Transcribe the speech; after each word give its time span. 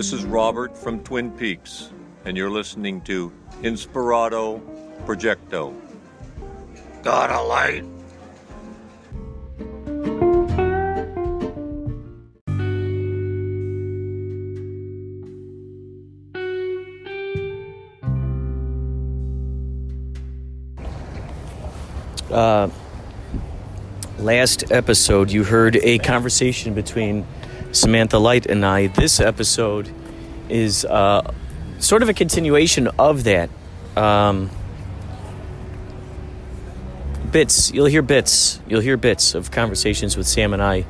This 0.00 0.14
is 0.14 0.24
Robert 0.24 0.78
from 0.78 1.04
Twin 1.04 1.30
Peaks, 1.30 1.92
and 2.24 2.34
you're 2.34 2.48
listening 2.48 3.02
to 3.02 3.30
Inspirato 3.60 4.58
Projecto. 5.04 5.74
Got 7.02 7.30
a 7.30 7.42
light? 7.42 7.84
Uh, 22.30 22.70
last 24.18 24.72
episode, 24.72 25.30
you 25.30 25.44
heard 25.44 25.76
a 25.76 25.98
conversation 25.98 26.72
between 26.72 27.26
Samantha 27.72 28.18
Light 28.18 28.46
and 28.46 28.64
I. 28.64 28.88
This 28.88 29.20
episode 29.20 29.90
is 30.48 30.84
uh, 30.84 31.32
sort 31.78 32.02
of 32.02 32.08
a 32.08 32.14
continuation 32.14 32.88
of 32.98 33.24
that. 33.24 33.50
Um, 33.96 34.50
bits, 37.30 37.72
you'll 37.72 37.86
hear 37.86 38.02
bits, 38.02 38.60
you'll 38.68 38.80
hear 38.80 38.96
bits 38.96 39.34
of 39.34 39.50
conversations 39.50 40.16
with 40.16 40.26
Sam 40.26 40.52
and 40.52 40.62
I. 40.62 40.84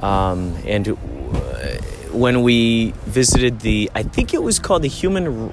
Um, 0.00 0.56
and 0.66 0.86
when 2.12 2.42
we 2.42 2.92
visited 3.04 3.60
the, 3.60 3.90
I 3.94 4.02
think 4.02 4.34
it 4.34 4.42
was 4.42 4.58
called 4.58 4.82
the 4.82 4.88
Human 4.88 5.52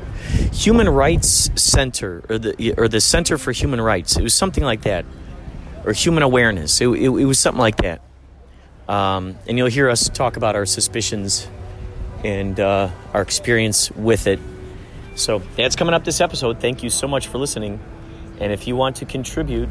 Human 0.53 0.89
Rights 0.89 1.49
Center 1.55 2.23
or 2.29 2.37
the 2.37 2.73
or 2.77 2.87
the 2.87 3.01
Center 3.01 3.37
for 3.37 3.51
Human 3.51 3.81
Rights. 3.81 4.17
It 4.17 4.23
was 4.23 4.33
something 4.33 4.63
like 4.63 4.81
that, 4.83 5.05
or 5.83 5.93
Human 5.93 6.23
Awareness. 6.23 6.79
It, 6.81 6.87
it, 6.87 7.09
it 7.09 7.25
was 7.25 7.39
something 7.39 7.59
like 7.59 7.77
that. 7.77 8.01
Um, 8.87 9.37
and 9.47 9.57
you'll 9.57 9.67
hear 9.67 9.89
us 9.89 10.09
talk 10.09 10.37
about 10.37 10.55
our 10.55 10.65
suspicions 10.65 11.47
and 12.23 12.59
uh, 12.59 12.89
our 13.13 13.21
experience 13.21 13.91
with 13.91 14.27
it. 14.27 14.39
So 15.15 15.41
that's 15.55 15.75
coming 15.75 15.93
up 15.93 16.03
this 16.03 16.21
episode. 16.21 16.59
Thank 16.59 16.83
you 16.83 16.89
so 16.89 17.07
much 17.07 17.27
for 17.27 17.37
listening. 17.37 17.79
And 18.39 18.51
if 18.51 18.67
you 18.67 18.75
want 18.75 18.97
to 18.97 19.05
contribute 19.05 19.69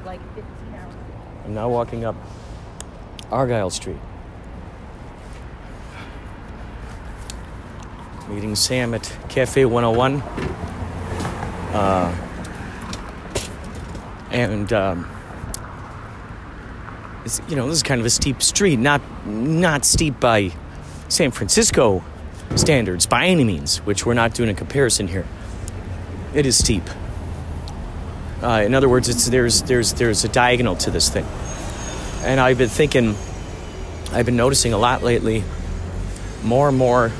like 0.06 0.22
15 0.36 0.46
hours. 0.76 0.94
I'm 1.44 1.56
now 1.56 1.70
walking 1.70 2.06
up 2.06 2.16
Argyle 3.32 3.72
Street. 3.72 3.98
Meeting 8.28 8.56
Sam 8.56 8.94
at 8.94 9.12
Cafe 9.28 9.66
101. 9.66 10.22
Uh, 11.74 12.16
and 14.30 14.72
um, 14.72 15.10
it's, 17.26 17.42
you 17.50 17.56
know, 17.56 17.66
this 17.68 17.78
is 17.78 17.84
kind 17.84 18.00
of 18.00 18.06
a 18.06 18.12
steep 18.12 18.44
street, 18.44 18.78
not 18.78 19.02
not 19.26 19.84
steep 19.84 20.20
by 20.20 20.52
San 21.08 21.32
Francisco 21.32 22.04
standards 22.56 23.06
by 23.06 23.26
any 23.26 23.44
means, 23.44 23.78
which 23.80 24.06
we're 24.06 24.14
not 24.14 24.34
doing 24.34 24.50
a 24.50 24.54
comparison 24.54 25.08
here. 25.08 25.26
It 26.34 26.46
is 26.46 26.58
steep. 26.58 26.84
Uh, 28.42 28.64
in 28.66 28.74
other 28.74 28.88
words, 28.88 29.10
it's 29.10 29.28
there's 29.28 29.64
there's 29.64 29.94
there's 29.94 30.24
a 30.24 30.30
diagonal 30.30 30.76
to 30.78 30.92
this 30.92 31.10
thing, 31.10 31.26
and 32.24 32.40
I've 32.40 32.58
been 32.58 32.70
thinking, 32.70 33.16
I've 34.12 34.26
been 34.26 34.38
noticing 34.38 34.72
a 34.74 34.78
lot 34.78 35.04
lately, 35.04 35.44
more 36.44 36.70
and 36.70 36.78
more 36.78 37.12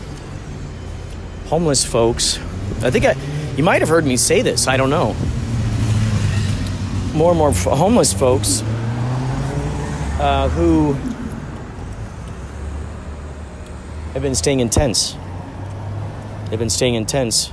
homeless 1.48 1.84
folks. 1.84 2.38
I 2.82 2.92
think 2.92 3.06
I, 3.06 3.16
you 3.58 3.64
might 3.64 3.82
have 3.82 3.90
heard 3.90 4.06
me 4.06 4.16
say 4.16 4.42
this. 4.42 4.68
I 4.68 4.78
don't 4.78 4.90
know. 4.90 5.16
More 7.14 7.32
and 7.32 7.38
more 7.38 7.52
homeless 7.52 8.14
folks 8.14 8.62
uh, 10.20 10.48
who 10.50 10.94
have 14.14 14.22
been 14.22 14.36
staying 14.36 14.60
in 14.60 14.70
tents. 14.70 15.16
They've 16.50 16.60
been 16.60 16.70
staying 16.70 16.96
in 16.96 17.06
tents 17.06 17.52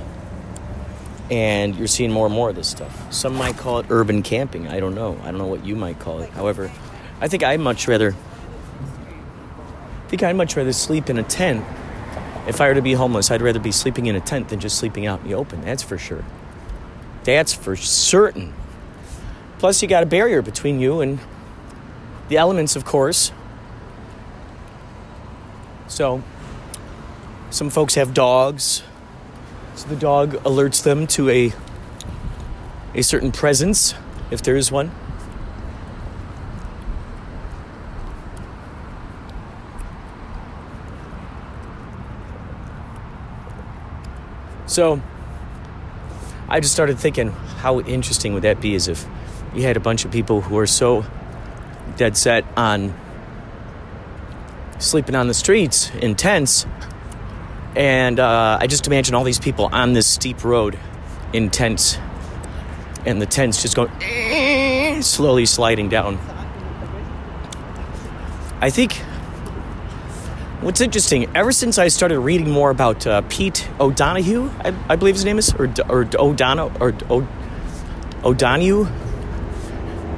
and 1.29 1.75
you're 1.75 1.87
seeing 1.87 2.11
more 2.11 2.25
and 2.25 2.33
more 2.33 2.49
of 2.49 2.55
this 2.55 2.67
stuff. 2.67 3.13
Some 3.13 3.35
might 3.35 3.57
call 3.57 3.79
it 3.79 3.87
urban 3.89 4.23
camping. 4.23 4.67
I 4.67 4.79
don't 4.79 4.95
know. 4.95 5.19
I 5.23 5.25
don't 5.25 5.37
know 5.37 5.47
what 5.47 5.65
you 5.65 5.75
might 5.75 5.99
call 5.99 6.21
it. 6.21 6.29
However, 6.31 6.71
I 7.19 7.27
think 7.27 7.43
I'd 7.43 7.59
much 7.59 7.87
rather 7.87 8.15
I 10.07 10.09
think 10.09 10.23
I'd 10.23 10.37
much 10.37 10.55
rather 10.55 10.71
sleep 10.71 11.09
in 11.09 11.17
a 11.17 11.23
tent. 11.23 11.65
If 12.47 12.61
I 12.61 12.69
were 12.69 12.75
to 12.75 12.81
be 12.81 12.93
homeless, 12.93 13.29
I'd 13.29 13.41
rather 13.41 13.59
be 13.59 13.73
sleeping 13.73 14.05
in 14.05 14.15
a 14.15 14.21
tent 14.21 14.47
than 14.47 14.61
just 14.61 14.77
sleeping 14.77 15.05
out 15.05 15.19
in 15.19 15.27
the 15.27 15.33
open. 15.33 15.59
That's 15.61 15.83
for 15.83 15.97
sure. 15.97 16.23
That's 17.25 17.51
for 17.51 17.75
certain. 17.75 18.53
Plus, 19.59 19.81
you 19.81 19.89
got 19.89 20.03
a 20.03 20.05
barrier 20.05 20.41
between 20.41 20.79
you 20.79 21.01
and 21.01 21.19
the 22.29 22.37
elements, 22.37 22.77
of 22.77 22.85
course. 22.85 23.33
So, 25.89 26.23
some 27.49 27.69
folks 27.69 27.95
have 27.95 28.13
dogs. 28.13 28.83
So 29.75 29.87
the 29.87 29.95
dog 29.95 30.33
alerts 30.43 30.83
them 30.83 31.07
to 31.07 31.29
a 31.29 31.53
a 32.95 33.03
certain 33.03 33.31
presence, 33.31 33.93
if 34.31 34.41
there 34.41 34.55
is 34.55 34.71
one. 34.71 34.91
So 44.65 45.01
I 46.49 46.59
just 46.59 46.73
started 46.73 46.99
thinking, 46.99 47.31
how 47.31 47.79
interesting 47.81 48.33
would 48.33 48.43
that 48.43 48.61
be 48.61 48.75
as 48.75 48.87
if 48.87 49.07
you 49.53 49.63
had 49.63 49.77
a 49.77 49.79
bunch 49.79 50.05
of 50.05 50.11
people 50.11 50.41
who 50.41 50.57
are 50.57 50.67
so 50.67 51.05
dead 51.95 52.17
set 52.17 52.45
on 52.55 52.93
sleeping 54.79 55.15
on 55.15 55.27
the 55.27 55.33
streets 55.33 55.89
in 55.95 56.15
tents 56.15 56.65
and 57.77 58.19
uh, 58.19 58.57
I 58.59 58.65
just 58.65 58.87
imagine 58.87 59.13
all 59.13 59.23
these 59.23 59.39
people 59.39 59.69
on 59.71 59.93
this 59.93 60.07
steep 60.07 60.43
road 60.43 60.79
in 61.31 61.51
tents, 61.51 61.99
and 63.05 63.21
the 63.21 63.27
tents 63.27 63.61
just 63.61 63.75
going 63.75 65.01
slowly 65.03 65.45
sliding 65.45 65.87
down. 65.87 66.17
I 68.59 68.71
think 68.71 68.93
what's 70.61 70.81
interesting, 70.81 71.29
ever 71.35 71.51
since 71.51 71.77
I 71.77 71.89
started 71.89 72.19
reading 72.19 72.49
more 72.49 72.71
about 72.71 73.05
uh, 73.05 73.21
Pete 73.29 73.69
O'Donohue, 73.79 74.49
I, 74.61 74.73
I, 74.89 74.95
believe 74.95 75.13
his 75.13 75.25
name 75.25 75.37
is, 75.37 75.53
or, 75.53 75.71
or 75.87 76.09
or 76.17 76.93
o, 77.11 77.27
O'Donohue, 78.23 78.87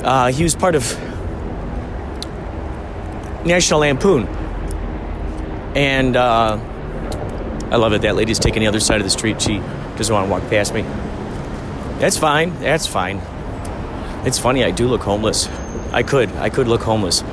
uh, 0.02 0.32
he 0.32 0.44
was 0.44 0.56
part 0.56 0.76
of 0.76 0.98
National 3.46 3.82
Lampoon. 3.82 4.28
And 5.76 6.16
uh, 6.16 6.58
I 7.72 7.76
love 7.76 7.94
it. 7.94 8.02
That 8.02 8.16
lady's 8.16 8.40
taking 8.40 8.62
the 8.62 8.68
other 8.68 8.80
side 8.80 9.00
of 9.00 9.04
the 9.06 9.12
street. 9.12 9.42
She 9.42 9.60
doesn't 9.98 10.14
want 10.14 10.28
to 10.28 10.32
walk 10.32 10.50
past 10.50 10.74
me. 10.74 10.82
That's 12.00 12.18
fine. 12.18 12.58
That's 12.60 12.88
fine. 12.88 13.22
It's 14.26 14.40
funny. 14.40 14.64
I 14.64 14.72
do 14.72 14.88
look 14.88 15.02
homeless. 15.02 15.48
I 15.92 16.04
could. 16.04 16.32
I 16.34 16.50
could 16.50 16.68
look 16.68 16.82
homeless. 16.82 17.24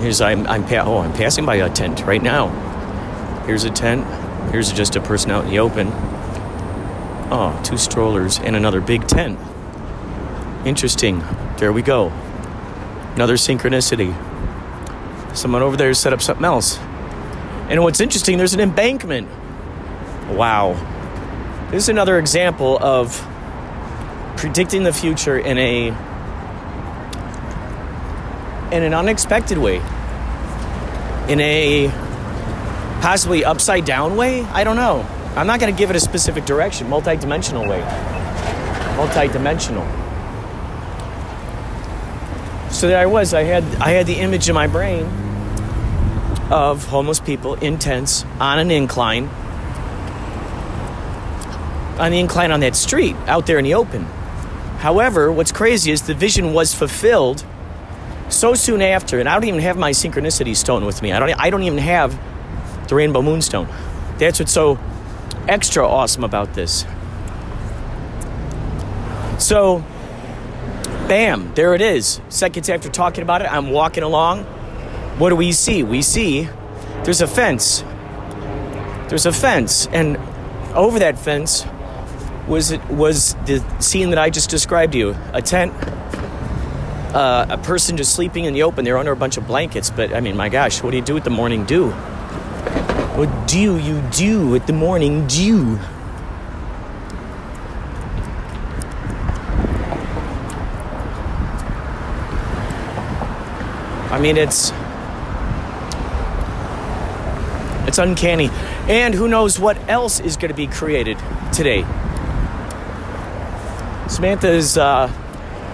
Here's 0.00 0.20
I'm. 0.20 0.46
I'm. 0.46 0.64
Pa- 0.64 0.84
oh, 0.84 0.98
I'm 0.98 1.12
passing 1.12 1.44
by 1.44 1.56
a 1.56 1.70
tent 1.70 2.04
right 2.04 2.22
now. 2.22 2.48
Here's 3.46 3.64
a 3.64 3.70
tent. 3.70 4.04
Here's 4.52 4.72
just 4.72 4.96
a 4.96 5.00
person 5.00 5.30
out 5.30 5.44
in 5.44 5.50
the 5.50 5.58
open. 5.58 5.88
Oh, 7.30 7.60
two 7.64 7.78
strollers 7.78 8.38
and 8.38 8.54
another 8.54 8.80
big 8.80 9.06
tent. 9.06 9.38
Interesting. 10.66 11.22
There 11.58 11.72
we 11.72 11.82
go. 11.82 12.08
Another 13.14 13.34
synchronicity. 13.34 14.14
Someone 15.36 15.62
over 15.62 15.76
there 15.76 15.92
set 15.94 16.12
up 16.12 16.22
something 16.22 16.44
else. 16.44 16.78
And 17.68 17.82
what's 17.82 18.00
interesting, 18.00 18.38
there's 18.38 18.54
an 18.54 18.60
embankment. 18.60 19.28
Wow. 20.30 20.74
This 21.70 21.84
is 21.84 21.88
another 21.88 22.18
example 22.18 22.78
of 22.80 23.20
predicting 24.36 24.84
the 24.84 24.92
future 24.92 25.38
in 25.38 25.58
a 25.58 25.88
in 28.70 28.82
an 28.82 28.94
unexpected 28.94 29.58
way. 29.58 29.76
In 31.28 31.40
a 31.40 31.88
possibly 33.00 33.44
upside 33.44 33.84
down 33.84 34.16
way? 34.16 34.42
I 34.44 34.64
don't 34.64 34.76
know. 34.76 35.06
I'm 35.36 35.46
not 35.46 35.60
going 35.60 35.72
to 35.72 35.78
give 35.78 35.90
it 35.90 35.96
a 35.96 36.00
specific 36.00 36.44
direction, 36.44 36.88
multi-dimensional 36.88 37.68
way. 37.68 37.80
Multi-dimensional. 38.96 39.84
So 42.70 42.88
there 42.88 42.98
I 42.98 43.06
was. 43.06 43.34
I 43.34 43.42
had 43.42 43.64
I 43.76 43.90
had 43.90 44.06
the 44.06 44.16
image 44.16 44.48
in 44.48 44.54
my 44.54 44.66
brain 44.66 45.04
of 46.50 46.86
homeless 46.86 47.20
people 47.20 47.54
in 47.54 47.78
tents 47.78 48.24
on 48.40 48.58
an 48.58 48.70
incline 48.70 49.30
on 51.98 52.10
the 52.10 52.18
incline 52.18 52.50
on 52.50 52.60
that 52.60 52.74
street 52.76 53.16
out 53.26 53.46
there 53.46 53.58
in 53.58 53.64
the 53.64 53.74
open. 53.74 54.04
However, 54.78 55.32
what's 55.32 55.52
crazy 55.52 55.90
is 55.90 56.02
the 56.02 56.14
vision 56.14 56.52
was 56.52 56.74
fulfilled 56.74 57.44
so 58.28 58.54
soon 58.54 58.82
after, 58.82 59.20
and 59.20 59.28
I 59.28 59.34
don't 59.34 59.44
even 59.44 59.60
have 59.60 59.76
my 59.76 59.92
synchronicity 59.92 60.56
stone 60.56 60.84
with 60.84 61.02
me. 61.02 61.12
I 61.12 61.18
don't. 61.18 61.30
I 61.40 61.50
don't 61.50 61.62
even 61.62 61.78
have 61.78 62.18
the 62.88 62.94
rainbow 62.94 63.22
moonstone. 63.22 63.68
That's 64.18 64.38
what's 64.38 64.52
so 64.52 64.78
extra 65.48 65.86
awesome 65.86 66.24
about 66.24 66.54
this. 66.54 66.84
So, 69.38 69.84
bam, 71.08 71.54
there 71.54 71.74
it 71.74 71.80
is. 71.80 72.20
Seconds 72.28 72.68
after 72.68 72.88
talking 72.88 73.22
about 73.22 73.42
it, 73.42 73.50
I'm 73.50 73.70
walking 73.70 74.02
along. 74.02 74.44
What 75.18 75.30
do 75.30 75.36
we 75.36 75.52
see? 75.52 75.82
We 75.82 76.02
see 76.02 76.48
there's 77.04 77.20
a 77.20 77.26
fence. 77.26 77.84
There's 79.08 79.26
a 79.26 79.32
fence, 79.32 79.86
and 79.88 80.16
over 80.74 80.98
that 80.98 81.18
fence 81.18 81.64
was 82.46 82.70
it 82.70 82.84
was 82.88 83.34
the 83.46 83.64
scene 83.80 84.10
that 84.10 84.18
I 84.18 84.30
just 84.30 84.50
described 84.50 84.92
to 84.92 84.98
you. 84.98 85.16
A 85.32 85.42
tent, 85.42 85.72
uh, 87.14 87.46
a 87.48 87.58
person 87.58 87.96
just 87.96 88.14
sleeping 88.14 88.44
in 88.44 88.54
the 88.54 88.62
open. 88.62 88.84
They're 88.84 88.98
under 88.98 89.12
a 89.12 89.16
bunch 89.16 89.36
of 89.36 89.46
blankets. 89.46 89.90
But 89.90 90.12
I 90.12 90.20
mean, 90.20 90.36
my 90.36 90.48
gosh, 90.48 90.82
what 90.82 90.90
do 90.90 90.96
you 90.96 91.02
do 91.02 91.14
with 91.14 91.24
the 91.24 91.30
morning 91.30 91.64
dew? 91.64 91.90
What 91.90 93.46
do 93.46 93.78
you 93.78 94.02
do 94.10 94.48
with 94.48 94.66
the 94.66 94.72
morning 94.72 95.26
dew? 95.26 95.78
I 104.10 104.20
mean, 104.20 104.36
it's 104.36 104.72
it's 107.86 107.98
uncanny, 107.98 108.50
and 108.88 109.14
who 109.14 109.28
knows 109.28 109.58
what 109.58 109.76
else 109.88 110.20
is 110.20 110.36
going 110.36 110.50
to 110.50 110.56
be 110.56 110.66
created 110.66 111.18
today. 111.52 111.84
Samantha 114.14 114.48
is 114.48 114.78
uh, 114.78 115.08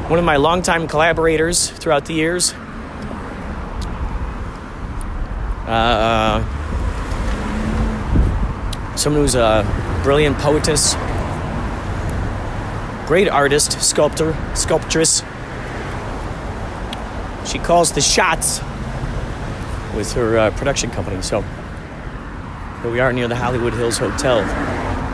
one 0.09 0.19
of 0.19 0.25
my 0.25 0.37
longtime 0.37 0.89
collaborators 0.89 1.69
throughout 1.69 2.07
the 2.07 2.15
years. 2.15 2.55
Uh, 5.67 6.41
someone 8.97 9.21
who's 9.21 9.35
a 9.35 9.63
brilliant 10.03 10.39
poetess, 10.39 10.95
great 13.07 13.29
artist, 13.29 13.73
sculptor, 13.83 14.33
sculptress. 14.55 15.23
She 17.47 17.59
calls 17.59 17.93
the 17.93 18.01
shots 18.01 18.61
with 19.95 20.15
her 20.15 20.39
uh, 20.39 20.51
production 20.53 20.91
company. 20.91 21.21
So 21.21 21.43
here 22.81 22.91
we 22.91 23.01
are 23.01 23.13
near 23.13 23.29
the 23.29 23.37
Hollywood 23.37 23.75
Hills 23.75 23.99
Hotel. 23.99 24.41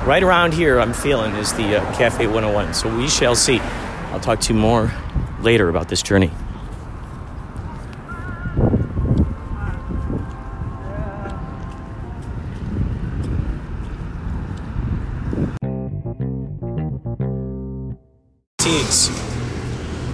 Right 0.06 0.22
around 0.22 0.54
here, 0.54 0.78
I'm 0.78 0.92
feeling, 0.92 1.34
is 1.34 1.52
the 1.54 1.82
uh, 1.82 1.96
Cafe 1.96 2.28
101. 2.28 2.74
So 2.74 2.96
we 2.96 3.08
shall 3.08 3.34
see. 3.34 3.58
I'll 4.12 4.20
talk 4.20 4.38
to 4.42 4.54
you 4.54 4.58
more 4.60 4.92
later 5.40 5.68
about 5.68 5.88
this 5.88 6.00
journey. 6.00 6.30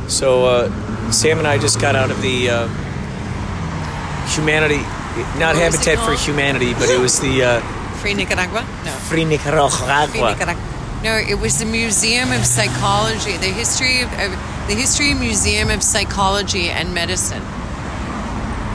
So 0.09 0.47
uh, 0.47 1.11
Sam 1.11 1.39
and 1.39 1.47
I 1.47 1.59
just 1.59 1.81
got 1.81 1.97
out 1.97 2.11
of 2.11 2.23
the 2.23 2.49
uh, 2.49 2.69
humanity, 4.29 4.77
not 5.39 5.55
What 5.55 5.57
Habitat 5.57 5.99
for? 5.99 6.15
Humanity, 6.15 6.73
but 6.75 6.89
it 6.89 6.99
was 6.99 7.21
the 7.21 7.43
uh, 7.45 7.82
Free 8.03 8.15
Nicaragua? 8.15 8.63
No. 8.85 8.91
Free 9.09 9.25
Nicaragua. 9.25 9.71
Free 10.11 10.21
Nicaragua. 10.21 10.63
No, 11.05 11.17
it 11.17 11.39
was 11.41 11.59
the 11.59 11.65
Museum 11.65 12.31
of 12.33 12.45
Psychology, 12.45 13.37
the 13.39 13.47
history 13.55 14.03
of, 14.03 14.13
of 14.19 14.31
the 14.69 14.75
History 14.75 15.15
Museum 15.15 15.71
of 15.71 15.83
Psychology 15.83 16.69
and 16.69 16.93
Medicine. 16.95 17.43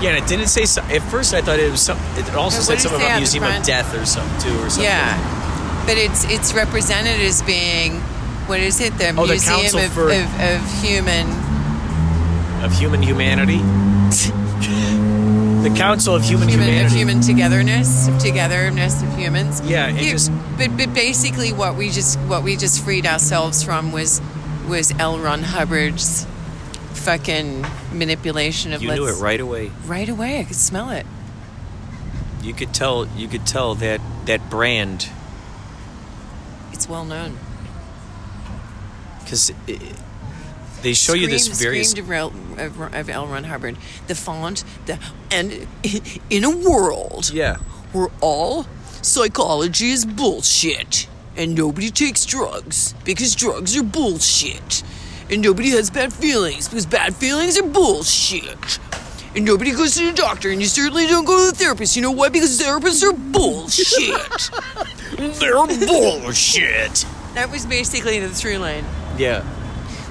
Yeah, 0.01 0.09
and 0.15 0.23
it 0.23 0.27
didn't 0.27 0.47
say. 0.47 0.65
So, 0.65 0.81
at 0.83 1.01
first, 1.03 1.33
I 1.33 1.41
thought 1.41 1.59
it 1.59 1.71
was 1.71 1.81
some. 1.81 1.97
It 2.15 2.33
also 2.35 2.57
What 2.57 2.65
said 2.65 2.73
did 2.75 2.81
something 2.81 3.01
about 3.01 3.17
Museum 3.17 3.43
of? 3.45 3.63
Death 3.63 3.93
or 3.95 4.05
something 4.05 4.39
too, 4.39 4.55
or 4.59 4.69
something. 4.69 4.83
Yeah, 4.83 5.83
but 5.87 5.97
it's 5.97 6.23
it's 6.25 6.53
represented 6.53 7.19
as 7.21 7.41
being 7.41 7.99
what 8.47 8.59
is 8.59 8.79
it? 8.79 8.97
The 8.97 9.09
Oh, 9.17 9.25
Museum 9.25 9.59
Council 9.61 9.79
of, 9.79 9.91
for- 9.93 10.09
of, 10.11 10.27
of 10.39 10.83
Human. 10.83 11.27
of 12.63 12.71
human 12.77 13.01
humanity. 13.01 13.59
the 15.69 15.75
Council 15.77 16.15
of 16.15 16.23
Human, 16.23 16.47
Human, 16.49 16.67
Humanity. 16.67 16.85
of 16.85 16.91
human 16.97 17.21
togetherness, 17.21 18.07
of 18.07 18.17
togetherness 18.19 19.01
of 19.03 19.17
humans. 19.17 19.61
Yeah, 19.61 19.87
it 19.89 20.11
just- 20.11 20.31
but 20.57 20.75
but 20.77 20.93
basically, 20.93 21.51
what 21.53 21.75
we 21.75 21.89
just 21.89 22.17
what 22.21 22.43
we 22.43 22.55
just 22.55 22.83
freed 22.83 23.05
ourselves 23.05 23.63
from 23.63 23.91
was 23.91 24.21
was 24.67 24.91
L. 24.99 25.17
Ron 25.19 25.43
Hubbard's 25.43 26.25
fucking 26.93 27.65
manipulation 27.93 28.73
of 28.73 28.81
You 28.81 28.89
let's, 28.89 28.99
knew 28.99 29.07
it 29.07 29.15
right 29.21 29.39
away. 29.39 29.71
right 29.85 30.09
away. 30.09 30.39
I 30.39 30.43
could 30.43 30.55
smell 30.57 30.89
it. 30.89 31.05
You 32.41 32.53
could 32.53 32.73
tell. 32.73 33.07
You 33.17 33.27
could 33.27 33.45
tell 33.45 33.75
that 33.75 33.99
that 34.25 34.49
brand 34.49 35.09
It's 36.73 36.87
well 36.87 37.05
known. 37.05 37.37
because 39.23 39.51
they 40.81 40.93
show 40.93 41.13
you 41.13 41.27
this 41.27 41.47
various. 41.47 41.91
screamed 41.91 42.07
of, 42.59 42.79
of 42.93 43.09
L. 43.09 43.27
Ron 43.27 43.45
Hubbard. 43.45 43.77
The 44.07 44.15
font, 44.15 44.63
the 44.85 44.99
and 45.31 45.67
in 46.29 46.43
a 46.43 46.49
world 46.49 47.31
Yeah. 47.33 47.57
where 47.91 48.09
all 48.21 48.65
psychology 49.01 49.91
is 49.91 50.05
bullshit 50.05 51.07
and 51.35 51.55
nobody 51.55 51.89
takes 51.91 52.25
drugs 52.25 52.93
because 53.05 53.35
drugs 53.35 53.77
are 53.77 53.83
bullshit 53.83 54.83
and 55.29 55.41
nobody 55.41 55.69
has 55.69 55.89
bad 55.89 56.11
feelings 56.11 56.67
because 56.67 56.85
bad 56.85 57.15
feelings 57.15 57.57
are 57.59 57.63
bullshit 57.67 58.79
and 59.35 59.45
nobody 59.45 59.71
goes 59.71 59.95
to 59.95 60.05
the 60.05 60.13
doctor 60.13 60.49
and 60.49 60.61
you 60.61 60.67
certainly 60.67 61.05
don't 61.05 61.25
go 61.25 61.45
to 61.45 61.51
the 61.51 61.57
therapist 61.57 61.95
you 61.95 62.01
know 62.01 62.11
why 62.11 62.27
because 62.27 62.59
therapists 62.59 63.03
are 63.03 63.13
bullshit 63.13 64.49
They're 65.39 65.53
bullshit. 65.87 67.05
that 67.35 67.49
was 67.51 67.65
basically 67.65 68.19
the 68.19 68.29
through 68.29 68.57
line 68.57 68.83
Yeah. 69.17 69.43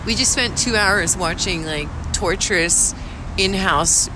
we 0.06 0.14
just 0.14 0.32
spent 0.32 0.56
two 0.56 0.76
hours 0.76 1.16
watching 1.16 1.64
like 1.66 1.88
torturous 2.16 2.94
in-house 3.36 4.08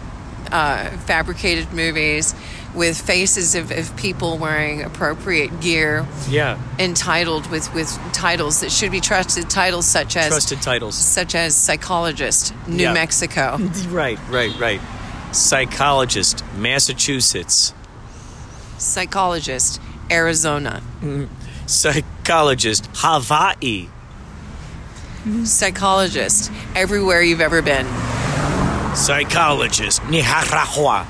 uh, 0.50 0.88
fabricated 1.06 1.70
movies 1.72 2.34
with 2.74 3.00
faces 3.00 3.54
of, 3.54 3.70
of 3.70 3.94
people 3.96 4.38
wearing 4.38 4.82
appropriate 4.82 5.60
gear 5.60 6.06
Yeah. 6.28 6.56
entitled 6.78 7.50
with, 7.50 7.72
with 7.74 7.88
titles 8.12 8.60
that 8.60 8.70
should 8.72 8.90
be 8.90 9.00
trusted 9.00 9.50
titles 9.50 9.86
such 9.86 10.16
as 10.16 10.28
Trusted 10.28 10.62
titles. 10.62 10.94
such 10.96 11.34
as 11.34 11.54
psychologist 11.56 12.54
new 12.66 12.84
Yeah. 12.84 12.92
mexico 12.94 13.58
Right. 13.88 14.18
Right. 14.30 14.58
Right. 14.58 14.80
Psychologist, 15.32 16.42
Massachusetts. 16.56 17.74
psychologist 18.78 19.80
arizona 20.10 20.82
Psychologist, 21.66 22.88
Hawaii. 22.96 23.88
Psychologist 25.44 26.50
everywhere 26.74 27.22
you've 27.22 27.40
ever 27.40 27.60
been 27.62 27.86
Psychologist, 28.94 30.02
Nicaragua. 30.08 31.06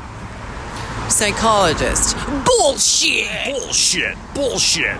psychologist 1.08 2.16
bullshit 2.44 3.28
Bullshit. 3.46 4.16
Bullshit. 4.34 4.96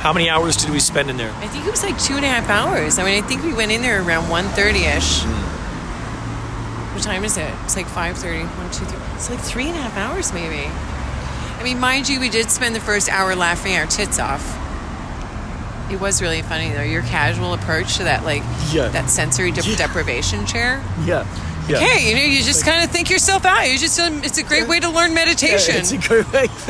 How 0.00 0.12
many 0.12 0.28
hours 0.30 0.56
did 0.56 0.70
we 0.70 0.78
spend 0.78 1.10
in 1.10 1.16
there? 1.16 1.32
I 1.38 1.48
think 1.48 1.66
it 1.66 1.70
was 1.70 1.82
like 1.82 1.98
two 2.00 2.14
and 2.14 2.24
a 2.24 2.28
half 2.28 2.48
hours. 2.48 2.98
I 2.98 3.04
mean, 3.04 3.22
I 3.22 3.26
think 3.26 3.42
we 3.42 3.52
went 3.52 3.72
in 3.72 3.82
there 3.82 4.00
around 4.02 4.24
1.30ish. 4.26 5.22
Hmm. 5.24 6.94
What 6.94 7.02
time 7.02 7.24
is 7.24 7.36
it? 7.36 7.50
It's 7.64 7.74
like 7.76 7.86
5.30, 7.86 8.44
1, 8.56 8.70
2, 8.70 8.84
3. 8.84 8.98
It's 9.16 9.30
like 9.30 9.40
three 9.40 9.66
and 9.68 9.76
a 9.76 9.80
half 9.82 9.96
hours, 9.96 10.32
maybe. 10.32 10.64
I 11.58 11.62
mean, 11.64 11.80
mind 11.80 12.08
you, 12.08 12.20
we 12.20 12.28
did 12.28 12.50
spend 12.50 12.74
the 12.76 12.80
first 12.80 13.08
hour 13.08 13.34
laughing 13.34 13.74
our 13.76 13.86
tits 13.86 14.18
off. 14.20 14.42
It 15.90 16.00
was 16.00 16.20
really 16.20 16.42
funny, 16.42 16.70
though. 16.70 16.82
Your 16.82 17.02
casual 17.02 17.54
approach 17.54 17.96
to 17.98 18.04
that, 18.04 18.24
like, 18.24 18.42
Yeah. 18.72 18.88
that 18.88 19.08
sensory 19.08 19.50
de- 19.52 19.76
deprivation 19.76 20.44
chair. 20.46 20.82
Yeah. 21.04 21.24
Yeah. 21.68 21.78
Hey, 21.78 22.08
you 22.10 22.14
know, 22.16 22.22
you 22.22 22.42
just 22.42 22.64
kind 22.64 22.84
of 22.84 22.90
think 22.90 23.10
yourself 23.10 23.44
out. 23.44 23.68
You 23.70 23.76
just, 23.78 23.98
um, 23.98 24.22
it's 24.22 24.38
a 24.38 24.42
great 24.44 24.68
way 24.68 24.78
to 24.80 24.88
learn 24.88 25.14
meditation. 25.14 25.74
It's 25.76 25.90
a 25.92 25.98
good 25.98 26.24
way. 26.32 26.46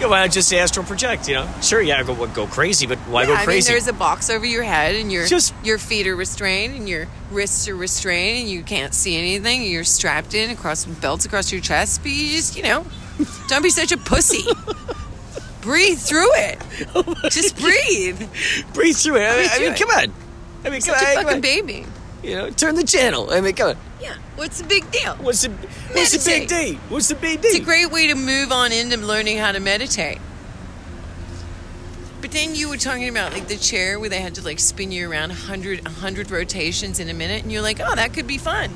yeah, 0.00 0.06
why 0.06 0.20
not 0.24 0.30
just 0.30 0.52
astral 0.52 0.84
project? 0.84 1.26
You 1.28 1.34
know, 1.36 1.48
sure, 1.62 1.80
yeah, 1.80 2.02
go 2.02 2.26
go 2.28 2.46
crazy, 2.46 2.86
but 2.86 2.98
why 3.08 3.22
Yeah, 3.22 3.26
go 3.28 3.32
I 3.34 3.36
mean, 3.38 3.44
crazy? 3.46 3.72
there's 3.72 3.88
a 3.88 3.92
box 3.92 4.28
over 4.30 4.44
your 4.44 4.62
head, 4.62 4.94
and 4.94 5.10
your 5.10 5.26
Just- 5.26 5.54
your 5.64 5.78
feet 5.78 6.06
are 6.06 6.14
restrained, 6.14 6.74
and 6.76 6.88
your 6.88 7.08
wrists 7.30 7.66
are 7.68 7.74
restrained, 7.76 8.42
and 8.42 8.48
you 8.50 8.62
can't 8.62 8.94
see 8.94 9.16
anything. 9.16 9.62
And 9.62 9.70
you're 9.70 9.84
strapped 9.84 10.34
in 10.34 10.50
across 10.50 10.84
belts 10.84 11.24
across 11.24 11.50
your 11.50 11.60
chest, 11.60 12.02
but 12.02 12.12
you 12.12 12.30
just, 12.36 12.56
you 12.56 12.62
know, 12.62 12.84
don't 13.48 13.62
be 13.62 13.70
such 13.70 13.90
a 13.92 13.96
pussy. 13.96 14.44
breathe 15.66 15.98
through 15.98 16.30
it. 16.34 16.58
Just 17.30 17.58
breathe. 17.58 18.22
Breathe 18.72 18.96
through 18.96 19.16
it. 19.16 19.26
I 19.28 19.36
mean, 19.36 19.48
I 19.52 19.58
mean 19.58 19.74
come 19.74 19.90
on. 19.90 20.12
I 20.64 20.70
mean, 20.70 20.80
come 20.80 20.94
Such 20.94 21.16
on, 21.16 21.18
a 21.18 21.22
fucking 21.24 21.40
baby. 21.42 21.86
You 22.22 22.36
know, 22.36 22.50
turn 22.50 22.76
the 22.76 22.84
channel. 22.84 23.30
I 23.30 23.40
mean, 23.40 23.54
come 23.54 23.70
on. 23.70 23.76
Yeah. 24.00 24.16
What's 24.36 24.60
the 24.62 24.68
big 24.68 24.90
deal? 24.90 25.14
What's 25.16 25.42
the 25.42 25.50
What's 25.50 26.12
the 26.12 26.30
big 26.30 26.48
Meditate. 26.48 26.76
D? 26.76 26.80
What's 26.88 27.08
the 27.08 27.14
big 27.16 27.42
D? 27.42 27.48
It's 27.48 27.58
a 27.58 27.62
great 27.62 27.90
way 27.90 28.06
to 28.06 28.14
move 28.14 28.52
on 28.52 28.72
into 28.72 28.96
learning 28.96 29.38
how 29.38 29.52
to 29.52 29.60
meditate. 29.60 30.18
But 32.20 32.30
then 32.30 32.54
you 32.54 32.68
were 32.68 32.76
talking 32.76 33.08
about 33.08 33.32
like 33.32 33.48
the 33.48 33.56
chair 33.56 34.00
where 34.00 34.08
they 34.08 34.20
had 34.20 34.34
to 34.36 34.42
like 34.42 34.58
spin 34.58 34.90
you 34.90 35.10
around 35.10 35.28
100, 35.30 35.84
100 35.84 36.30
rotations 36.30 36.98
in 36.98 37.08
a 37.08 37.14
minute, 37.14 37.42
and 37.42 37.52
you're 37.52 37.62
like, 37.62 37.80
oh, 37.80 37.94
that 37.94 38.14
could 38.14 38.26
be 38.26 38.38
fun. 38.38 38.70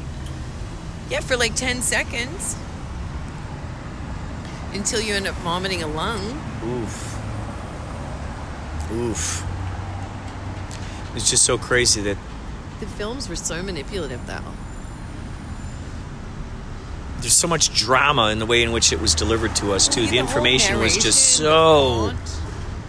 Yeah, 1.09 1.21
for 1.21 1.37
like 1.37 1.55
10 1.55 1.83
seconds. 1.83 2.57
Until 4.73 5.01
you 5.01 5.15
end 5.15 5.27
up 5.27 5.35
vomiting 5.37 5.83
a 5.83 5.87
lung. 5.87 6.41
Oof. 6.65 7.17
Oof. 8.93 9.45
It's 11.17 11.29
just 11.31 11.45
so 11.45 11.59
crazy 11.59 12.01
that 12.03 12.17
The 12.79 12.87
films 12.87 13.29
were 13.29 13.37
so 13.37 13.63
manipulative, 13.63 14.27
though. 14.27 14.41
there's 17.21 17.35
so 17.35 17.47
much 17.49 17.75
drama 17.75 18.31
in 18.31 18.39
the 18.39 18.47
way 18.47 18.63
in 18.63 18.73
which 18.73 18.93
it 18.95 19.01
was 19.01 19.15
delivered 19.15 19.55
to 19.57 19.73
us 19.73 19.87
too. 19.89 20.01
The 20.03 20.07
whole 20.09 20.19
information 20.21 20.79
was 20.79 20.97
just 20.97 21.37
so 21.37 22.13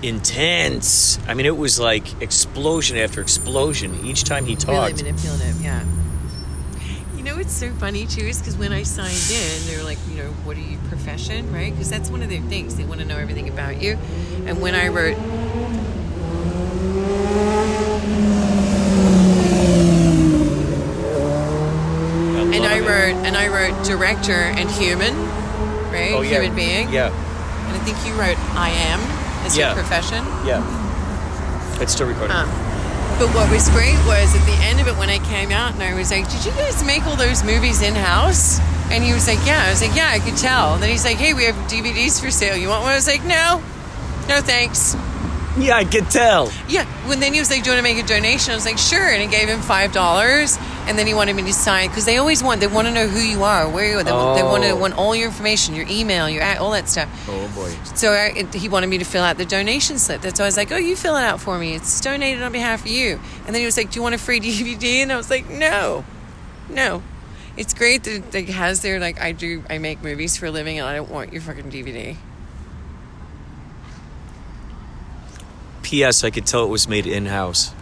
intense. 0.01 1.19
I 1.27 1.33
mean, 1.33 1.45
it 1.45 1.57
was 1.57 1.79
like 1.79 2.21
explosion 2.21 2.97
after 2.97 3.19
explosion 3.21 4.05
each 4.05 4.23
time 4.23 4.45
he 4.45 4.55
talked. 4.55 4.69
Really 5.01 5.11
manipulative, 5.11 5.61
yeah. 5.61 5.83
What's 7.41 7.53
so 7.53 7.71
funny 7.71 8.05
too 8.05 8.21
is 8.21 8.37
because 8.37 8.55
when 8.55 8.71
I 8.71 8.83
signed 8.83 9.31
in, 9.31 9.65
they 9.65 9.75
were 9.75 9.83
like, 9.83 9.97
you 10.07 10.17
know, 10.17 10.29
what 10.45 10.57
are 10.57 10.59
you 10.59 10.77
profession, 10.89 11.51
right? 11.51 11.71
Because 11.71 11.89
that's 11.89 12.11
one 12.11 12.21
of 12.21 12.29
their 12.29 12.39
things. 12.41 12.75
They 12.75 12.85
want 12.85 13.01
to 13.01 13.07
know 13.07 13.17
everything 13.17 13.49
about 13.49 13.81
you. 13.81 13.97
And 14.45 14.61
when 14.61 14.75
I 14.75 14.89
wrote, 14.89 15.17
and 22.53 22.65
I 22.65 22.79
wrote, 22.79 23.15
and 23.25 23.35
I 23.37 23.47
wrote 23.47 23.85
director 23.85 24.31
and 24.33 24.69
human, 24.69 25.15
right? 25.91 26.13
oh, 26.13 26.21
yeah. 26.21 26.41
Human 26.41 26.55
being. 26.55 26.89
Yeah, 26.91 27.07
And 27.67 27.75
I 27.75 27.79
think 27.83 27.97
you 28.05 28.13
wrote 28.19 28.37
I 28.55 28.69
am 28.69 28.99
as 29.45 29.57
Yeah. 29.57 29.73
your 29.73 29.75
profession. 29.75 30.23
yeah. 30.45 30.61
It's 31.81 31.93
still 31.93 32.07
recording. 32.07 32.35
Um, 32.35 32.49
but 33.21 33.35
what 33.35 33.51
was 33.51 33.69
great 33.69 33.97
was 34.07 34.35
at 34.35 34.43
the 34.47 34.57
end 34.65 34.79
of 34.79 34.87
it 34.87 34.97
when 34.97 35.07
I 35.07 35.19
came 35.19 35.51
out 35.51 35.75
and 35.75 35.83
I 35.83 35.93
was 35.93 36.09
like, 36.09 36.27
"Did 36.31 36.43
you 36.43 36.51
guys 36.53 36.83
make 36.83 37.05
all 37.05 37.15
those 37.15 37.43
movies 37.43 37.83
in 37.83 37.93
house?" 37.93 38.59
And 38.89 39.03
he 39.03 39.13
was 39.13 39.27
like, 39.27 39.37
"Yeah." 39.45 39.63
I 39.67 39.69
was 39.69 39.79
like, 39.79 39.95
"Yeah, 39.95 40.09
I 40.09 40.17
could 40.17 40.37
tell." 40.37 40.73
And 40.73 40.81
then 40.81 40.89
he's 40.89 41.05
like, 41.05 41.17
"Hey, 41.17 41.35
we 41.35 41.43
have 41.43 41.53
DVDs 41.69 42.19
for 42.19 42.31
sale. 42.31 42.57
You 42.57 42.69
want 42.69 42.81
one?" 42.81 42.93
I 42.93 42.95
was 42.95 43.05
like, 43.05 43.23
"No, 43.23 43.61
no, 44.27 44.41
thanks." 44.41 44.95
Yeah, 45.61 45.77
I 45.77 45.85
could 45.85 46.09
tell. 46.09 46.51
Yeah. 46.67 46.85
When 47.07 47.19
then 47.19 47.33
he 47.33 47.39
was 47.39 47.49
like, 47.49 47.63
"Do 47.63 47.69
you 47.69 47.75
want 47.75 47.85
to 47.85 47.93
make 47.93 48.03
a 48.03 48.07
donation?" 48.07 48.51
I 48.51 48.55
was 48.55 48.65
like, 48.65 48.77
"Sure." 48.77 49.07
And 49.07 49.21
I 49.21 49.25
gave 49.27 49.47
him 49.47 49.61
five 49.61 49.91
dollars. 49.93 50.57
And 50.87 50.97
then 50.97 51.05
he 51.05 51.13
wanted 51.13 51.35
me 51.35 51.43
to 51.43 51.53
sign 51.53 51.89
because 51.89 52.05
they 52.05 52.17
always 52.17 52.41
want 52.43 52.59
they 52.59 52.67
want 52.67 52.87
to 52.87 52.93
know 52.93 53.07
who 53.07 53.19
you 53.19 53.43
are, 53.43 53.69
where 53.69 53.87
you 53.89 53.99
are. 53.99 54.03
They, 54.03 54.11
want, 54.11 54.35
they 54.37 54.43
want 54.43 54.63
to 54.63 54.71
Oh. 54.71 54.75
want 54.75 54.97
all 54.97 55.15
your 55.15 55.27
information, 55.27 55.75
your 55.75 55.85
email, 55.87 56.27
your 56.27 56.43
all 56.57 56.71
that 56.71 56.89
stuff. 56.89 57.07
Oh 57.29 57.47
boy. 57.53 57.69
So 57.95 58.11
I, 58.11 58.33
it, 58.35 58.53
he 58.55 58.67
wanted 58.67 58.87
me 58.87 58.97
to 58.97 59.05
fill 59.05 59.23
out 59.23 59.37
the 59.37 59.45
donation 59.45 59.99
slip. 59.99 60.21
That's 60.21 60.39
why 60.39 60.45
I 60.45 60.47
was 60.47 60.57
like, 60.57 60.71
"Oh, 60.71 60.77
you 60.77 60.95
fill 60.95 61.15
it 61.17 61.23
out 61.23 61.39
for 61.39 61.57
me. 61.59 61.75
It's 61.75 62.01
donated 62.01 62.41
on 62.41 62.51
behalf 62.51 62.81
of 62.81 62.87
you." 62.87 63.19
And 63.45 63.53
then 63.53 63.61
he 63.61 63.65
was 63.65 63.77
like, 63.77 63.91
"Do 63.91 63.97
you 63.99 64.03
want 64.03 64.15
a 64.15 64.17
free 64.17 64.39
DVD?" 64.41 65.03
And 65.03 65.13
I 65.13 65.17
was 65.17 65.29
like, 65.29 65.47
"No, 65.49 66.03
no. 66.69 67.03
It's 67.57 67.73
great 67.73 68.03
that 68.05 68.33
it 68.33 68.49
has 68.49 68.81
their 68.81 68.99
like 68.99 69.21
I 69.21 69.33
do. 69.33 69.63
I 69.69 69.77
make 69.77 70.01
movies 70.01 70.35
for 70.37 70.47
a 70.47 70.51
living, 70.51 70.79
and 70.79 70.87
I 70.87 70.95
don't 70.95 71.11
want 71.11 71.31
your 71.31 71.41
fucking 71.43 71.69
DVD." 71.69 72.15
P.S. 75.91 76.23
I 76.23 76.29
could 76.29 76.45
tell 76.47 76.63
it 76.63 76.69
was 76.69 76.87
made 76.87 77.05
in 77.05 77.25
house. 77.25 77.73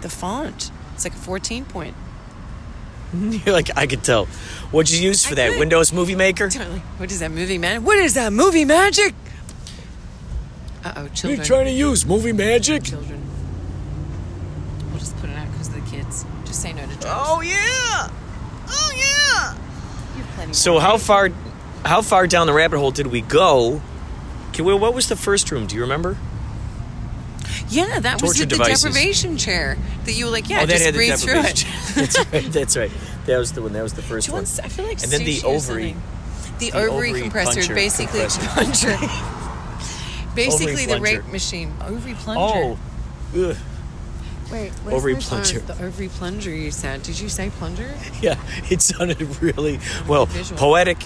The 0.00 0.08
font. 0.08 0.70
It's 0.94 1.04
like 1.04 1.12
a 1.12 1.16
fourteen 1.16 1.66
point. 1.66 1.94
You're 3.12 3.52
like, 3.52 3.68
I 3.76 3.86
could 3.86 4.02
tell. 4.02 4.24
What'd 4.72 4.90
you 4.90 4.98
use 5.06 5.26
for 5.26 5.32
I 5.32 5.34
that? 5.34 5.50
could. 5.50 5.58
Windows 5.58 5.92
Movie 5.92 6.14
Maker? 6.14 6.48
Totally. 6.48 6.78
What 6.96 7.12
is 7.12 7.20
that 7.20 7.30
movie, 7.30 7.58
man? 7.58 7.84
What 7.84 7.98
is 7.98 8.14
that 8.14 8.32
movie 8.32 8.64
magic? 8.64 9.14
Uh 10.82 10.92
oh, 10.96 11.08
children. 11.08 11.36
You're 11.36 11.44
trying 11.44 11.66
to 11.66 11.72
use 11.72 12.06
Movie 12.06 12.32
Magic? 12.32 12.82
children. 12.84 13.20
We'll 14.88 14.98
just 14.98 15.14
put 15.18 15.28
it 15.28 15.36
out 15.36 15.52
because 15.52 15.68
of 15.68 15.74
the 15.74 15.90
kids. 15.90 16.24
Just 16.46 16.62
say 16.62 16.72
no 16.72 16.80
to 16.80 16.96
drugs. 16.96 17.04
Oh 17.06 17.42
yeah. 17.42 18.08
Oh 18.68 18.92
yeah. 18.96 19.54
You 20.16 20.22
have 20.22 20.34
plenty 20.34 20.54
So 20.54 20.78
how 20.78 20.96
far, 20.96 21.28
how 21.84 22.00
far 22.00 22.26
down 22.26 22.46
the 22.46 22.54
rabbit 22.54 22.78
hole 22.78 22.90
did 22.90 23.08
we 23.08 23.20
go? 23.20 23.82
Okay, 24.48 24.62
well, 24.62 24.78
what 24.78 24.94
was 24.94 25.10
the 25.10 25.16
first 25.16 25.50
room? 25.50 25.66
Do 25.66 25.74
you 25.76 25.82
remember? 25.82 26.16
Yeah, 27.70 28.00
that 28.00 28.20
was 28.20 28.34
the, 28.34 28.40
the 28.40 28.46
devices. 28.46 28.82
deprivation 28.82 29.36
chair 29.36 29.78
that 30.04 30.12
you 30.12 30.24
were 30.26 30.30
like, 30.30 30.48
yeah, 30.50 30.62
oh, 30.62 30.66
just 30.66 30.84
had 30.84 30.94
the 30.94 30.98
read 30.98 31.18
through 31.18 31.38
it. 31.38 31.64
that's 31.94 32.18
right. 32.18 32.42
That's 32.52 32.76
right. 32.76 32.90
That 33.26 33.38
was 33.38 33.52
the 33.52 33.62
one. 33.62 33.72
That 33.72 33.82
was 33.82 33.92
the 33.94 34.02
first 34.02 34.28
one. 34.28 34.42
want, 34.42 34.60
I 34.62 34.68
feel 34.68 34.84
like 34.86 35.02
And 35.02 35.12
then 35.12 35.24
the 35.24 35.42
ovary- 35.44 35.94
The, 36.58 36.70
the 36.70 36.76
ovary, 36.76 37.10
ovary 37.10 37.22
compressor, 37.22 37.60
puncher- 37.60 37.74
basically 37.74 38.20
compressor. 38.20 38.96
puncher. 38.96 38.98
basically 40.34 40.86
the 40.86 40.96
plunger. 40.98 41.02
rape 41.22 41.26
machine. 41.32 41.72
Ovary 41.82 42.12
oh, 42.12 42.22
plunger. 42.22 42.78
Oh, 43.36 43.50
ugh. 43.50 43.56
wait, 44.50 44.72
where's 44.82 44.94
ovary 44.96 45.12
my- 45.14 45.18
oh, 45.18 45.22
uh, 45.22 45.28
plunger. 45.28 45.58
the 45.60 45.84
ovary 45.84 46.08
plunger 46.08 46.50
you 46.50 46.70
said. 46.70 47.02
Did 47.02 47.20
you 47.20 47.28
say 47.28 47.50
plunger? 47.50 47.94
yeah. 48.20 48.36
It 48.70 48.82
sounded 48.82 49.20
really 49.40 49.78
well 50.08 50.26
Visual. 50.26 50.58
poetic, 50.58 50.98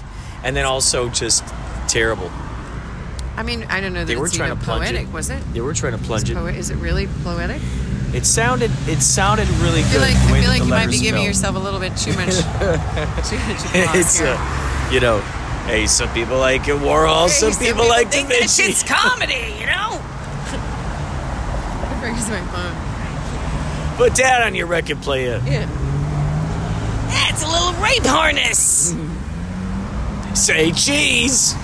and 0.42 0.56
then 0.56 0.64
also 0.64 1.08
just 1.10 1.44
terrible. 1.88 2.30
I 3.36 3.42
mean, 3.42 3.64
I 3.68 3.80
don't 3.80 3.92
know 3.92 4.04
They 4.04 4.16
were 4.16 4.28
trying 4.28 4.56
to 4.56 4.62
plunge 4.64 4.84
poetic, 4.84 5.08
it. 5.08 5.12
was 5.12 5.28
it? 5.30 5.42
They 5.52 5.60
were 5.60 5.74
trying 5.74 5.92
to 5.98 6.04
plunge 6.04 6.30
it. 6.30 6.36
Poe- 6.36 6.46
is 6.46 6.70
it 6.70 6.76
really 6.76 7.08
poetic? 7.24 7.60
It 8.14 8.24
sounded. 8.24 8.70
It 8.86 9.00
sounded 9.02 9.48
really 9.58 9.80
I 9.82 9.82
good. 9.82 9.90
feel 9.92 10.00
like, 10.02 10.14
I 10.14 10.40
feel 10.40 10.48
like 10.50 10.62
you 10.62 10.68
might 10.68 10.86
be 10.86 10.98
giving 10.98 11.22
spelled. 11.22 11.26
yourself 11.26 11.56
a 11.56 11.58
little 11.58 11.80
bit 11.80 11.96
too 11.96 12.12
much. 12.14 12.28
too 13.28 13.38
much 13.38 13.60
it's 13.96 14.18
here. 14.20 14.28
uh, 14.38 14.90
you 14.92 15.00
know, 15.00 15.18
hey, 15.66 15.86
some 15.88 16.08
people 16.14 16.38
like 16.38 16.68
it, 16.68 16.76
Warhol, 16.76 17.28
some 17.28 17.50
Hey, 17.52 17.70
people 17.72 17.88
like 17.88 18.12
Da 18.12 18.24
Vinci. 18.24 18.62
shit's 18.62 18.84
comedy, 18.84 19.56
you 19.58 19.66
know? 19.66 20.00
Breaks 22.00 22.28
my 22.28 22.40
phone. 22.52 22.76
Put 23.96 24.14
that 24.16 24.42
on 24.46 24.54
your 24.54 24.66
record 24.68 25.00
player. 25.02 25.40
Yeah. 25.44 25.66
That's 27.08 27.42
a 27.42 27.48
little 27.48 27.72
rape 27.82 28.04
harness. 28.04 28.94
Say 30.34 30.70
cheese. 30.72 31.54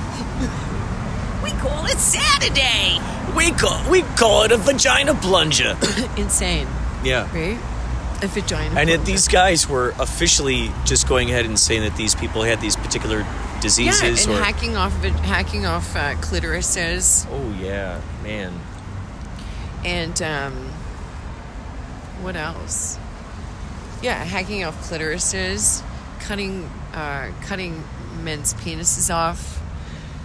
Call 1.60 1.84
it 1.86 1.98
Saturday. 1.98 2.98
We 3.36 3.50
call 3.52 3.90
we 3.90 4.02
call 4.02 4.44
it 4.44 4.52
a 4.52 4.56
vagina 4.56 5.14
plunger. 5.14 5.76
Insane, 6.16 6.66
yeah. 7.04 7.28
right? 7.34 7.58
A 8.22 8.26
vagina. 8.26 8.68
And 8.80 8.88
plunger. 8.88 9.04
these 9.04 9.28
guys 9.28 9.68
were 9.68 9.90
officially 9.98 10.70
just 10.84 11.06
going 11.08 11.30
ahead 11.30 11.44
and 11.44 11.58
saying 11.58 11.82
that 11.82 11.96
these 11.96 12.14
people 12.14 12.42
had 12.42 12.60
these 12.60 12.76
particular 12.76 13.26
diseases. 13.60 14.26
yeah, 14.26 14.32
and 14.32 14.40
or 14.40 14.42
hacking 14.44 14.76
off 14.76 14.92
hacking 15.02 15.66
off 15.66 15.94
uh, 15.94 16.14
clitorises 16.14 17.26
Oh 17.30 17.54
yeah, 17.60 18.00
man. 18.22 18.52
and 19.84 20.20
um, 20.22 20.52
what 22.22 22.36
else? 22.36 22.98
Yeah, 24.02 24.24
hacking 24.24 24.64
off 24.64 24.88
clitorises, 24.90 25.82
cutting 26.20 26.64
uh, 26.94 27.30
cutting 27.42 27.84
men's 28.22 28.54
penises 28.54 29.14
off, 29.14 29.59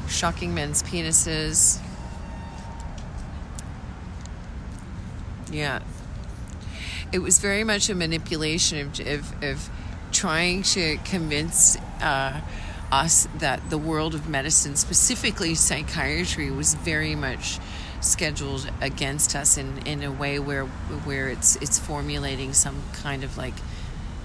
shocking 0.07 0.53
men's 0.53 0.83
penises. 0.83 1.79
Yeah. 5.51 5.81
It 7.11 7.19
was 7.19 7.39
very 7.39 7.63
much 7.63 7.89
a 7.89 7.95
manipulation 7.95 8.87
of, 8.87 8.99
of, 8.99 9.43
of 9.43 9.69
trying 10.11 10.63
to 10.63 10.97
convince 11.05 11.77
uh, 12.01 12.41
us 12.91 13.27
that 13.37 13.69
the 13.69 13.77
world 13.77 14.15
of 14.15 14.27
medicine, 14.27 14.75
specifically 14.75 15.55
psychiatry, 15.55 16.51
was 16.51 16.73
very 16.73 17.15
much 17.15 17.59
scheduled 18.01 18.69
against 18.81 19.35
us 19.35 19.57
in, 19.57 19.79
in 19.87 20.03
a 20.03 20.11
way 20.11 20.39
where 20.39 20.65
where 20.65 21.27
it's 21.29 21.55
it's 21.57 21.79
formulating 21.79 22.53
some 22.53 22.81
kind 22.93 23.23
of 23.23 23.37
like 23.37 23.53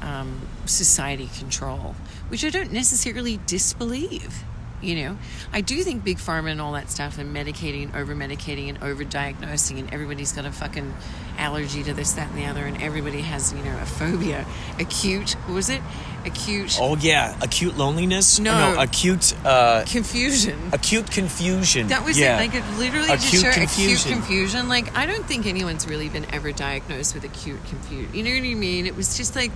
um, 0.03 0.41
society 0.67 1.29
control, 1.39 1.95
which 2.29 2.45
I 2.45 2.51
don't 2.51 2.73
necessarily 2.73 3.41
disbelieve. 3.47 4.45
You 4.83 5.05
know, 5.05 5.19
I 5.53 5.61
do 5.61 5.83
think 5.83 6.05
big 6.05 6.19
pharma 6.19 6.51
and 6.51 6.61
all 6.61 6.73
that 6.73 6.91
stuff 6.91 7.19
and 7.19 7.35
medicating 7.35 7.85
and 7.85 7.97
over 7.97 8.15
medicating 8.15 8.69
and 8.69 8.83
over 8.83 9.05
diagnosing 9.05 9.79
and 9.79 9.93
everybody's 9.93 10.33
got 10.33 10.47
a 10.47 10.53
fucking 10.53 10.95
allergy 11.39 11.83
to 11.83 11.93
this, 11.95 12.13
that, 12.13 12.29
and 12.31 12.39
the 12.39 12.47
other, 12.47 12.65
and 12.65 12.83
everybody 12.83 13.21
has, 13.23 13.53
you 13.53 13.63
know, 13.63 13.77
a 13.81 13.87
phobia. 13.87 14.47
Acute, 14.79 15.33
what 15.47 15.55
was 15.55 15.71
it? 15.71 15.81
Acute 16.27 16.77
Oh 16.79 16.97
yeah, 16.97 17.35
acute 17.41 17.79
loneliness. 17.79 18.39
Or 18.39 18.43
No. 18.43 18.75
no 18.75 18.81
acute 18.81 19.35
uh, 19.45 19.85
confusion. 19.87 20.59
acute 20.73 21.11
confusion. 21.11 21.89
That 21.89 22.05
was 22.05 22.19
yeah. 22.19 22.37
it. 22.37 22.41
Like 22.41 22.55
it 22.55 22.65
literally 22.79 23.09
just 23.09 23.29
Acute 23.29 23.43
showed 23.43 23.55
confusion. 23.55 23.95
acute 24.13 24.13
confusion. 24.25 24.69
Like 24.69 24.95
I 24.97 25.07
don't 25.07 25.25
think 25.25 25.47
anyone's 25.47 25.87
really 25.87 26.11
been 26.11 26.27
ever 26.35 26.53
diagnosed 26.53 27.15
with 27.15 27.25
acute 27.25 27.65
confusion. 27.67 28.15
You 28.15 28.23
know 28.23 28.31
what 28.31 28.51
I 28.51 28.55
mean? 28.55 28.87
It 28.87 28.97
was 28.97 29.17
just 29.17 29.35
like 29.35 29.51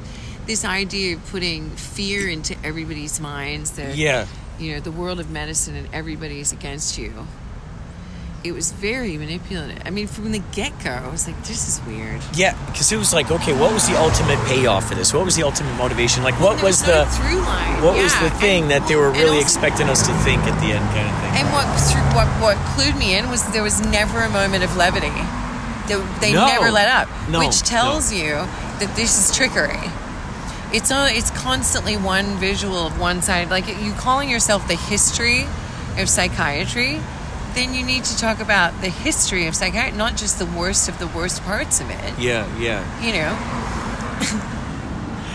this 0.46 0.64
idea 0.64 1.16
of 1.16 1.26
putting 1.30 1.68
fear 1.70 2.28
into 2.28 2.56
everybody's 2.64 3.20
minds 3.20 3.72
that 3.72 3.96
Yeah. 3.96 4.26
You 4.58 4.74
know 4.74 4.80
the 4.80 4.92
world 4.92 5.20
of 5.20 5.30
medicine 5.30 5.74
and 5.74 5.88
everybody's 5.92 6.52
against 6.52 6.98
you. 6.98 7.12
it 8.44 8.52
was 8.52 8.72
very 8.72 9.16
manipulative. 9.16 9.80
I 9.86 9.90
mean, 9.90 10.06
from 10.06 10.30
the 10.30 10.42
get 10.52 10.72
go, 10.84 10.90
I 10.90 11.08
was 11.08 11.26
like, 11.26 11.38
this 11.48 11.66
is 11.66 11.80
weird. 11.86 12.20
Yeah, 12.36 12.52
because 12.66 12.92
it 12.92 12.98
was 12.98 13.14
like, 13.14 13.30
okay, 13.30 13.54
what 13.58 13.72
was 13.72 13.88
the 13.88 13.96
ultimate 13.98 14.36
payoff 14.46 14.86
for 14.86 14.94
this? 14.94 15.14
What 15.14 15.24
was 15.24 15.34
the 15.34 15.44
ultimate 15.44 15.72
motivation? 15.78 16.22
Like, 16.22 16.38
what 16.40 16.62
was 16.62 16.82
no 16.86 16.92
the 16.92 17.10
through 17.16 17.40
line? 17.40 17.82
what 17.82 17.96
was 17.96 18.12
the 18.20 18.28
thing 18.44 18.64
and- 18.64 18.70
that 18.72 18.86
they 18.86 18.96
were 18.96 19.10
really 19.12 19.40
also- 19.40 19.48
expecting 19.48 19.88
us 19.88 20.06
to 20.06 20.12
think 20.28 20.42
at 20.44 20.60
the 20.60 20.76
end, 20.76 20.84
kind 20.92 21.08
of 21.08 21.16
thing? 21.24 21.32
And 21.40 21.48
what 21.56 21.64
through- 21.88 22.12
what 22.14 22.28
what 22.44 22.56
clued 22.76 22.98
me 22.98 23.16
in 23.16 23.30
was 23.30 23.42
there 23.56 23.62
was 23.62 23.80
never 23.80 24.20
a 24.20 24.28
moment 24.28 24.62
of 24.62 24.76
levity. 24.76 25.08
They, 25.88 25.96
they 26.20 26.32
No. 26.34 26.44
never 26.46 26.70
let 26.70 26.88
up, 26.88 27.08
No, 27.30 27.38
which 27.40 27.60
tells 27.62 28.12
no. 28.12 28.18
you 28.18 28.32
that 28.80 28.92
this 28.94 29.16
is 29.30 29.34
trickery. 29.36 29.80
It's 30.74 30.90
on, 30.90 31.08
it's 31.10 31.30
constantly 31.30 31.96
one 31.96 32.36
visual 32.36 32.86
of 32.86 32.98
one 32.98 33.22
side. 33.22 33.48
Like 33.48 33.68
you 33.68 33.92
calling 33.92 34.28
yourself 34.28 34.66
the 34.66 34.74
history 34.74 35.46
of 35.98 36.08
psychiatry, 36.08 37.00
then 37.54 37.74
you 37.74 37.84
need 37.84 38.02
to 38.04 38.18
talk 38.18 38.40
about 38.40 38.80
the 38.80 38.88
history 38.88 39.46
of 39.46 39.54
psychiatry, 39.54 39.96
not 39.96 40.16
just 40.16 40.40
the 40.40 40.46
worst 40.46 40.88
of 40.88 40.98
the 40.98 41.06
worst 41.06 41.42
parts 41.44 41.80
of 41.80 41.88
it. 41.90 42.18
yeah, 42.18 42.44
yeah. 42.58 42.82
You 43.00 43.12
know. 43.12 44.50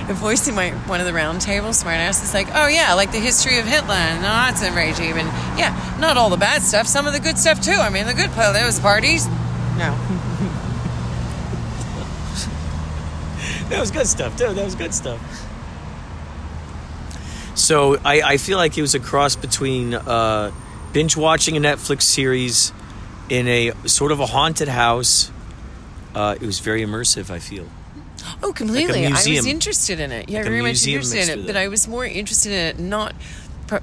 The 0.09 0.15
voice 0.15 0.47
in 0.47 0.55
my 0.55 0.71
one 0.87 0.99
of 0.99 1.05
the 1.05 1.13
round 1.13 1.39
table 1.39 1.69
smartass 1.69 2.23
is 2.23 2.33
like, 2.33 2.47
oh 2.55 2.65
yeah, 2.65 2.95
like 2.95 3.11
the 3.11 3.19
history 3.19 3.59
of 3.59 3.67
Hitler 3.67 3.93
and 3.93 4.23
the 4.23 4.27
Nazi 4.27 4.71
regime, 4.71 5.17
and 5.17 5.27
yeah, 5.55 5.77
not 5.99 6.17
all 6.17 6.31
the 6.31 6.37
bad 6.37 6.63
stuff, 6.63 6.87
some 6.87 7.05
of 7.05 7.13
the 7.13 7.19
good 7.19 7.37
stuff 7.37 7.61
too. 7.61 7.73
I 7.75 7.91
mean, 7.91 8.07
the 8.07 8.15
good 8.15 8.31
part, 8.31 8.55
those 8.55 8.79
parties. 8.79 9.27
No, 9.77 9.95
That 13.69 13.79
was 13.79 13.91
good 13.91 14.07
stuff, 14.07 14.37
too. 14.37 14.53
That 14.53 14.65
was 14.65 14.75
good 14.75 14.93
stuff. 14.93 15.19
So 17.55 17.97
I, 18.05 18.21
I 18.21 18.37
feel 18.37 18.57
like 18.57 18.77
it 18.77 18.81
was 18.81 18.95
a 18.95 18.99
cross 18.99 19.35
between 19.35 19.93
uh, 19.93 20.51
binge 20.93 21.17
watching 21.17 21.57
a 21.57 21.59
Netflix 21.59 22.03
series 22.03 22.71
in 23.29 23.47
a 23.47 23.71
sort 23.85 24.11
of 24.11 24.19
a 24.19 24.25
haunted 24.25 24.69
house. 24.69 25.31
Uh, 26.15 26.35
it 26.39 26.45
was 26.45 26.59
very 26.59 26.81
immersive. 26.81 27.29
I 27.29 27.39
feel. 27.39 27.67
oh 28.41 28.53
completely. 28.53 29.05
I 29.05 29.11
was 29.11 29.27
interested 29.27 29.99
in 29.99 30.11
it. 30.11 30.29
Yeah, 30.29 30.39
Like 30.39 30.47
very 30.47 30.61
much 30.61 30.87
interested 30.87 31.29
in 31.29 31.39
it, 31.41 31.45
but. 31.47 31.55
I 31.57 31.67
was 31.67 31.87
more 31.87 32.05
interested 32.05 32.51
in 32.51 32.65
it 32.67 32.79
not. 32.79 33.13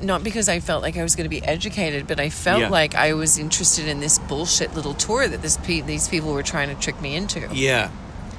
Not 0.00 0.25
because 0.25 0.49
I 0.49 0.59
felt 0.59 0.83
like 0.83 0.97
I 0.97 1.05
was 1.05 1.14
going 1.14 1.26
to 1.26 1.28
be 1.31 1.45
educated, 1.45 2.09
but 2.09 2.19
I 2.19 2.28
felt 2.28 2.59
Yeah. 2.61 2.71
like 2.71 2.97
I 2.97 3.12
was 3.12 3.38
interested 3.38 3.87
in 3.87 4.00
this 4.00 4.19
bullshit 4.19 4.75
little 4.75 4.95
tour 4.95 5.28
that 5.28 5.43
this 5.43 5.59
pe- 5.59 5.81
these 5.83 6.09
people 6.09 6.33
were 6.33 6.43
trying 6.43 6.75
to 6.75 6.83
trick 6.83 7.00
me 7.00 7.14
into. 7.14 7.49
Yeah, 7.52 7.90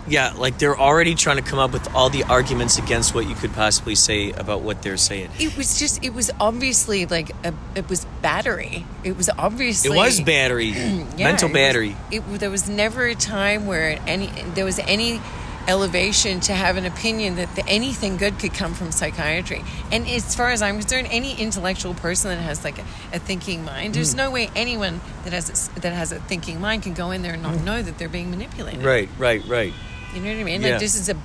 yeah. 0.08 0.34
Like 0.38 0.58
they're 0.58 0.78
already 0.78 1.16
trying 1.16 1.38
to 1.38 1.44
come 1.44 1.60
up 1.60 1.72
with 1.74 1.94
all 1.96 2.10
the 2.10 2.24
arguments 2.24 2.78
against 2.78 3.14
what 3.16 3.28
you 3.28 3.36
could 3.36 3.54
possibly 3.54 3.96
say 3.96 4.32
about 4.32 4.62
what 4.62 4.82
they're 4.82 4.98
saying. 4.98 5.30
It 5.40 5.56
was 5.58 5.78
just, 5.80 6.04
it 6.04 6.14
was 6.14 6.32
obviously 6.40 7.06
like, 7.06 7.32
a, 7.46 7.54
it 7.76 7.90
was 7.90 8.06
battery. 8.22 8.86
It 9.04 9.18
was 9.18 9.30
obviously. 9.38 9.92
It 9.92 10.00
was 10.00 10.22
battery, 10.22 10.66
Yeah, 10.70 11.04
mental 11.18 11.50
it 11.50 11.52
was- 11.52 11.54
battery. 11.54 11.96
It, 12.12 12.22
there 12.40 12.50
was 12.52 12.70
never 12.70 13.06
a 13.06 13.16
time 13.16 13.66
where 13.66 14.00
any 14.08 14.28
there 14.56 14.66
was 14.66 14.80
any 14.80 15.20
elevation 15.68 16.40
to 16.40 16.54
have 16.54 16.78
an 16.78 16.86
opinion 16.86 17.36
that 17.36 17.54
the, 17.58 17.68
anything 17.68 18.16
good 18.16 18.40
could 18.40 18.54
come 18.54 18.74
from 18.74 18.90
psychiatry. 18.90 19.62
And 19.92 20.08
as 20.08 20.34
far 20.34 20.52
as 20.52 20.62
I'm 20.62 20.80
concerned, 20.80 21.10
any 21.12 21.38
intellectual 21.38 21.94
person 21.94 22.30
that 22.32 22.42
has 22.42 22.64
like 22.64 22.80
a, 22.80 22.86
a 23.14 23.20
thinking 23.20 23.66
mind, 23.66 23.94
there's 23.94 24.14
Mm. 24.14 24.18
no 24.18 24.32
way 24.32 24.50
anyone 24.56 25.02
that 25.26 25.34
has 25.34 25.70
a, 25.76 25.80
that 25.82 25.92
has 25.92 26.14
a 26.14 26.20
thinking 26.22 26.62
mind 26.62 26.84
can 26.84 26.94
go 26.94 27.12
in 27.12 27.22
there 27.22 27.34
and 27.34 27.44
not 27.44 27.60
know 27.64 27.82
that 27.82 27.98
they're 27.98 28.08
being 28.08 28.30
manipulated. 28.32 28.80
Mm. 28.80 28.86
Right, 28.86 29.10
right, 29.18 29.46
right. 29.46 29.74
You 30.14 30.22
know 30.22 30.32
what 30.32 30.40
I 30.40 30.44
mean? 30.44 30.62
Yeah. 30.62 30.72
Like 30.72 30.80
this 30.80 30.96
is 30.96 31.10
a 31.10 31.16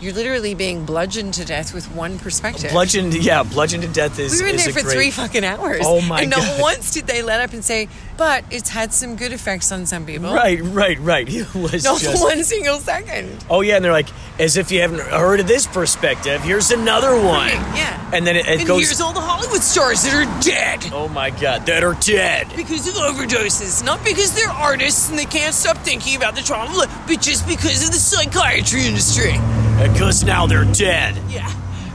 you're 0.00 0.12
literally 0.12 0.54
being 0.54 0.84
bludgeoned 0.84 1.34
to 1.34 1.44
death 1.44 1.74
with 1.74 1.90
one 1.94 2.18
perspective. 2.18 2.70
Bludgeoned, 2.70 3.14
yeah, 3.14 3.42
bludgeoned 3.42 3.82
to 3.82 3.88
death 3.88 4.18
is. 4.18 4.32
We 4.32 4.42
were 4.42 4.50
in 4.50 4.56
there 4.56 4.72
for 4.72 4.82
great, 4.82 4.94
three 4.94 5.10
fucking 5.10 5.44
hours. 5.44 5.82
Oh 5.84 6.00
my 6.00 6.22
and 6.22 6.30
not 6.30 6.60
once 6.60 6.92
did 6.92 7.06
they 7.06 7.22
let 7.22 7.40
up 7.40 7.52
and 7.52 7.64
say, 7.64 7.88
but 8.16 8.44
it's 8.50 8.68
had 8.70 8.92
some 8.92 9.16
good 9.16 9.32
effects 9.32 9.72
on 9.72 9.86
some 9.86 10.06
people. 10.06 10.32
Right, 10.32 10.60
right, 10.62 10.98
right. 11.00 11.28
It 11.40 11.54
was 11.54 11.84
Not 11.84 12.00
just. 12.00 12.22
one 12.22 12.42
single 12.44 12.78
second. 12.78 13.44
Oh 13.48 13.60
yeah, 13.60 13.76
and 13.76 13.84
they're 13.84 13.92
like, 13.92 14.08
as 14.38 14.56
if 14.56 14.70
you 14.70 14.80
haven't 14.80 15.00
heard 15.00 15.40
of 15.40 15.46
this 15.46 15.66
perspective. 15.66 16.42
Here's 16.42 16.70
another 16.70 17.14
one. 17.14 17.48
Yeah. 17.48 18.10
And 18.12 18.26
then 18.26 18.36
it, 18.36 18.46
it 18.46 18.58
and 18.60 18.66
goes. 18.66 18.86
here's 18.86 19.00
all 19.00 19.12
the 19.12 19.20
Hollywood 19.20 19.62
stars 19.62 20.02
that 20.02 20.14
are 20.14 20.40
dead 20.40 20.90
oh 20.92 21.08
my 21.08 21.30
god, 21.30 21.66
that 21.66 21.84
are 21.84 21.94
dead. 21.94 22.48
because 22.56 22.88
of 22.88 22.94
overdoses, 22.94 23.84
not 23.84 24.04
because 24.04 24.34
they're 24.34 24.48
artists 24.48 25.10
and 25.10 25.18
they 25.18 25.24
can't 25.24 25.54
stop 25.54 25.78
thinking 25.78 26.16
about 26.16 26.34
the 26.34 26.42
trauma, 26.42 26.86
but 27.06 27.20
just 27.20 27.46
because 27.46 27.84
of 27.84 27.90
the 27.90 27.98
psychiatry 27.98 28.86
industry. 28.86 29.34
Because 29.80 30.24
now 30.24 30.46
they're 30.46 30.64
dead. 30.72 31.16
Yeah. 31.28 31.50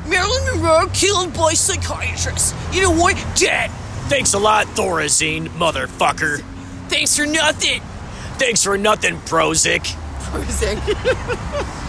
Marilyn 0.07 0.43
Monroe 0.61 0.87
killed 0.93 1.33
by 1.33 1.53
psychiatrists. 1.53 2.53
You 2.75 2.81
know 2.83 2.91
what? 2.91 3.15
Dead. 3.35 3.69
Thanks 4.09 4.33
a 4.33 4.39
lot, 4.39 4.67
Thorazine, 4.67 5.47
motherfucker. 5.49 6.41
Thanks 6.89 7.15
for 7.17 7.25
nothing. 7.25 7.81
Thanks 8.37 8.63
for 8.63 8.77
nothing, 8.77 9.17
Prozac. 9.21 9.81
Prozac. 10.31 11.71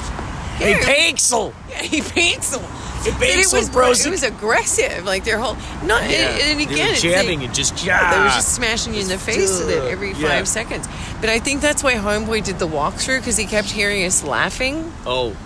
Hey, 0.57 0.73
Paxil. 0.73 1.53
Yeah, 1.69 1.83
he 1.83 2.01
paints 2.01 2.49
them. 2.57 2.63
Hey, 3.03 3.11
But 3.19 3.29
it 3.29 3.53
was 3.53 3.69
Prozac. 3.69 4.07
it 4.07 4.11
was 4.11 4.23
aggressive. 4.23 5.05
Like 5.05 5.23
their 5.23 5.39
whole 5.39 5.55
not 5.87 6.01
and, 6.05 6.41
and 6.41 6.59
They 6.61 6.65
again 6.65 6.87
were 6.87 6.93
it's 6.95 7.03
jabbing 7.03 7.41
like- 7.41 7.49
and 7.49 7.55
just 7.55 7.77
They 7.85 7.91
were 7.93 8.29
just 8.31 8.55
smashing 8.55 8.95
you 8.95 9.03
in 9.03 9.09
the 9.09 9.19
face 9.19 9.59
with 9.59 9.69
it 9.69 9.83
every 9.93 10.15
five 10.15 10.49
seconds. 10.49 10.89
But 11.21 11.29
I 11.29 11.41
think 11.41 11.61
that's 11.61 11.85
why 11.85 11.93
Homeboy 11.97 12.43
did 12.43 12.59
the 12.59 12.67
walkthrough 12.67 13.19
because 13.19 13.37
he 13.37 13.45
kept 13.45 13.69
hearing 13.71 14.03
us 14.07 14.25
laughing. 14.25 14.91
Oh, 15.05 15.37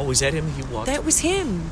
oh, 0.00 0.04
was 0.06 0.20
that 0.20 0.32
him? 0.34 0.50
He 0.52 0.62
walked. 0.62 0.86
That 0.86 1.04
was 1.04 1.20
him. 1.20 1.70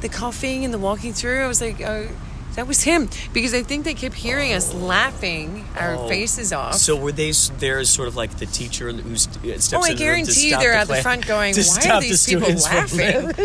The 0.00 0.08
coughing 0.08 0.64
and 0.64 0.74
the 0.74 0.78
walking 0.78 1.12
through. 1.12 1.42
I 1.42 1.46
was 1.48 1.60
like, 1.60 1.80
oh, 1.80 2.08
that 2.56 2.66
was 2.68 2.82
him 2.82 3.08
because 3.32 3.52
I 3.54 3.62
think 3.62 3.84
they 3.84 3.94
kept 3.94 4.14
hearing 4.14 4.52
us 4.52 4.72
oh. 4.72 4.78
laughing 4.78 5.64
our 5.78 5.94
Oh. 5.96 6.08
faces 6.08 6.52
off. 6.52 6.74
So 6.74 6.94
were 6.94 7.10
they 7.12 7.32
there 7.58 7.78
as 7.78 7.88
sort 7.90 8.06
of 8.08 8.14
like 8.16 8.36
the 8.36 8.46
teacher 8.46 8.92
who 8.92 9.16
st- 9.16 9.44
uh, 9.44 9.58
steps 9.58 9.72
Oh, 9.72 9.88
I 9.88 9.92
in 9.92 9.96
the 9.96 10.04
room 10.04 10.24
to 10.26 10.32
guarantee 10.32 10.50
they're 10.50 10.72
the 10.72 10.76
at 10.78 10.86
the 10.88 10.96
front 11.02 11.26
going, 11.26 11.54
"Why 11.56 11.90
are 11.90 12.00
the 12.00 12.08
these 12.08 12.26
people 12.26 12.48
laughing?" 12.52 13.32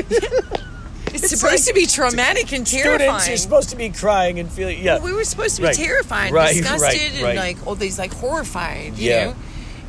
it's, 1.11 1.23
It's 1.23 1.29
supposed 1.29 1.43
like 1.53 1.63
to 1.65 1.73
be 1.73 1.85
traumatic 1.87 2.53
and 2.53 2.67
terrifying. 2.67 2.99
Students, 2.99 3.27
you're 3.29 3.37
supposed 3.37 3.69
to 3.69 3.75
be 3.77 3.89
crying 3.89 4.39
and 4.39 4.51
feeling. 4.51 4.83
Yeah, 4.83 4.95
Well, 4.95 5.05
we 5.05 5.13
were 5.13 5.23
supposed 5.23 5.55
to 5.55 5.61
be 5.63 5.67
Right. 5.69 5.75
terrified, 5.75 6.31
Right, 6.31 6.55
disgusted, 6.55 6.81
right, 7.01 7.11
and 7.13 7.23
right. 7.23 7.35
like 7.37 7.65
all 7.67 7.75
these 7.75 7.97
like 7.97 8.13
horrified, 8.13 8.97
you 8.97 9.09
Yeah. 9.09 9.25
know. 9.25 9.35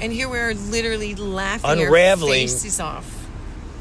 And 0.00 0.12
here 0.12 0.30
we're 0.30 0.54
literally 0.54 1.14
laughing 1.14 1.68
Unraveling. 1.70 2.30
our 2.44 2.48
faces 2.48 2.80
off. 2.80 3.19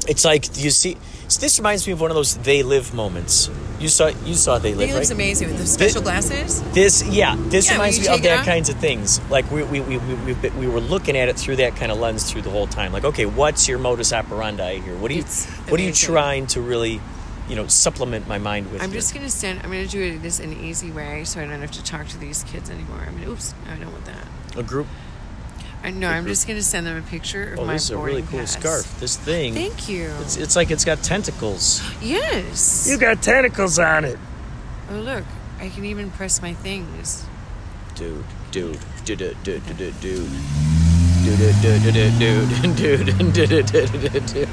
It's 0.08 0.24
like 0.24 0.56
you 0.62 0.70
see. 0.70 0.96
So 1.28 1.40
this 1.40 1.58
reminds 1.60 1.86
me 1.86 1.92
of 1.92 2.00
one 2.00 2.10
of 2.10 2.16
those 2.16 2.36
"they 2.38 2.62
live" 2.62 2.92
moments. 2.92 3.48
You 3.78 3.88
saw, 3.88 4.08
you 4.08 4.34
saw 4.34 4.58
"they 4.58 4.74
live," 4.74 4.88
He 4.88 4.94
looks 4.94 5.08
right? 5.10 5.14
amazing 5.14 5.48
with 5.48 5.58
the 5.58 5.66
special 5.66 6.02
glasses. 6.02 6.60
This, 6.72 7.06
yeah, 7.08 7.36
this 7.38 7.66
Yeah, 7.68 7.74
reminds 7.74 8.00
me 8.00 8.08
of 8.08 8.22
that 8.22 8.44
kinds 8.44 8.68
of 8.68 8.76
things. 8.76 9.20
Like 9.30 9.50
we 9.50 9.62
we, 9.62 9.80
we, 9.80 9.98
we, 9.98 10.32
we, 10.34 10.50
we 10.50 10.66
were 10.68 10.80
looking 10.80 11.16
at 11.16 11.28
it 11.28 11.36
through 11.38 11.56
that 11.56 11.76
kind 11.76 11.90
of 11.92 11.98
lens 11.98 12.30
through 12.30 12.42
the 12.42 12.50
whole 12.50 12.66
time. 12.66 12.92
Like, 12.92 13.04
okay, 13.04 13.26
what's 13.26 13.68
your 13.68 13.78
modus 13.78 14.12
operandi 14.12 14.80
here? 14.80 14.96
What 14.96 15.10
are 15.10 15.14
you 15.14 15.20
It's 15.20 15.46
what 15.70 15.78
are 15.80 15.82
you 15.84 15.92
trying 15.92 16.46
to 16.48 16.60
really, 16.60 17.00
you 17.48 17.56
know, 17.56 17.66
supplement 17.68 18.26
my 18.26 18.38
mind 18.38 18.70
with? 18.72 18.82
I'm 18.82 18.90
here? 18.90 19.00
just 19.00 19.14
gonna 19.14 19.30
stand. 19.30 19.60
I'm 19.62 19.70
gonna 19.70 19.86
do 19.86 20.02
it 20.02 20.22
this 20.22 20.40
in 20.40 20.52
an 20.52 20.60
easy 20.64 20.90
way, 20.90 21.24
so 21.24 21.40
I 21.40 21.46
don't 21.46 21.60
have 21.60 21.70
to 21.72 21.84
talk 21.84 22.08
to 22.08 22.18
these 22.18 22.42
kids 22.44 22.68
anymore. 22.70 23.04
I 23.06 23.10
mean, 23.12 23.28
oops, 23.28 23.54
I 23.70 23.76
don't 23.76 23.92
want 23.92 24.04
that. 24.06 24.26
a 24.58 24.62
group. 24.64 24.88
I 25.82 25.90
know. 25.90 26.08
I'm 26.08 26.26
just 26.26 26.46
gonna 26.46 26.62
send 26.62 26.86
them 26.86 26.96
a 26.98 27.02
picture 27.02 27.54
of 27.54 27.60
Oh, 27.60 27.64
my 27.64 27.72
this 27.74 27.84
is 27.84 27.90
a 27.90 27.96
really 27.96 28.20
boarding 28.22 28.26
cool 28.28 28.40
pass. 28.40 28.52
scarf. 28.52 29.00
This 29.00 29.16
thing. 29.16 29.54
Thank 29.54 29.88
you. 29.88 30.10
It's, 30.20 30.36
it's 30.36 30.54
like 30.56 30.70
it's 30.70 30.84
got 30.84 31.02
tentacles. 31.02 31.82
yes. 32.02 32.86
You 32.88 32.98
got 32.98 33.22
tentacles 33.22 33.78
on 33.78 34.04
it. 34.04 34.18
oh 34.90 34.94
look, 34.96 35.24
I 35.58 35.68
can 35.70 35.84
even 35.86 36.10
press 36.10 36.42
my 36.42 36.52
things. 36.54 37.24
Dude, 37.94 38.24
dude, 38.50 38.78
dude, 39.04 39.18
dude, 39.18 39.42
dude, 39.42 39.76
dude, 39.76 40.00
dude. 40.00 40.30
Dude, 41.22 41.38
dude, 41.60 41.82
dude, 41.82 41.92
dude, 41.92 42.18
dude, 42.18 42.76
dude, 42.76 43.34
dude, 43.34 43.34
dude, 43.34 43.66
dude, 43.66 44.26
dude. 44.26 44.36
You 44.36 44.46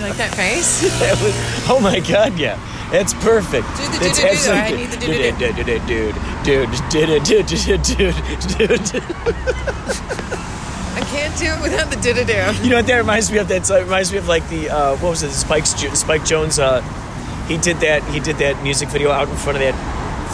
like 0.00 0.16
that 0.16 0.32
face? 0.36 0.82
That 1.00 1.18
was, 1.20 1.34
oh 1.68 1.80
my 1.82 1.98
god, 2.00 2.38
yeah. 2.38 2.56
That's 2.92 3.14
perfect. 3.14 3.66
Do 3.76 3.82
the 3.82 3.98
That's 3.98 4.18
do-do-do. 4.20 4.28
absolutely- 4.32 4.62
I 4.62 4.76
need 4.76 4.90
the 4.90 5.52
do-do-do. 5.52 6.12
dude, 6.44 6.70
dude, 6.90 7.22
dude, 7.24 7.46
dude, 7.46 7.46
dude, 7.46 7.82
dude, 7.82 7.82
dude, 7.82 8.68
dude, 8.68 8.84
dude. 8.84 9.04
Can't 11.10 11.36
do 11.38 11.46
it 11.46 11.62
without 11.62 11.90
the 11.90 11.96
do-do-do. 11.96 12.62
You 12.64 12.70
know 12.70 12.76
what 12.76 12.86
that 12.86 12.96
reminds 12.96 13.30
me 13.32 13.38
of? 13.38 13.48
That 13.48 13.68
it 13.70 13.82
reminds 13.84 14.12
me 14.12 14.18
of 14.18 14.28
like 14.28 14.46
the 14.50 14.68
uh, 14.70 14.96
what 14.96 15.10
was 15.10 15.22
it? 15.22 15.30
Spike 15.32 15.66
Spike 15.66 16.22
Jonze. 16.22 16.58
Uh, 16.62 16.82
he 17.46 17.56
did 17.56 17.78
that. 17.78 18.02
He 18.12 18.20
did 18.20 18.36
that 18.36 18.62
music 18.62 18.88
video 18.90 19.10
out 19.10 19.28
in 19.28 19.36
front 19.36 19.56
of 19.56 19.62
that 19.62 19.74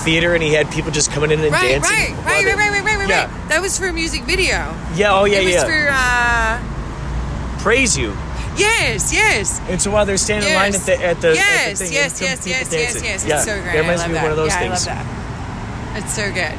theater, 0.05 0.35
and 0.35 0.43
he 0.43 0.53
had 0.53 0.71
people 0.73 0.91
just 0.91 1.13
coming 1.13 1.31
in 1.31 1.39
and 1.41 1.53
Right, 1.53 1.81
dancing. 1.81 2.17
right, 2.17 2.45
right, 2.45 2.45
right, 2.45 2.57
right, 2.57 2.71
right, 2.73 2.85
right, 2.85 2.99
right, 2.99 3.09
Yeah. 3.09 3.31
right. 3.33 3.49
That 3.51 3.63
was 3.63 3.79
for 3.79 3.87
a 3.87 3.93
music 3.93 4.25
video. 4.25 4.75
Yeah. 4.97 5.15
Oh 5.15 5.25
yeah, 5.25 5.39
it 5.39 5.45
was 5.45 5.55
yeah. 5.55 5.65
for 5.65 5.89
uh 5.91 7.61
Praise 7.63 7.97
you. 7.97 8.13
yes, 8.57 9.13
yes. 9.15 9.61
And 9.71 9.81
so 9.81 9.91
while 9.91 10.05
they're 10.05 10.17
standing 10.19 10.51
in 10.51 10.57
line 10.57 10.75
at 10.75 10.81
the 10.83 11.01
at 11.03 11.21
the 11.21 11.35
yes, 11.35 11.67
at 11.67 11.79
the 11.79 11.85
thing, 11.85 11.93
yes, 11.95 12.21
yes, 12.21 12.47
yes, 12.47 12.69
people 12.69 12.79
yes, 12.79 12.93
dancing. 12.95 13.05
yes. 13.05 13.25
Yeah, 13.27 13.37
It's 13.37 13.45
so 13.47 13.55
great. 13.63 13.73
That 13.73 13.81
reminds 13.81 14.03
I 14.03 14.05
love 14.05 14.11
me 14.13 14.17
of 14.19 14.23
one 14.23 14.31
of 14.33 14.37
those 14.37 14.51
yeah, 14.51 14.59
things. 14.59 14.87
I 14.89 14.95
love 14.97 15.07
that. 15.07 16.03
It's 16.03 16.13
so 16.15 16.33
good. 16.35 16.59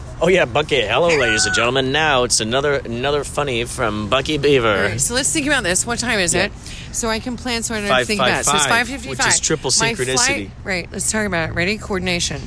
Oh 0.23 0.27
yeah, 0.27 0.45
Bucky. 0.45 0.79
Hello, 0.81 1.07
ladies 1.07 1.47
and 1.47 1.55
gentlemen. 1.55 1.91
Now 1.91 2.25
it's 2.25 2.39
another 2.39 2.73
another 2.75 3.23
funny 3.23 3.63
from 3.65 4.07
Bucky 4.07 4.37
Beaver. 4.37 4.67
All 4.67 4.83
right, 4.83 5.01
so 5.01 5.15
let's 5.15 5.33
think 5.33 5.47
about 5.47 5.63
this. 5.63 5.83
What 5.85 5.97
time 5.97 6.19
is 6.19 6.35
Yeah. 6.35 6.45
it? 6.45 6.51
So 6.91 7.09
I 7.09 7.19
can 7.19 7.37
plan 7.37 7.63
so 7.63 7.73
I 7.73 7.79
don't 7.79 7.89
Five, 7.89 8.05
think 8.05 8.19
five, 8.19 8.27
about 8.29 8.41
it. 8.41 8.45
So 8.45 8.53
it's 8.55 8.65
5.55. 8.67 9.09
which 9.09 9.25
is 9.25 9.39
triple 9.39 9.71
synchronicity. 9.71 10.13
flight- 10.15 10.51
right, 10.63 10.89
let's 10.91 11.11
talk 11.11 11.25
about 11.25 11.49
it. 11.49 11.53
Ready? 11.55 11.77
Coordination. 11.79 12.39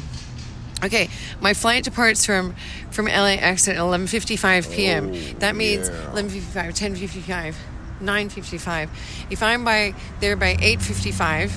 Okay, 0.84 1.08
my 1.40 1.52
flight 1.52 1.82
departs 1.82 2.24
from 2.24 2.54
from 2.92 3.06
LAX 3.06 3.66
at 3.66 3.76
11:55 3.76 4.70
p.m. 4.70 5.10
Oh, 5.12 5.18
that 5.40 5.56
means 5.56 5.88
11:55, 6.12 6.74
10:55, 6.74 7.56
9:55. 8.00 8.88
If 9.30 9.42
I'm 9.42 9.64
by 9.64 9.94
there 10.20 10.36
by 10.36 10.54
8:55 10.60 11.50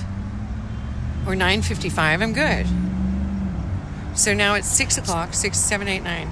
or 1.28 1.34
9:55, 1.36 2.22
I'm 2.22 2.32
good. 2.32 2.66
So 4.18 4.34
now 4.34 4.54
it's 4.54 4.66
six 4.66 4.98
o'clock. 4.98 5.32
Six, 5.32 5.58
seven, 5.58 5.86
eight, 5.86 6.02
nine. 6.02 6.26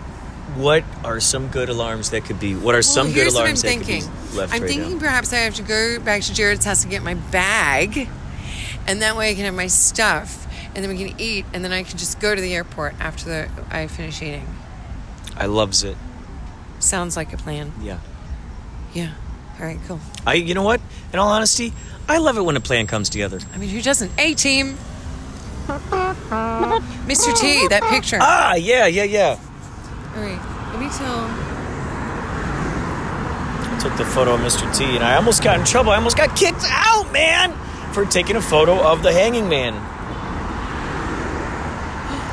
What 0.56 0.82
are 1.04 1.20
some 1.20 1.48
good 1.48 1.68
alarms 1.68 2.10
that 2.10 2.24
could 2.24 2.40
be? 2.40 2.56
What 2.56 2.74
are 2.74 2.82
some 2.82 3.06
well, 3.06 3.14
good 3.14 3.20
here's 3.22 3.34
what 3.34 3.46
I'm 3.46 3.54
that 3.54 3.60
thinking. 3.60 4.02
could 4.02 4.30
be 4.32 4.36
left 4.36 4.54
I'm 4.54 4.62
right 4.62 4.68
thinking 4.70 4.92
now? 4.94 4.98
perhaps 4.98 5.32
I 5.32 5.36
have 5.38 5.54
to 5.54 5.62
go 5.62 6.00
back 6.00 6.22
to 6.22 6.34
Jared's 6.34 6.64
house 6.64 6.82
and 6.82 6.90
get 6.90 7.02
my 7.02 7.14
bag, 7.14 8.08
and 8.88 9.02
that 9.02 9.16
way 9.16 9.30
I 9.30 9.34
can 9.34 9.44
have 9.44 9.54
my 9.54 9.68
stuff, 9.68 10.46
and 10.74 10.84
then 10.84 10.90
we 10.90 10.96
can 10.96 11.20
eat, 11.20 11.46
and 11.52 11.62
then 11.62 11.72
I 11.72 11.84
can 11.84 11.96
just 11.96 12.18
go 12.18 12.34
to 12.34 12.40
the 12.40 12.54
airport 12.54 12.94
after 12.98 13.24
the, 13.24 13.48
I 13.70 13.86
finish 13.86 14.20
eating. 14.20 14.46
I 15.36 15.46
loves 15.46 15.84
it. 15.84 15.96
Sounds 16.80 17.16
like 17.16 17.32
a 17.32 17.36
plan. 17.36 17.72
Yeah. 17.80 17.98
Yeah. 18.94 19.12
All 19.60 19.66
right. 19.66 19.78
Cool. 19.86 20.00
I. 20.26 20.34
You 20.34 20.54
know 20.54 20.62
what? 20.62 20.80
In 21.12 21.18
all 21.18 21.28
honesty, 21.28 21.72
I 22.08 22.18
love 22.18 22.36
it 22.36 22.42
when 22.42 22.56
a 22.56 22.60
plan 22.60 22.86
comes 22.86 23.10
together. 23.10 23.38
I 23.54 23.58
mean, 23.58 23.68
who 23.68 23.80
doesn't? 23.80 24.10
A 24.18 24.34
team. 24.34 24.76
Mr. 27.06 27.36
T, 27.38 27.66
that 27.68 27.82
picture. 27.90 28.18
Ah, 28.20 28.54
yeah, 28.54 28.86
yeah, 28.86 29.04
yeah. 29.04 29.38
All 30.14 30.22
right. 30.22 30.40
Let 30.72 30.80
me 30.80 30.88
tell. 30.90 31.26
Took 33.80 33.96
the 33.98 34.04
photo 34.04 34.34
of 34.34 34.40
Mr. 34.40 34.66
T, 34.76 34.84
and 34.96 35.04
I 35.04 35.16
almost 35.16 35.42
got 35.42 35.58
in 35.58 35.64
trouble. 35.66 35.90
I 35.90 35.96
almost 35.96 36.16
got 36.16 36.34
kicked 36.36 36.64
out, 36.68 37.12
man, 37.12 37.52
for 37.92 38.04
taking 38.04 38.36
a 38.36 38.40
photo 38.40 38.80
of 38.82 39.02
the 39.02 39.12
hanging 39.12 39.48
man. 39.48 39.74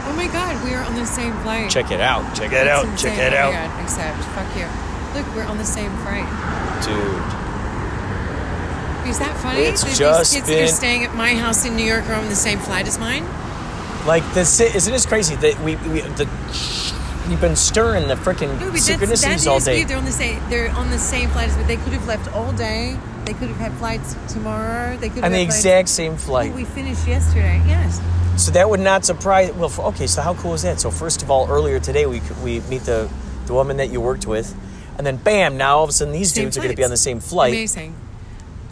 Oh 0.06 0.16
my 0.16 0.28
God, 0.28 0.64
we 0.64 0.74
are 0.76 0.84
on 0.84 0.94
the 0.96 1.06
same 1.08 1.34
flight. 1.42 1.70
Check 1.72 1.90
it 1.92 2.00
out. 2.00 2.22
Check 2.36 2.52
it 2.54 2.64
That's 2.66 2.70
out. 2.70 2.86
insane. 2.86 3.16
Check 3.18 3.18
it 3.20 3.34
Oh 3.34 3.38
out, 3.50 3.52
God, 3.52 3.84
except, 3.84 4.24
fuck 4.38 4.56
you. 4.56 4.68
Look, 5.18 5.36
we're 5.36 5.44
on 5.44 5.58
the 5.58 5.66
same 5.66 5.90
flight. 6.06 6.24
dude. 6.86 7.43
Is 9.08 9.20
that 9.20 9.36
funny? 9.38 9.62
It's 9.62 9.84
that 9.84 9.96
just 9.96 10.32
these 10.32 10.42
kids 10.42 10.48
that 10.48 10.54
been- 10.56 10.64
are 10.64 10.68
staying 10.68 11.04
at 11.06 11.16
my 11.16 11.36
house 11.36 11.66
in 11.66 11.76
New 11.76 11.86
York 11.86 12.08
are 12.10 12.16
on 12.16 12.30
the 12.30 12.36
same 12.36 12.60
flight 12.60 12.88
as 12.88 12.98
mine? 12.98 13.26
Like 14.06 14.24
this, 14.34 14.60
isn't 14.60 14.92
this 14.92 15.06
crazy 15.06 15.36
that 15.38 15.60
we, 15.62 15.76
we 15.78 16.02
the 16.02 16.28
we've 17.30 17.40
been 17.40 17.56
stirring 17.56 18.08
the 18.10 18.16
freaking 18.16 18.60
No, 18.60 18.72
synchronicities 18.72 19.44
that 19.46 19.48
all 19.48 19.60
day. 19.60 19.78
weird. 19.78 19.88
They're 19.90 19.98
on 19.98 20.06
the 20.06 20.12
same. 20.12 20.42
They're 20.50 20.70
on 20.72 20.90
the 20.90 20.98
same 21.00 21.30
flight 21.30 21.48
as 21.50 21.58
me. 21.58 21.64
They 21.64 21.78
could 21.78 21.94
have 21.94 22.06
left 22.08 22.34
all 22.36 22.52
day. 22.52 22.98
They 23.26 23.32
could 23.34 23.48
have 23.48 23.58
had 23.58 23.72
flights 23.76 24.16
tomorrow. 24.28 24.98
They 24.98 25.08
could 25.08 25.24
have 25.24 25.26
On 25.26 25.32
the 25.32 25.38
had 25.38 25.48
flights- 25.48 25.60
exact 25.60 25.90
same 25.90 26.14
Oh, 26.14 26.18
flight. 26.18 26.54
we 26.54 26.66
finished 26.66 27.08
yesterday. 27.08 27.62
Yes. 27.66 28.02
So 28.36 28.52
that 28.52 28.70
would 28.70 28.82
not 28.82 29.06
surprise. 29.06 29.52
Well, 29.54 29.72
okay. 29.90 30.08
So 30.08 30.22
how 30.22 30.34
cool 30.34 30.54
is 30.54 30.64
that? 30.64 30.82
So 30.82 30.92
first 30.92 31.22
of 31.22 31.32
all, 31.32 31.48
earlier 31.50 31.80
today 31.80 32.06
we 32.06 32.22
we 32.44 32.60
meet 32.62 32.84
the 32.84 33.08
the 33.46 33.54
woman 33.54 33.78
that 33.78 33.90
you 33.90 34.02
worked 34.02 34.26
with, 34.28 34.54
and 34.98 35.08
then 35.08 35.16
bam! 35.18 35.56
Now 35.56 35.78
all 35.78 35.84
of 35.86 35.90
a 35.92 35.94
sudden 35.94 36.14
these 36.14 36.34
Same 36.34 36.46
dudes 36.46 36.58
are 36.58 36.62
going 36.62 36.72
to 36.72 36.78
be 36.78 36.84
on 36.84 36.90
the 36.90 36.98
same 36.98 37.20
flight. 37.22 37.54
Amazing. 37.54 37.96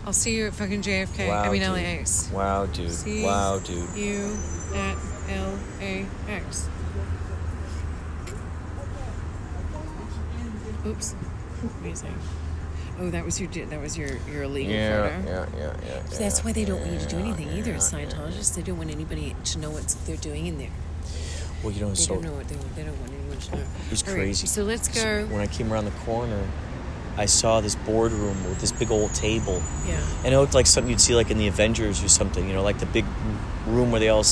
I'll 0.06 0.14
see 0.14 0.36
you 0.36 0.48
at 0.48 0.54
fucking 0.54 0.82
JFK. 0.82 1.30
I 1.32 1.50
mean 1.52 1.62
dude. 1.62 1.72
LAX. 1.72 2.30
Wow, 2.34 2.66
dude. 2.66 2.92
See 2.92 3.24
Wow, 3.24 3.60
dude. 3.60 3.96
you 3.96 4.36
at 4.74 4.96
LAX. 5.30 6.68
Oops. 10.86 11.16
Amazing. 11.82 12.16
Oh, 13.00 13.10
that 13.12 13.24
was 13.24 13.40
your 13.40 13.50
that 13.68 13.80
was 13.82 13.98
your 13.98 14.10
your 14.32 14.44
illegal 14.44 14.74
photo. 14.74 15.24
yeah, 15.26 15.46
yeah, 15.58 15.76
yeah. 15.86 16.06
So 16.06 16.18
that's 16.20 16.44
why 16.44 16.52
they 16.52 16.66
don't 16.66 16.80
want 16.82 16.92
you 16.94 17.00
to 17.00 17.08
do 17.08 17.18
anything 17.18 17.50
either. 17.50 17.74
As 17.74 17.92
Scientologists, 17.92 18.56
they 18.56 18.62
don't 18.64 18.78
want 18.78 18.90
anybody 18.92 19.36
to 19.46 19.60
know 19.60 19.70
what 19.72 19.88
they're 20.06 20.18
doing 20.18 20.48
in 20.48 20.58
there. 20.58 20.70
Well, 21.64 21.72
you 21.72 21.82
know, 21.82 21.90
They 21.90 21.96
so 21.96 22.16
don't 22.16 22.24
know 22.24 22.34
what 22.34 22.48
they 22.48 22.56
they 22.76 22.84
don't 22.84 23.00
want 23.00 23.12
anyone 23.14 23.38
to 23.38 23.56
know. 23.56 23.64
It's 23.92 24.04
All 24.04 24.10
right, 24.10 24.16
crazy. 24.20 24.48
so 24.48 24.64
let's 24.64 24.88
go. 24.88 25.26
when 25.28 25.42
I 25.42 25.48
came 25.48 25.72
around 25.72 25.86
the 25.86 25.92
corner, 26.06 26.44
I 27.18 27.26
saw 27.26 27.62
this 27.62 27.76
boardroom 27.76 28.44
with 28.48 28.60
this 28.62 28.72
big 28.72 28.90
old 28.92 29.14
table. 29.14 29.62
Yeah. 29.88 30.00
And 30.24 30.34
it 30.34 30.38
looked 30.38 30.54
like 30.54 30.66
something 30.66 30.90
you'd 30.90 31.02
see 31.02 31.16
like 31.16 31.30
in 31.30 31.38
the 31.38 31.48
Avengers 31.48 32.04
or 32.04 32.10
something, 32.10 32.48
you 32.48 32.54
know, 32.54 32.64
like 32.64 32.80
the 32.80 32.86
big 32.86 33.06
room 33.68 33.92
where 33.92 34.00
they 34.00 34.10
all, 34.10 34.24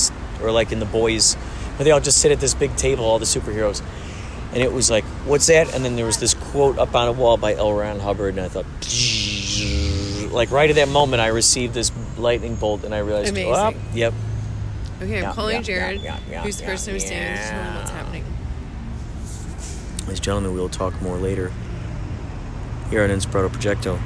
or 0.42 0.50
like 0.50 0.72
in 0.72 0.78
the 0.80 0.86
boys, 0.86 1.34
where 1.34 1.84
they 1.84 1.90
all 1.90 2.00
just 2.00 2.18
sit 2.18 2.32
at 2.32 2.40
this 2.40 2.54
big 2.54 2.74
table, 2.76 3.04
all 3.04 3.18
the 3.18 3.24
superheroes. 3.26 3.82
And 4.52 4.62
it 4.62 4.72
was 4.72 4.90
like, 4.90 5.04
what's 5.26 5.46
that? 5.46 5.72
And 5.74 5.84
then 5.84 5.94
there 5.96 6.06
was 6.06 6.18
this 6.18 6.34
quote 6.34 6.78
up 6.78 6.94
on 6.94 7.06
a 7.06 7.12
wall 7.12 7.36
by 7.36 7.54
L. 7.54 7.72
Ron 7.72 8.00
Hubbard, 8.00 8.36
and 8.36 8.40
I 8.40 8.48
thought, 8.48 8.66
like 10.32 10.50
right 10.50 10.68
at 10.68 10.76
that 10.76 10.88
moment, 10.88 11.20
I 11.20 11.28
received 11.28 11.74
this 11.74 11.92
lightning 12.16 12.56
bolt, 12.56 12.82
and 12.82 12.94
I 12.94 12.98
realized, 12.98 13.28
oh, 13.36 13.52
Amazing. 13.52 13.54
oh, 13.54 13.94
yep. 13.94 14.14
Okay, 15.02 15.18
I'm 15.18 15.22
Yeah, 15.22 15.32
calling 15.32 15.56
yeah, 15.56 15.62
Jared, 15.62 16.00
yeah, 16.00 16.42
who's 16.42 16.56
the 16.58 16.64
person 16.64 16.94
who's 16.94 17.06
standing 17.06 17.36
to 17.42 17.48
tell 17.48 17.62
him 17.62 17.74
what's 17.76 17.90
happening. 17.90 18.24
Ladies 20.00 20.08
and 20.18 20.22
gentlemen, 20.22 20.54
we'll 20.54 20.68
talk 20.68 21.00
more 21.00 21.16
later 21.16 21.52
here 22.90 23.04
on 23.04 23.10
Inspirato 23.10 23.48
Projecto. 23.48 23.98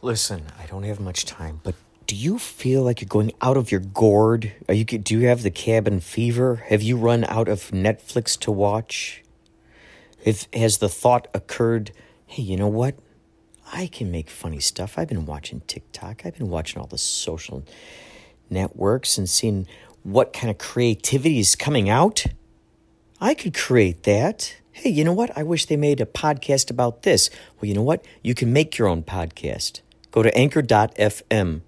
Listen, 0.00 0.46
I 0.58 0.66
don't 0.66 0.82
have 0.84 0.98
much 0.98 1.26
time, 1.26 1.60
but 1.62 1.74
do 2.06 2.16
you 2.16 2.38
feel 2.38 2.82
like 2.82 3.02
you're 3.02 3.08
going 3.08 3.32
out 3.42 3.58
of 3.58 3.70
your 3.70 3.80
gourd? 3.80 4.52
Are 4.66 4.74
you 4.74 4.84
do 4.84 5.18
you 5.18 5.26
have 5.28 5.42
the 5.42 5.50
cabin 5.50 6.00
fever? 6.00 6.56
Have 6.68 6.82
you 6.82 6.96
run 6.96 7.24
out 7.24 7.48
of 7.48 7.70
Netflix 7.70 8.38
to 8.40 8.50
watch? 8.50 9.22
If 10.24 10.46
has 10.54 10.78
the 10.78 10.88
thought 10.88 11.28
occurred, 11.34 11.92
hey, 12.26 12.42
you 12.42 12.56
know 12.56 12.68
what? 12.68 12.96
I 13.72 13.86
can 13.86 14.10
make 14.10 14.30
funny 14.30 14.60
stuff. 14.60 14.98
I've 14.98 15.08
been 15.08 15.26
watching 15.26 15.60
TikTok. 15.66 16.22
I've 16.24 16.38
been 16.38 16.48
watching 16.48 16.80
all 16.80 16.86
the 16.86 16.98
social 16.98 17.64
networks 18.48 19.18
and 19.18 19.28
seeing 19.28 19.66
what 20.02 20.32
kind 20.32 20.50
of 20.50 20.56
creativity 20.56 21.40
is 21.40 21.56
coming 21.56 21.90
out. 21.90 22.24
I 23.20 23.34
could 23.34 23.54
create 23.54 24.04
that. 24.04 24.56
Hey, 24.76 24.90
you 24.90 25.04
know 25.04 25.12
what? 25.12 25.30
I 25.38 25.44
wish 25.44 25.66
they 25.66 25.76
made 25.76 26.00
a 26.00 26.04
podcast 26.04 26.68
about 26.68 27.04
this. 27.04 27.30
Well, 27.56 27.68
you 27.68 27.74
know 27.74 27.82
what? 27.82 28.04
You 28.24 28.34
can 28.34 28.52
make 28.52 28.76
your 28.76 28.88
own 28.88 29.04
podcast. 29.04 29.82
Go 30.10 30.20
to 30.20 30.36
anchor.fm. 30.36 31.60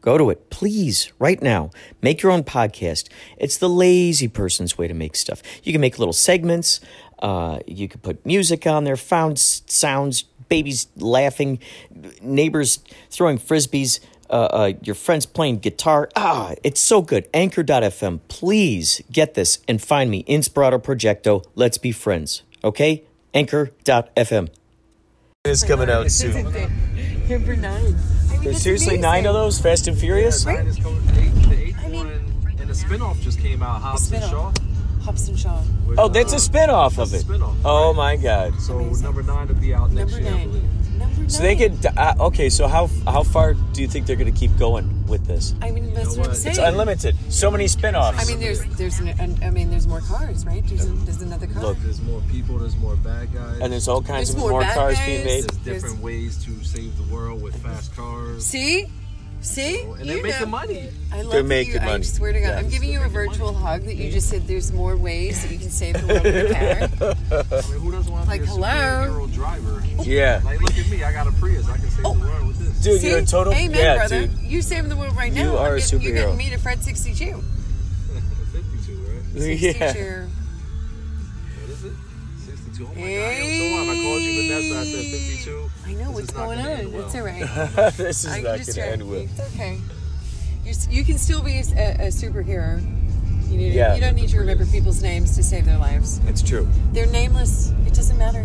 Go 0.00 0.18
to 0.18 0.30
it, 0.30 0.50
please, 0.50 1.12
right 1.20 1.40
now. 1.40 1.70
Make 2.02 2.22
your 2.22 2.32
own 2.32 2.42
podcast. 2.42 3.08
It's 3.36 3.56
the 3.56 3.68
lazy 3.68 4.26
person's 4.26 4.76
way 4.76 4.88
to 4.88 4.94
make 4.94 5.14
stuff. 5.14 5.44
You 5.62 5.70
can 5.70 5.80
make 5.80 6.00
little 6.00 6.12
segments. 6.12 6.80
Uh, 7.20 7.60
you 7.68 7.86
can 7.86 8.00
put 8.00 8.26
music 8.26 8.66
on 8.66 8.82
there, 8.82 8.96
found 8.96 9.38
sounds, 9.38 10.22
babies 10.48 10.88
laughing, 10.96 11.60
neighbors 12.20 12.80
throwing 13.10 13.38
frisbees, 13.38 14.00
uh, 14.30 14.32
uh, 14.32 14.72
your 14.82 14.94
friends 14.94 15.26
playing 15.26 15.58
guitar. 15.58 16.08
Ah, 16.16 16.54
it's 16.62 16.80
so 16.80 17.02
good. 17.02 17.28
Anchor.fm. 17.34 18.20
Please 18.28 19.00
get 19.10 19.34
this 19.34 19.58
and 19.68 19.80
find 19.82 20.10
me, 20.10 20.24
Inspirato 20.24 20.82
Projecto. 20.82 21.44
Let's 21.54 21.78
be 21.78 21.92
friends. 21.92 22.42
Okay? 22.62 23.04
Anchor.fm. 23.32 24.48
It's 25.44 25.62
coming 25.64 25.90
out 25.90 26.10
soon. 26.10 26.44
Number 27.28 27.56
nine. 27.56 27.96
There's 28.42 28.62
seriously 28.62 28.98
nine 28.98 29.26
of 29.26 29.34
those 29.34 29.60
Fast 29.60 29.86
and 29.88 29.96
Furious? 29.98 30.44
Nine 30.44 30.66
is 30.66 30.76
coming. 30.78 31.04
The 31.06 31.20
eighth, 31.20 31.48
the 31.48 31.62
eighth 31.64 31.84
one 31.84 32.08
and 32.08 32.58
the 32.68 32.74
spinoff 32.74 33.20
just 33.20 33.40
came 33.40 33.62
out. 33.62 33.80
Hobbs 33.80 34.10
and 34.12 34.22
Shaw. 34.24 34.52
Hobson 35.02 35.36
Shaw. 35.36 35.60
with, 35.86 35.98
Oh, 35.98 36.08
that's 36.08 36.32
a 36.32 36.36
uh, 36.36 36.38
spin-off 36.38 36.98
of 36.98 37.12
it. 37.12 37.18
a 37.18 37.20
spin-off, 37.20 37.54
Oh 37.64 37.88
right. 37.88 37.96
my 37.96 38.16
god. 38.16 38.58
So 38.60 38.78
number 38.78 39.22
nine 39.22 39.48
will 39.48 39.54
be 39.56 39.74
out 39.74 39.90
next 39.90 40.12
Number 40.12 40.26
year. 40.26 40.34
I 40.34 40.44
nine. 40.46 40.68
Believe. 40.98 41.16
Number. 41.16 41.30
So 41.30 41.42
they 41.42 41.56
could 41.56 41.86
uh, 41.86 42.14
okay, 42.20 42.48
so 42.50 42.66
how 42.68 42.88
how 43.06 43.22
far 43.22 43.54
do 43.54 43.82
you 43.82 43.88
think 43.88 44.06
they're 44.06 44.16
going 44.16 44.32
to 44.32 44.38
keep 44.38 44.56
going 44.58 45.06
with 45.06 45.26
this? 45.26 45.54
I 45.62 45.70
mean, 45.70 45.92
that's 45.94 46.14
know 46.14 46.20
what 46.20 46.24
I'm 46.26 46.30
what? 46.30 46.36
saying. 46.36 46.56
It's 46.56 46.58
unlimited. 46.58 47.16
So 47.30 47.50
many 47.50 47.66
spin-offs. 47.68 48.18
I 48.22 48.24
mean, 48.30 48.40
there's, 48.40 48.64
there's, 48.76 48.98
an, 49.00 49.08
an, 49.20 49.38
I 49.42 49.50
mean, 49.50 49.70
there's 49.70 49.86
more 49.86 50.00
cars, 50.00 50.44
right? 50.46 50.64
There's, 50.66 50.84
an- 50.84 51.04
there's 51.04 51.22
another 51.22 51.46
car. 51.46 51.62
Look, 51.62 51.78
There's 51.80 52.00
more 52.02 52.22
people. 52.30 52.58
There's 52.58 52.76
more 52.76 52.96
bad 52.96 53.32
guys. 53.32 53.58
and 53.60 53.72
there's 53.72 53.88
all 53.88 54.02
kinds 54.02 54.28
There's 54.28 54.34
of 54.36 54.40
more 54.40 54.50
more, 54.50 54.60
bad 54.62 54.74
cars 54.74 54.96
guys. 54.96 55.06
being 55.06 55.24
made. 55.24 55.44
there's 55.44 55.46
there's- 55.64 55.82
different 55.82 56.02
ways 56.02 56.44
to 56.44 56.64
save 56.64 56.96
the 56.96 57.14
world 57.14 57.42
with 57.42 57.56
fast 57.62 57.94
cars. 57.94 58.44
See, 58.46 58.86
see, 59.44 59.82
and 59.82 59.98
you 60.00 60.04
they're 60.14 60.22
making 60.22 60.40
know. 60.40 60.46
money. 60.46 60.88
I 61.12 61.22
love 61.22 61.30
They're 61.32 61.42
that 61.42 61.48
making 61.48 61.74
you, 61.74 61.88
I 61.88 62.00
swear 62.00 62.32
to 62.32 62.40
God, 62.40 62.48
Yeah. 62.48 62.58
I'm 62.58 62.68
giving 62.68 62.90
you 62.90 63.00
a 63.02 63.08
virtual 63.08 63.52
hug 63.54 63.82
that 63.84 63.94
you 63.96 64.10
just 64.10 64.28
said. 64.28 64.46
There's 64.48 64.72
more 64.72 64.96
ways 64.96 65.42
that 65.42 65.52
you 65.52 65.58
can 65.58 65.70
save 65.70 65.94
the 66.00 66.06
world 66.06 66.24
with 66.24 66.50
a 66.50 67.48
car. 67.50 67.58
I 67.58 67.72
mean, 67.72 67.80
who 67.80 67.92
doesn't 67.92 68.12
want 68.12 68.24
to 68.24 68.30
Like, 68.30 68.40
be 68.40 68.46
a 68.46 68.50
hello? 68.50 69.26
driver? 69.32 69.82
Yeah. 70.02 70.40
Like, 70.44 70.60
look 70.60 70.76
at 70.76 70.88
me. 70.90 71.04
I 71.04 71.12
got 71.12 71.26
a 71.28 71.32
Prius. 71.32 71.68
I 71.68 71.76
can 71.76 71.88
save 71.90 72.04
Oh. 72.06 72.14
the 72.14 72.20
world 72.26 72.46
with 72.48 72.58
this. 72.58 72.80
Dude, 72.82 73.00
See? 73.00 73.08
you're 73.10 73.18
a 73.18 73.24
total 73.24 73.52
Amen, 73.52 73.78
yeah, 73.78 73.96
brother. 73.96 74.26
dude. 74.26 74.38
You 74.40 74.60
saving 74.62 74.88
the 74.88 74.96
world 74.96 75.14
right 75.16 75.32
now. 75.32 75.42
You 75.52 75.56
are 75.56 75.68
I'm 75.68 75.74
a 75.74 75.78
getting, 75.80 76.00
You're 76.00 76.12
superhero. 76.12 76.20
getting 76.22 76.36
me 76.38 76.50
to 76.50 76.58
Fred 76.58 76.82
62. 76.82 77.24
52, 78.52 78.96
right? 78.96 79.22
62. 79.40 79.78
Yeah. 79.78 80.26
What 82.78 82.96
is 82.96 83.04
it? 83.04 83.04
62? 83.04 83.04
Vanessa 83.04 83.04
too. 83.04 83.04
Oh 83.04 83.04
my 83.04 83.04
god, 83.04 83.36
yo, 83.38 83.58
so 83.58 83.64
what? 83.74 83.88
I 83.88 84.02
called 84.02 84.22
you 84.22 84.32
Vanessa. 84.42 84.78
I 84.78 84.84
said 84.84 85.04
52. 85.04 85.70
I 85.86 85.92
know 85.92 85.98
This 85.98 86.14
what's 86.14 86.30
going 86.32 86.58
on. 86.58 86.66
end 86.66 86.92
well. 86.92 87.02
That's 87.02 87.14
all 87.14 87.22
right. 87.22 87.92
this 87.96 88.24
is 88.24 88.32
I 88.32 88.36
not 88.40 88.42
going 88.44 88.64
to 88.64 88.86
end 88.86 89.02
well. 89.10 89.20
It's 89.20 89.40
okay. 89.54 89.80
You're, 90.64 90.74
you 90.90 91.04
can 91.04 91.18
still 91.18 91.42
be 91.42 91.56
a, 91.58 91.60
a 91.60 92.08
superhero. 92.08 92.80
You, 93.50 93.58
need, 93.58 93.74
Yeah. 93.74 93.94
you 93.94 94.00
don't 94.00 94.14
need 94.14 94.30
to 94.30 94.38
remember 94.38 94.64
people's 94.66 95.02
names 95.02 95.36
to 95.36 95.42
save 95.42 95.64
their 95.66 95.78
lives. 95.78 96.18
It's 96.26 96.42
true. 96.42 96.66
They're 96.92 97.06
nameless. 97.06 97.72
It 97.86 97.94
doesn't 97.94 98.18
matter. 98.18 98.44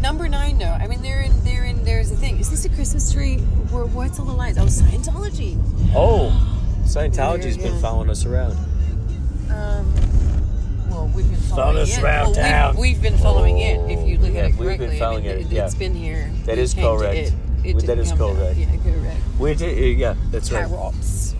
Number 0.00 0.28
nine, 0.28 0.58
though. 0.58 0.64
I 0.66 0.86
mean, 0.86 1.02
they're 1.02 1.20
in. 1.20 1.44
They're 1.44 1.64
in. 1.64 1.84
There's 1.84 2.10
a 2.10 2.16
thing. 2.16 2.38
Is 2.38 2.48
this 2.50 2.64
a 2.64 2.70
Christmas 2.70 3.12
tree? 3.12 3.36
Where, 3.70 3.84
what's 3.84 4.18
all 4.18 4.24
the 4.24 4.32
lights? 4.32 4.58
Oh, 4.58 4.64
Scientology. 4.64 5.58
Oh, 5.94 6.32
Scientology's 6.84 7.58
Yeah, 7.58 7.64
been 7.64 7.74
yeah. 7.74 7.80
following 7.80 8.08
us 8.08 8.24
around. 8.24 8.56
Um, 9.50 9.92
well, 11.00 11.10
we've 11.16 11.28
been 11.28 11.36
following 11.40 11.76
us 11.78 11.96
it. 11.98 12.02
around 12.04 12.24
well, 12.26 12.34
town. 12.34 12.76
We've, 12.76 12.80
we've 12.96 13.02
been 13.02 13.18
following 13.18 13.58
it. 13.58 13.90
If 13.90 14.06
you 14.08 14.18
look 14.18 14.32
Oh, 14.34 14.36
at 14.38 14.44
it 14.44 14.54
yeah, 14.54 14.58
we've 14.58 14.58
been 14.58 14.78
correctly, 14.78 14.98
following 14.98 15.24
I 15.24 15.28
mean, 15.28 15.36
it, 15.38 15.46
it, 15.46 15.52
yeah. 15.52 15.62
has 15.62 15.74
been 15.74 15.94
here. 15.94 16.30
That 16.44 16.58
is 16.58 16.58
We 16.58 16.62
is 16.62 16.74
came 16.74 16.82
to 16.84 16.98
correct. 16.98 17.16
It. 17.18 17.34
It 17.62 17.74
That 17.74 17.80
didn't 17.86 17.98
is 18.00 18.08
come 18.10 18.18
to- 18.18 18.34
correct. 18.34 18.58
Yeah, 18.58 18.76
correct. 18.82 19.20
We 19.38 19.54
did, 19.54 19.78
uh, 19.78 19.86
yeah, 19.98 20.14
that's 20.30 20.52
right. 20.52 20.66
Carrots. 20.68 21.34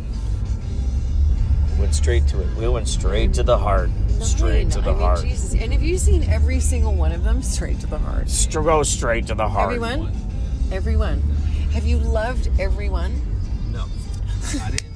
Went 1.78 1.94
straight 1.94 2.26
to 2.28 2.40
it. 2.42 2.56
We 2.56 2.68
went 2.68 2.88
straight 2.88 3.32
to 3.34 3.42
the 3.42 3.56
heart. 3.56 3.90
Straight 4.20 4.64
Nine. 4.64 4.70
to 4.72 4.80
the 4.82 4.90
I 4.90 4.92
mean, 4.92 5.02
heart. 5.02 5.22
Jesus. 5.22 5.54
And 5.54 5.72
have 5.72 5.82
you 5.82 5.96
seen 5.96 6.24
every 6.24 6.60
single 6.60 6.94
one 6.94 7.12
of 7.12 7.24
them? 7.24 7.42
Straight 7.42 7.80
to 7.80 7.86
the 7.86 7.96
heart. 7.98 8.28
Str- 8.28 8.60
Go 8.60 8.82
straight 8.82 9.26
to 9.28 9.34
the 9.34 9.48
heart. 9.48 9.72
Everyone? 9.72 10.12
Everyone. 10.70 11.20
Have 11.72 11.86
you 11.86 11.96
loved 11.98 12.50
everyone? 12.60 13.14
No, 13.72 13.86
I 14.62 14.70
didn't 14.72 14.89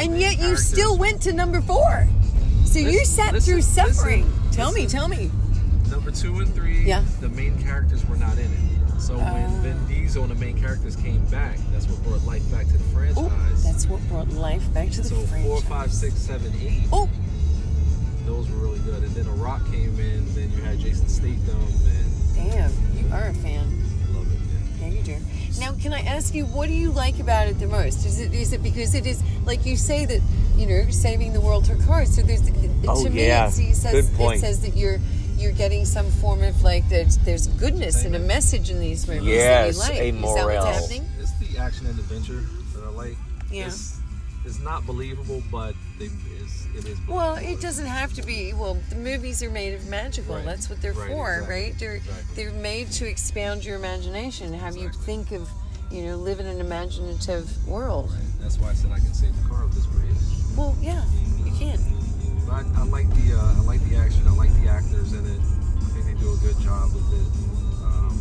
And 0.00 0.18
yet 0.20 0.32
you 0.32 0.38
characters- 0.38 0.66
still 0.68 0.96
went 0.98 1.22
to 1.22 1.32
number 1.32 1.60
four. 1.60 2.08
So 2.64 2.78
you 2.78 3.04
sat 3.04 3.32
listen, 3.34 3.52
through 3.54 3.62
suffering. 3.62 4.24
listen, 4.26 4.50
tell 4.52 4.72
me, 4.72 4.86
tell 4.86 5.08
me. 5.08 5.30
Number 5.90 6.10
two 6.10 6.38
and 6.40 6.54
three. 6.54 6.84
Yeah. 6.84 7.04
The 7.20 7.28
main 7.30 7.60
characters 7.62 8.06
were 8.08 8.16
not 8.16 8.38
in 8.38 8.44
it. 8.52 9.00
So 9.00 9.16
when 9.16 9.44
Oh. 9.46 9.60
Vin 9.62 9.86
Diesel 9.88 10.22
and 10.24 10.30
the 10.30 10.36
main 10.36 10.58
characters 10.60 10.94
came 10.94 11.24
back, 11.26 11.58
that's 11.72 11.88
what 11.88 12.02
brought 12.04 12.24
life 12.24 12.48
back 12.52 12.66
to 12.68 12.72
the 12.78 12.84
franchise. 12.94 13.16
Oh, 13.16 13.56
that's 13.64 13.86
what 13.86 14.00
brought 14.08 14.28
life 14.30 14.62
back 14.72 14.90
to 14.90 15.00
the 15.02 15.08
franchise. 15.08 15.08
so 15.08 15.26
franchise. 15.26 15.46
four, 15.48 15.60
five, 15.62 15.92
six, 15.92 16.14
seven, 16.14 16.52
eight. 16.62 16.82
Oh, 16.92 17.08
Those 18.26 18.48
were 18.50 18.58
really 18.58 18.78
good. 18.80 19.02
And 19.02 19.12
then 19.16 19.26
A 19.26 19.32
Rock 19.32 19.64
came 19.72 19.98
in. 19.98 20.34
Then 20.34 20.52
you 20.54 20.62
had 20.62 20.78
Jason 20.78 21.08
Statham, 21.08 21.58
and 21.58 22.50
damn, 22.52 22.70
you 22.96 23.12
are 23.12 23.28
a 23.28 23.34
fan. 23.34 23.66
I 24.08 24.16
love 24.16 24.26
it. 24.30 24.38
Yeah, 24.80 24.88
you 24.88 25.02
do. 25.02 25.16
Now, 25.58 25.72
can 25.72 25.92
I 25.92 26.00
ask 26.00 26.34
you, 26.34 26.46
what 26.46 26.68
do 26.68 26.74
you 26.74 26.90
like 26.90 27.18
about 27.18 27.48
it 27.48 27.58
the 27.58 27.66
most? 27.66 28.06
Is 28.06 28.20
it 28.20 28.32
is 28.32 28.52
it 28.52 28.62
because 28.62 28.94
it 28.94 29.06
is 29.06 29.22
like 29.44 29.66
you 29.66 29.76
say 29.76 30.04
that 30.06 30.20
you 30.56 30.66
know 30.66 30.90
saving 30.90 31.32
the 31.32 31.40
world 31.40 31.66
through 31.66 31.82
cars? 31.84 32.14
So 32.14 32.22
there's 32.22 32.42
Oh, 32.88 33.02
to 33.04 33.10
me 33.10 33.26
yeah. 33.26 33.48
it's, 33.48 33.58
it 33.58 33.74
says 33.74 34.08
Good 34.08 34.16
point. 34.16 34.36
it 34.36 34.40
says 34.40 34.60
that 34.62 34.76
you're 34.76 34.98
you're 35.36 35.52
getting 35.52 35.84
some 35.84 36.10
form 36.10 36.42
of 36.42 36.62
like 36.62 36.88
there's 36.88 37.18
there's 37.18 37.46
goodness 37.48 38.04
and 38.04 38.14
a 38.14 38.18
message 38.18 38.70
in 38.70 38.78
these 38.80 39.06
movies 39.08 39.24
Yes, 39.24 39.78
that 39.88 39.94
you 39.96 40.12
like. 40.12 40.24
a 40.24 40.28
Is 40.28 40.34
that 40.34 40.44
what's 40.46 40.80
happening? 40.80 41.08
It's 41.20 41.32
the 41.38 41.58
action 41.58 41.86
and 41.86 41.98
adventure 41.98 42.42
that 42.74 42.84
I 42.84 42.90
like. 42.90 43.16
Yeah. 43.50 43.66
It's, 43.66 43.98
it's 44.44 44.60
not 44.60 44.86
believable, 44.86 45.42
but 45.50 45.74
they, 45.98 46.04
it's, 46.06 46.14
it 46.74 46.78
is. 46.78 46.84
Believable. 46.84 47.14
Well, 47.14 47.34
it 47.36 47.60
doesn't 47.60 47.86
have 47.86 48.12
to 48.14 48.22
be. 48.22 48.52
Well, 48.52 48.76
the 48.90 48.96
movies 48.96 49.42
are 49.42 49.50
made 49.50 49.74
of 49.74 49.86
magical. 49.88 50.36
Right. 50.36 50.44
That's 50.44 50.68
what 50.70 50.80
they're 50.82 50.92
Right, 50.92 51.08
for, 51.10 51.32
exactly. 51.34 51.54
right? 51.62 51.78
They're 51.78 51.94
Exactly. 51.96 52.34
they're 52.44 52.52
made 52.54 52.90
to 52.92 53.06
expand 53.08 53.64
your 53.64 53.76
imagination, 53.76 54.52
have 54.54 54.76
you 54.76 54.90
think 54.90 55.32
of, 55.32 55.48
you 55.90 56.02
know, 56.04 56.16
live 56.16 56.40
in 56.40 56.46
an 56.46 56.60
imaginative 56.60 57.48
world. 57.66 58.12
That's 58.40 58.58
why 58.58 58.70
I 58.70 58.74
said 58.74 58.90
I 58.92 58.98
can 58.98 59.12
save 59.14 59.34
the 59.42 59.48
car 59.48 59.64
with 59.66 59.74
this 59.74 59.86
Prius. 59.86 60.54
Well, 60.56 60.76
yeah, 60.80 61.04
you 61.44 61.52
can. 61.58 61.78
But 62.46 62.52
I, 62.54 62.80
I 62.80 62.84
like 62.84 63.08
the 63.14 63.36
uh, 63.38 63.54
I 63.58 63.60
like 63.62 63.80
the 63.88 63.96
action. 63.96 64.26
I 64.26 64.32
like 64.34 64.50
the 64.62 64.68
actors 64.68 65.12
in 65.12 65.24
it. 65.26 65.40
I 65.40 65.84
think 65.92 66.06
they 66.06 66.14
do 66.22 66.32
a 66.32 66.36
good 66.38 66.58
job 66.60 66.92
with 66.94 67.06
it. 67.12 67.84
Um, 67.84 68.18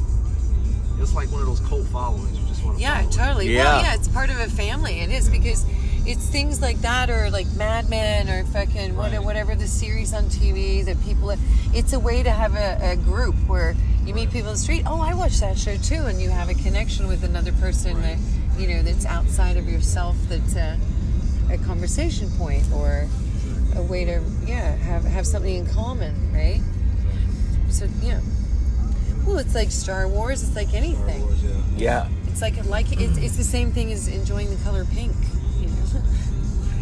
it's 1.02 1.14
like 1.14 1.32
one 1.32 1.42
of 1.42 1.48
those 1.48 1.62
cult 1.62 1.88
followings. 1.88 2.38
You 2.40 2.46
just 2.48 2.64
want 2.64 2.78
to. 2.78 2.82
Yeah, 2.82 2.98
follow 2.98 3.10
it. 3.10 3.14
totally. 3.14 3.54
Yeah. 3.56 3.64
Well, 3.64 3.82
yeah, 3.84 3.96
it's 3.96 4.08
part 4.08 4.30
of 4.30 4.40
a 4.40 4.48
family. 4.50 5.00
It 5.00 5.10
is 5.10 5.30
because 5.30 5.66
it's 6.06 6.28
things 6.28 6.62
like 6.62 6.80
that, 6.82 7.10
or 7.10 7.30
like 7.32 7.48
Mad 7.56 7.90
Men, 7.90 8.30
or 8.30 8.44
fucking 8.46 8.96
Right. 8.96 9.24
whatever 9.24 9.56
the 9.56 9.68
series 9.68 10.14
on 10.14 10.26
TV 10.26 10.84
that 10.86 11.02
people. 11.04 11.34
It's 11.74 11.94
a 11.94 12.00
way 12.00 12.24
to 12.24 12.32
have 12.32 12.56
a, 12.56 12.92
a 12.92 12.96
group 12.96 13.36
where 13.48 13.76
you 14.06 14.14
meet 14.14 14.32
people 14.32 14.50
in 14.50 14.54
the 14.56 14.60
street. 14.60 14.84
Oh, 14.86 15.02
I 15.02 15.14
watched 15.14 15.40
that 15.42 15.58
show 15.58 15.78
too, 15.78 16.06
and 16.06 16.22
you 16.22 16.30
have 16.30 16.50
a 16.50 16.54
connection 16.56 17.08
with 17.08 17.24
another 17.24 17.52
person 17.54 18.02
that 18.02 18.18
you 18.58 18.68
know 18.68 18.82
that's 18.82 19.06
outside 19.06 19.58
of 19.58 19.68
yourself. 19.68 20.16
That's 20.28 20.56
a, 20.56 20.78
a 21.52 21.58
conversation 21.60 22.30
point 22.32 22.64
or 22.74 23.08
a 23.76 23.84
way 23.84 24.06
to 24.06 24.22
yeah 24.46 24.76
have 24.78 25.04
have 25.04 25.28
something 25.28 25.56
in 25.56 25.68
common, 25.68 26.34
right? 26.34 26.62
So 27.70 27.88
yeah. 28.02 28.20
Well, 29.26 29.38
it's 29.38 29.54
like 29.54 29.70
Star 29.70 30.08
Wars. 30.08 30.42
It's 30.42 30.56
like 30.56 30.70
Star 30.70 30.80
anything. 30.82 31.22
Wars, 31.22 31.44
yeah. 31.44 31.62
Yeah. 31.78 32.10
It's 32.28 32.42
like 32.42 32.66
like 32.66 32.92
it's, 33.00 33.18
it's 33.18 33.38
the 33.38 33.44
same 33.44 33.72
thing 33.72 33.92
as 33.92 34.08
enjoying 34.08 34.50
the 34.50 34.64
color 34.64 34.86
pink. 34.86 35.14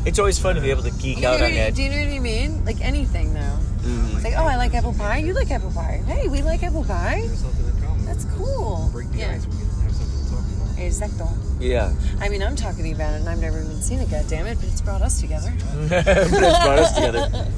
You 0.08 0.12
know? 0.12 0.13
It's 0.13 0.20
always 0.20 0.39
fun 0.39 0.56
to 0.56 0.62
be 0.62 0.70
able 0.72 0.84
to 0.84 0.91
geek 0.91 1.20
You 1.20 1.28
out 1.28 1.36
on 1.41 1.43
I- 1.52 1.54
that. 1.56 1.76
Do 1.76 1.84
you 1.84 1.89
know 1.89 1.98
what 1.98 2.08
I 2.15 2.20
mean? 2.20 2.65
Like 2.65 2.82
anything 2.82 3.34
though. 3.34 3.39
Mm. 3.82 4.15
It's 4.15 4.24
like, 4.24 4.34
oh, 4.38 4.46
I 4.46 4.56
like 4.58 4.74
apple 4.74 4.93
pie. 4.93 5.17
You 5.20 5.34
like 5.34 5.52
apple 5.52 5.72
pie. 5.72 6.02
Hey, 6.06 6.28
we 6.28 6.41
like 6.41 6.63
apple 6.63 6.84
pie. 6.84 7.22
There's 7.26 7.39
something 7.39 7.65
in 7.65 7.82
common. 7.82 8.06
That's 8.06 8.26
cool. 8.36 8.89
Break 8.91 9.12
the 9.12 9.20
Yeah. 9.20 9.32
ice. 9.32 9.46
We 9.46 9.52
can 9.58 9.67
have 9.84 9.91
something 9.91 10.26
to 10.26 10.30
talk 10.32 10.46
about. 10.56 10.78
Exacto. 10.78 11.62
Yeah. 11.62 11.93
I 12.20 12.30
mean, 12.30 12.41
I'm 12.43 12.56
talking 12.56 12.91
about 12.93 13.13
it, 13.13 13.22
and 13.22 13.30
I've 13.30 13.39
never 13.39 13.60
even 13.62 13.82
seen 13.82 14.00
it. 14.00 14.10
God 14.12 14.26
damn 14.28 14.46
it! 14.48 14.56
But 14.60 14.67
it's 14.67 14.82
brought 14.82 15.02
us 15.02 15.20
together. 15.22 15.52
but 15.89 16.04
it's 16.08 16.30
brought 16.32 16.80
us 16.80 16.93
together. 16.96 17.48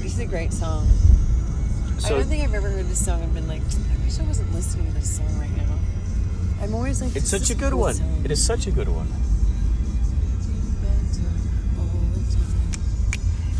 It's 0.00 0.18
a 0.18 0.26
great 0.26 0.52
song. 0.52 0.88
I 2.04 2.08
don't 2.08 2.24
think 2.24 2.42
I've 2.42 2.54
ever 2.54 2.68
heard 2.70 2.86
this 2.86 3.04
song 3.04 3.22
and 3.22 3.32
been 3.34 3.46
like, 3.46 3.60
I 3.62 4.04
wish 4.04 4.18
I 4.18 4.24
wasn't 4.24 4.52
listening 4.52 4.86
to 4.88 4.92
this 4.94 5.16
song 5.18 5.38
right 5.38 5.47
now. 5.47 5.47
I'm 6.60 6.74
always 6.74 7.00
like, 7.00 7.14
it's 7.14 7.28
such 7.28 7.50
a 7.50 7.54
good 7.54 7.74
one. 7.74 7.94
song. 7.94 8.22
It 8.24 8.30
is 8.30 8.44
such 8.44 8.66
a 8.66 8.70
good 8.70 8.88
one. 8.88 9.06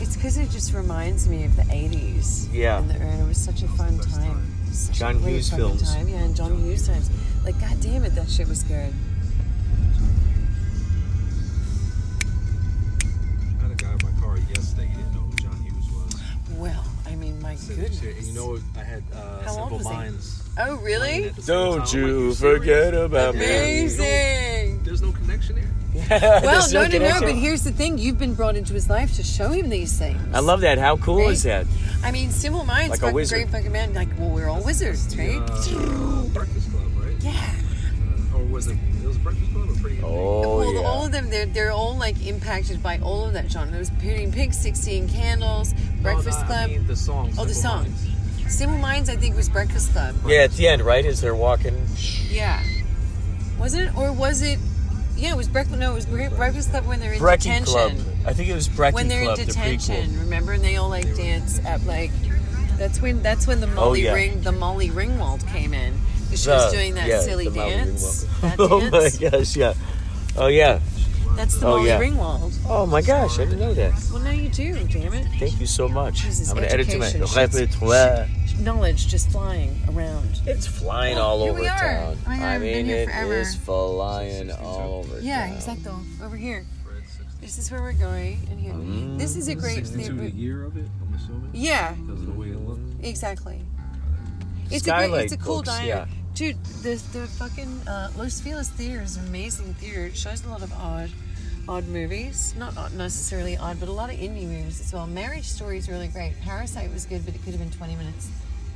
It's 0.00 0.16
because 0.16 0.36
it 0.36 0.50
just 0.50 0.72
reminds 0.74 1.28
me 1.28 1.44
of 1.44 1.54
the 1.56 1.62
80s. 1.62 2.48
Yeah. 2.52 2.78
And, 2.78 2.90
the, 2.90 2.94
and 2.94 3.22
it 3.22 3.26
was 3.28 3.38
such 3.38 3.62
a 3.62 3.68
fun 3.68 3.98
time. 3.98 4.46
Such 4.72 4.98
John 4.98 5.16
a 5.16 5.18
great 5.18 5.32
Hughes 5.34 5.50
films. 5.50 5.94
Time. 5.94 6.08
Yeah, 6.08 6.18
and 6.18 6.34
John 6.34 6.56
Hughes 6.60 6.86
times. 6.86 7.10
Like, 7.44 7.60
god 7.60 7.80
damn 7.80 8.04
it, 8.04 8.14
that 8.14 8.28
shit 8.28 8.48
was 8.48 8.62
good. 8.64 8.92
I 13.58 13.62
had 13.62 13.70
a 13.70 13.74
guy 13.74 13.92
in 13.92 13.98
my 14.02 14.20
car 14.20 14.38
yesterday. 14.38 14.86
He 14.88 14.96
didn't 14.96 15.14
know 15.14 15.20
who 15.20 15.36
John 15.36 15.56
Hughes 15.62 15.90
was. 15.92 16.20
Well, 16.56 16.84
I 17.06 17.14
mean, 17.14 17.40
my 17.40 17.54
Said 17.54 17.76
goodness. 17.76 18.02
And 18.02 18.26
you 18.26 18.34
know? 18.34 18.58
I 18.76 18.82
had 18.84 19.02
uh, 19.14 19.42
How 19.42 19.50
old 19.50 19.70
Simple 19.70 19.78
was 19.78 19.86
he? 19.86 19.92
Minds. 19.92 20.47
Oh, 20.58 20.76
really? 20.76 21.24
at 21.24 21.36
the 21.36 21.42
same 21.42 21.54
time. 21.56 21.72
I'm 21.72 21.78
Don't 21.78 21.92
you 21.94 22.34
forget 22.34 22.94
about 22.94 23.34
me. 23.34 23.44
Amazing. 23.44 24.82
There's 24.84 25.02
no 25.02 25.12
connection 25.12 25.56
there. 26.08 26.20
Well, 26.42 26.70
no, 26.72 26.86
no, 26.86 26.98
no, 26.98 27.20
but 27.20 27.34
here's 27.34 27.64
the 27.64 27.72
thing. 27.72 27.98
You've 27.98 28.18
been 28.18 28.34
brought 28.34 28.56
into 28.56 28.72
his 28.74 28.88
life 28.88 29.14
to 29.16 29.22
show 29.22 29.50
him 29.50 29.68
these 29.68 29.98
things. 29.98 30.18
I 30.32 30.40
love 30.40 30.60
that. 30.60 30.78
How 30.78 30.96
cool 30.96 31.18
Right? 31.18 31.30
is 31.30 31.42
that? 31.44 31.66
I 32.02 32.12
mean, 32.12 32.30
Simple 32.30 32.64
Minds, 32.64 32.90
Like 32.90 32.98
a 32.98 33.02
fucking 33.02 33.14
wizard. 33.14 33.38
great 33.38 33.50
fucking 33.50 33.72
man. 33.72 33.94
Like, 33.94 34.08
well, 34.18 34.30
we're 34.30 34.48
all 34.48 34.62
wizards, 34.62 35.14
The, 35.14 35.38
right? 35.38 35.50
uh, 35.50 36.22
Breakfast 36.28 36.70
Club, 36.70 36.82
right? 37.02 37.16
yeah. 37.20 37.54
Uh, 38.32 38.38
or 38.38 38.44
was 38.44 38.68
it? 38.68 38.76
It 39.02 39.06
was 39.06 39.18
Breakfast 39.18 39.52
Club 39.52 39.68
or 39.70 39.74
Pretty 39.74 39.96
in 39.96 40.02
Pink? 40.02 40.12
Oh 40.12 40.58
well, 40.58 40.72
yeah. 40.74 40.80
all 40.80 41.06
of 41.06 41.12
them, 41.12 41.30
they're, 41.30 41.46
they're 41.46 41.72
all 41.72 41.96
like 41.96 42.24
impacted 42.26 42.82
by 42.82 42.98
all 42.98 43.24
of 43.24 43.32
that 43.32 43.50
genre. 43.50 43.70
There 43.70 43.78
was 43.80 43.90
Pretty 43.90 44.22
in 44.24 44.32
Pink, 44.32 44.52
16 44.54 45.08
Candles, 45.08 45.72
Breakfast 46.02 46.38
no, 46.38 46.42
no, 46.42 46.46
Club. 46.46 46.70
I 46.70 46.72
mean 46.74 46.86
the 46.86 46.96
songs. 46.96 47.36
Oh, 47.38 47.44
the 47.44 47.54
songs. 47.54 47.88
Minds. 47.88 48.07
Simple 48.48 48.78
Minds, 48.78 49.08
I 49.08 49.16
think, 49.16 49.36
was 49.36 49.48
Breakfast 49.48 49.92
Club. 49.92 50.14
yeah, 50.26 50.38
at 50.40 50.52
the 50.52 50.66
end, 50.68 50.82
right? 50.82 51.04
As 51.04 51.20
they're 51.20 51.34
walking. 51.34 51.76
Yeah. 52.28 52.62
Was 53.58 53.74
it? 53.74 53.94
Or 53.96 54.12
was 54.12 54.42
it? 54.42 54.58
Yeah, 55.16 55.32
it 55.32 55.36
was 55.36 55.48
Breakfast. 55.48 55.78
No, 55.78 55.92
it 55.92 55.94
was 55.94 56.06
Breakfast 56.06 56.70
Club 56.70 56.86
when 56.86 57.00
they're 57.00 57.12
in 57.12 57.20
Brecky 57.20 57.38
detention. 57.42 57.64
Club. 57.72 57.92
I 58.26 58.32
think 58.32 58.48
it 58.48 58.54
was 58.54 58.68
Brecky 58.68 58.92
when 58.94 59.08
they're 59.08 59.24
Club, 59.24 59.38
in 59.38 59.46
detention, 59.46 60.10
prequel. 60.10 60.20
remember? 60.20 60.52
And 60.52 60.62
they 60.62 60.76
all 60.76 60.88
like 60.88 61.14
dance 61.16 61.58
at 61.64 61.84
like. 61.86 62.10
That's 62.78 63.02
when. 63.02 63.22
That's 63.22 63.46
when 63.46 63.60
the 63.60 63.66
oh, 63.66 63.74
Molly 63.74 64.02
Oh, 64.08 64.12
yeah. 64.12 64.14
Ring, 64.14 64.40
the 64.42 64.52
Molly 64.52 64.90
Ringwald 64.90 65.46
came 65.48 65.74
in. 65.74 65.94
She 66.28 66.32
was 66.32 66.46
The- 66.46 66.70
doing 66.72 66.94
that 66.94 67.08
yeah, 67.08 67.20
silly 67.20 67.48
dance. 67.50 68.24
That 68.42 68.56
oh 68.60 68.80
my 68.90 69.10
gosh, 69.30 69.56
yeah. 69.56 69.74
Oh 70.36 70.46
yeah. 70.46 70.78
That's 71.34 71.56
the 71.58 71.66
Oh, 71.66 71.70
Molly 71.78 71.88
yeah. 71.88 72.00
Ringwald. 72.00 72.54
Oh 72.66 72.86
my 72.86 73.02
gosh, 73.02 73.38
I 73.38 73.44
didn't 73.44 73.60
know 73.60 73.74
that. 73.74 73.92
Well, 74.12 74.22
now 74.22 74.30
you 74.30 74.48
do. 74.48 74.74
Damn 74.88 75.14
it. 75.14 75.26
Thank 75.38 75.58
you 75.60 75.66
so 75.66 75.88
much. 75.88 76.16
Jesus, 76.22 76.48
I'm 76.50 76.56
gonna 76.56 76.68
edit 76.68 76.88
to 76.90 76.98
my. 76.98 77.06
Knowledge 78.60 79.06
just 79.06 79.30
flying 79.30 79.80
around. 79.88 80.40
It's 80.46 80.66
flying 80.66 81.16
Oh, 81.16 81.22
all 81.22 81.42
over 81.42 81.60
we 81.60 81.68
are. 81.68 81.78
town. 81.78 82.18
Oh 82.26 82.28
my 82.28 82.36
God, 82.38 82.44
I 82.44 82.54
I've 82.56 82.60
been 82.60 82.76
mean, 82.78 82.86
here 82.86 82.96
it 83.02 83.06
forever. 83.06 83.34
is 83.34 83.54
flying 83.54 84.50
all 84.50 85.04
over 85.04 85.20
Yeah, 85.20 85.46
town. 85.46 85.56
exactly. 85.56 85.92
Over 86.22 86.36
here. 86.36 86.66
This 87.40 87.56
is 87.58 87.70
where 87.70 87.80
we're 87.80 87.92
going. 87.92 88.40
And 88.50 88.58
here. 88.58 88.72
Mm. 88.72 89.16
This 89.18 89.36
is 89.36 89.46
a 89.48 89.54
great. 89.54 89.86
62 89.86 90.12
the 90.16 90.30
year 90.32 90.64
of 90.64 90.76
it, 90.76 90.86
I'm 91.00 91.14
assuming. 91.14 91.50
Yeah, 91.54 91.92
Because 91.92 92.20
of 92.22 92.26
the 92.26 92.32
way 92.32 92.48
it 92.48 92.58
looked. 92.66 93.04
exactly. 93.04 93.60
It's 94.70 94.86
a 94.86 94.90
great, 95.08 95.24
it's 95.24 95.32
a 95.32 95.36
cool 95.38 95.58
books, 95.58 95.68
diner. 95.68 95.86
yeah. 95.88 96.06
Dude, 96.34 96.62
the 96.82 96.96
the 97.12 97.26
fucking 97.26 97.86
uh, 97.88 98.10
Los 98.16 98.40
Feliz 98.40 98.68
Theater 98.70 99.00
is 99.02 99.16
an 99.16 99.26
amazing 99.28 99.72
theater. 99.74 100.04
It 100.06 100.16
shows 100.16 100.44
a 100.44 100.48
lot 100.48 100.62
of 100.62 100.72
art. 100.74 101.10
odd 101.68 101.86
movies. 101.88 102.54
Not 102.58 102.76
odd, 102.76 102.92
necessarily 102.94 103.56
odd, 103.56 103.78
but 103.80 103.88
a 103.88 103.92
lot 103.92 104.10
of 104.10 104.16
indie 104.18 104.44
movies 104.46 104.80
as 104.80 104.92
well. 104.92 105.06
Marriage 105.06 105.44
Story 105.46 105.78
is 105.78 105.88
really 105.88 106.08
great. 106.08 106.32
Parasite 106.42 106.90
was 106.92 107.06
good, 107.06 107.24
but 107.24 107.34
it 107.34 107.38
could 107.44 107.52
have 107.54 107.60
been 107.60 107.70
20 107.70 107.94
minutes 107.96 108.28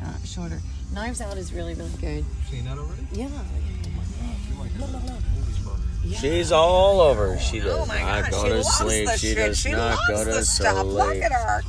uh, 0.05 0.12
shorter. 0.25 0.61
Knives 0.93 1.21
Out 1.21 1.37
is 1.38 1.53
really, 1.53 1.75
really 1.75 1.91
good. 2.01 2.25
Seen 2.51 2.65
that 2.65 2.79
already? 2.79 3.07
Yeah. 3.12 3.29
You 3.29 4.59
like 4.61 4.75
movies, 4.77 5.59
brother. 5.65 5.81
She's 6.21 6.53
all 6.53 7.01
over. 7.01 7.38
She 7.38 7.61
does 7.61 7.73
Oh 7.79 7.87
my 7.87 8.01
not 8.01 8.25
God, 8.25 8.31
go 8.31 8.43
she 8.43 8.49
to 8.49 8.55
loves 8.57 8.77
sleep. 8.77 9.07
the 9.07 9.17
She 9.17 9.27
shit. 9.29 9.37
does 9.37 9.59
She 9.59 9.73
not 9.73 9.99
go 10.09 10.25
to 10.25 10.31
the 10.31 10.45
stuff. 10.45 10.85
Look 10.87 11.17
at 11.17 11.33
her. 11.33 11.62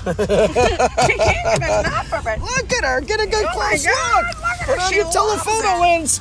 she 0.00 1.16
can't 1.16 1.60
get 1.60 1.86
enough 1.86 2.12
of 2.12 2.26
it. 2.26 2.40
Look 2.40 2.72
at 2.72 2.84
her. 2.84 3.00
Get 3.00 3.20
a 3.20 3.26
good 3.26 3.44
Oh 3.46 3.52
close 3.52 3.84
God, 3.84 4.24
look. 4.24 4.36
look 4.36 4.44
at 4.44 4.66
Put 4.66 4.78
her. 4.78 4.82
on 4.84 4.88
She 4.90 4.94
your 4.96 5.04
loves 5.04 5.16
telephoto 5.16 5.80
lens. 5.80 6.20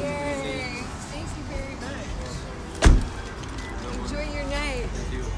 Thank 0.00 1.28
you 1.36 1.42
very 1.44 1.74
much. 1.80 2.06
Enjoy 4.10 4.24
your 4.32 4.44
night. 4.44 4.86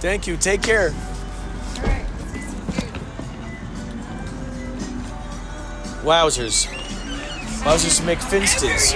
Thank 0.01 0.27
you. 0.27 0.37
Take 0.37 0.63
care. 0.63 0.93
Wowzers. 6.03 6.67
Wowzers 7.63 8.01
McFinstons. 8.01 8.91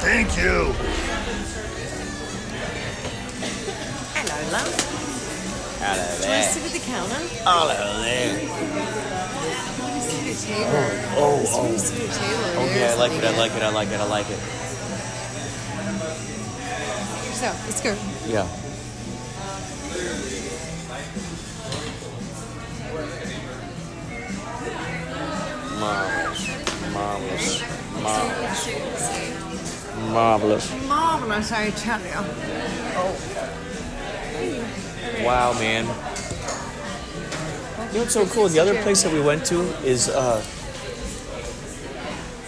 Thank 0.00 0.36
you. 0.36 0.74
Hello, 4.12 4.36
love. 4.52 4.68
Out 5.80 5.96
of 5.96 6.20
Do 6.20 6.28
you 6.28 6.34
to 6.36 6.42
sit 6.44 6.64
at 6.66 6.72
the 6.72 6.84
counter? 6.84 7.20
All 7.46 7.70
of 7.70 8.02
there. 8.04 8.38
Sit 10.02 10.20
at 10.20 10.28
a 10.28 10.44
table. 10.44 10.68
Oh, 11.16 11.40
Just 11.40 11.56
want 11.56 11.68
oh. 11.68 11.72
to 11.72 11.78
sit 11.78 11.96
at 11.96 12.04
a 12.04 12.18
table. 12.20 12.44
over 12.44 12.60
Oh 12.60 12.66
there 12.66 12.78
yeah, 12.78 12.92
I 12.92 12.96
like 12.98 13.12
it. 13.12 13.24
I 13.24 13.38
like 13.38 13.52
it. 13.52 13.62
I 13.62 13.70
like 13.70 13.88
it. 13.88 14.00
I 14.00 14.04
like 14.04 14.28
it. 14.28 14.38
So, 17.32 17.46
let's 17.64 17.80
go. 17.80 17.96
Yeah. 18.28 18.46
Marvelous. 25.80 26.48
Marvelous. 26.92 27.62
Marvelous. 28.02 28.68
Marvelous. 30.12 30.86
Marvelous, 30.86 31.52
I 31.52 31.70
tell 31.70 32.00
you. 32.00 32.12
Oh. 32.96 33.16
Wow, 35.24 35.52
man. 35.54 35.84
You 37.86 37.94
know 37.94 38.00
what's 38.00 38.14
so 38.14 38.26
cool? 38.26 38.48
The 38.48 38.60
other 38.60 38.80
place 38.82 39.02
that 39.02 39.12
we 39.12 39.20
went 39.20 39.44
to 39.46 39.60
is 39.84 40.08
uh 40.08 40.42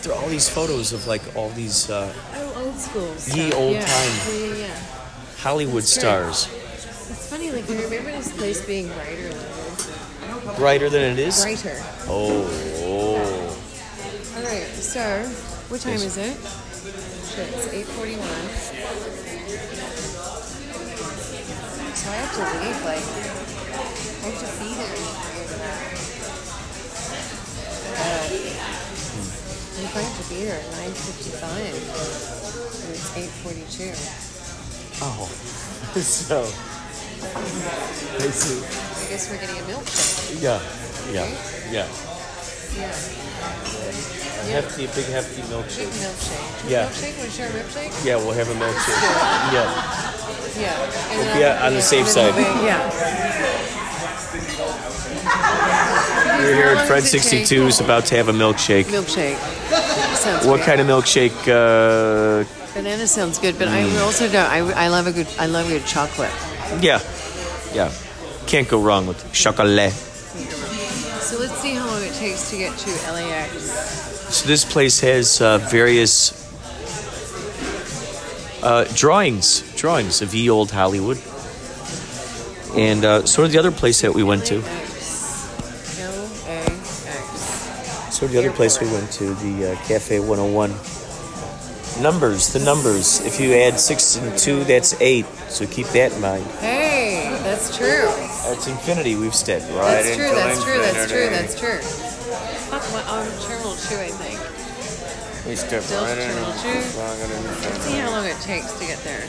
there 0.02 0.12
are 0.12 0.22
all 0.22 0.28
these 0.28 0.48
photos 0.48 0.92
of 0.92 1.06
like 1.06 1.22
all 1.36 1.48
these 1.50 1.88
uh, 1.88 2.12
Oh, 2.34 2.64
old 2.64 2.76
school. 2.76 3.14
Ye 3.36 3.52
old 3.52 3.74
yeah. 3.74 3.86
time. 3.86 4.12
Yeah, 4.28 4.46
yeah, 4.46 4.54
yeah. 4.66 4.76
Hollywood 5.38 5.82
That's 5.82 5.92
stars. 5.92 6.48
It's 6.52 7.28
funny, 7.30 7.50
like, 7.52 7.68
I 7.70 7.82
remember 7.84 8.10
this 8.10 8.36
place 8.36 8.60
being 8.66 8.88
brighter 8.88 9.28
than 9.28 9.32
it 9.32 10.48
is. 10.48 10.56
Brighter 10.58 10.90
than 10.90 11.02
it 11.12 11.18
is? 11.18 11.42
Brighter. 11.42 11.76
Oh. 12.08 12.71
So, 14.92 15.24
what 15.72 15.80
time 15.80 15.92
Yes. 15.92 16.04
is 16.04 16.16
it? 16.18 16.36
It's 16.36 17.66
8.41. 17.72 18.20
So 21.96 22.10
I 22.10 22.16
have 22.20 22.28
to 22.36 22.44
leave, 22.60 22.76
like, 22.84 23.00
I 23.00 24.28
have 24.28 24.36
to 24.36 24.52
be 24.60 24.68
there. 24.76 24.92
Uh, 27.96 28.28
if 29.80 29.96
I 29.96 30.02
have 30.02 30.16
to 30.20 30.28
be 30.28 30.44
there 30.44 30.60
at 30.60 30.68
9.55, 30.76 31.72
and 32.84 32.92
it's 32.92 33.08
8.42. 33.16 33.96
Oh. 35.00 35.24
so. 36.02 36.44
I 37.32 38.28
see. 38.28 38.60
I 38.60 39.08
guess 39.08 39.24
we're 39.30 39.40
getting 39.40 39.56
a 39.56 39.62
milkshake. 39.62 40.42
Yeah. 40.42 40.60
Yeah. 41.10 41.26
Yeah. 41.70 42.11
Yeah. 42.76 42.88
A 44.42 44.44
hefty, 44.54 44.86
big 44.88 45.06
hefty 45.06 45.42
Big 45.42 45.50
milkshake. 45.50 45.92
milkshake. 46.02 46.70
Yeah. 46.70 46.88
Milkshake? 46.88 47.18
Want 47.18 47.30
to 47.30 47.36
share 47.36 47.48
a 47.48 47.52
milkshake? 47.52 48.04
Yeah, 48.04 48.16
we'll 48.16 48.32
have 48.32 48.48
a 48.48 48.54
milkshake. 48.54 49.02
Yeah. 49.52 49.68
Yeah. 50.58 51.10
And 51.10 51.18
We'll 51.26 51.34
be 51.36 51.44
I'll- 51.44 51.66
on 51.66 51.72
the 51.72 51.78
yeah, 51.78 51.84
safe 51.84 52.08
side. 52.08 52.34
we'll 52.34 52.44
be- 52.60 52.66
Yeah. 52.66 52.90
We're 56.38 56.54
here 56.54 56.66
at 56.66 56.76
long 56.78 56.86
Fred 56.86 57.00
does 57.02 57.14
it 57.14 57.18
take? 57.22 57.46
62 57.46 57.66
is 57.66 57.80
about 57.80 58.06
to 58.06 58.16
have 58.16 58.28
a 58.28 58.32
milkshake. 58.32 58.84
Milkshake. 58.86 59.38
Sounds 60.16 60.44
What 60.46 60.56
great. 60.56 60.66
kind 60.66 60.80
of 60.80 60.86
milkshake? 60.86 61.36
Uh, 61.46 62.44
Banana 62.74 63.06
sounds 63.06 63.38
good, 63.38 63.58
but 63.58 63.68
I 63.68 63.84
also 64.00 64.26
don't. 64.28 64.50
I, 64.50 64.58
I 64.84 64.88
love 64.88 65.06
a 65.06 65.12
good. 65.12 65.28
I 65.38 65.46
love 65.46 65.68
good 65.68 65.84
chocolate. 65.86 66.30
yeah. 66.80 67.00
Yeah. 67.74 67.90
Can't 68.46 68.66
go 68.68 68.80
wrong 68.80 69.06
with 69.06 69.22
chocolat. 69.32 69.92
So 71.32 71.38
let's 71.38 71.62
see 71.62 71.72
how 71.72 71.86
long 71.86 72.02
it 72.02 72.12
takes 72.12 72.50
to 72.50 72.58
get 72.58 72.76
to 72.76 72.90
LAX. 73.10 73.62
So 74.34 74.46
this 74.46 74.70
place 74.70 75.00
has 75.00 75.40
uh, 75.40 75.56
various 75.56 76.30
uh, 78.62 78.84
drawings, 78.94 79.62
drawings 79.74 80.20
of 80.20 80.34
ye 80.34 80.50
old 80.50 80.70
Hollywood, 80.70 81.16
and 82.76 83.02
uh, 83.06 83.24
sort 83.24 83.46
of 83.46 83.52
the 83.52 83.58
other 83.58 83.70
place 83.70 84.02
that 84.02 84.12
we 84.12 84.22
went 84.22 84.44
to. 84.44 84.58
LAX. 84.58 84.92
Of 88.20 88.30
the 88.30 88.38
other 88.38 88.52
place 88.52 88.78
we 88.78 88.86
went 88.88 89.10
to, 89.12 89.32
the 89.32 89.72
uh, 89.72 89.76
Cafe 89.86 90.20
101. 90.20 90.70
Numbers, 92.02 92.52
the 92.52 92.60
numbers. 92.62 93.20
If 93.24 93.40
you 93.40 93.54
add 93.54 93.80
six 93.80 94.16
and 94.16 94.38
two, 94.38 94.64
that's 94.64 95.00
eight. 95.00 95.24
So 95.48 95.66
keep 95.66 95.86
that 95.88 96.12
in 96.12 96.20
mind. 96.20 96.44
Hey, 96.60 96.81
that's 97.42 97.76
true. 97.76 98.06
That's 98.46 98.66
infinity. 98.66 99.16
We've 99.16 99.34
stepped 99.34 99.68
right 99.72 100.02
That's 100.02 100.16
true. 100.16 100.24
into 100.24 100.36
That's 100.36 100.64
true. 100.64 100.78
That's 100.78 101.06
true. 101.10 101.22
infinity. 101.22 101.36
That's 101.36 101.58
true. 101.58 101.80
Fuck, 102.70 102.84
my, 102.92 103.02
um, 103.10 103.26
Terminal 103.44 103.74
2, 103.76 103.96
I 103.96 104.08
think. 104.16 104.38
We 105.46 105.56
stepped 105.56 105.88
Delta 105.90 106.06
right 106.06 106.18
into 106.18 106.32
Terminal 106.34 106.52
2. 106.52 106.58
fucking 106.94 107.30
infinity. 107.34 107.80
See 107.82 107.98
how 107.98 108.10
long 108.10 108.26
it 108.26 108.38
takes 108.40 108.72
to 108.78 108.84
get 108.86 108.98
there. 109.02 109.26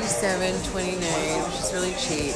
37.29, 0.00 1.44
which 1.44 1.60
is 1.60 1.72
really 1.72 1.94
cheap. 2.00 2.34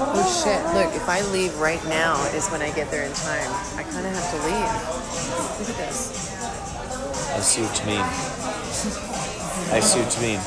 Oh 0.00 0.22
shit, 0.44 0.62
look, 0.74 0.94
if 0.94 1.08
I 1.08 1.22
leave 1.32 1.58
right 1.58 1.82
now 1.86 2.22
is 2.34 2.46
when 2.50 2.62
I 2.62 2.70
get 2.72 2.90
there 2.90 3.02
in 3.04 3.12
time. 3.14 3.50
I 3.76 3.82
kind 3.82 4.06
of 4.06 4.12
have 4.14 4.30
to 4.30 4.36
leave. 4.46 4.72
Look 5.58 5.70
at 5.70 5.76
this. 5.88 6.12
I 7.34 7.40
see 7.40 7.62
what 7.62 7.78
you 7.80 7.86
mean. 7.86 8.02
I 9.74 9.80
see 9.80 10.00
what 10.00 10.14
you 10.16 10.22
mean. 10.22 10.40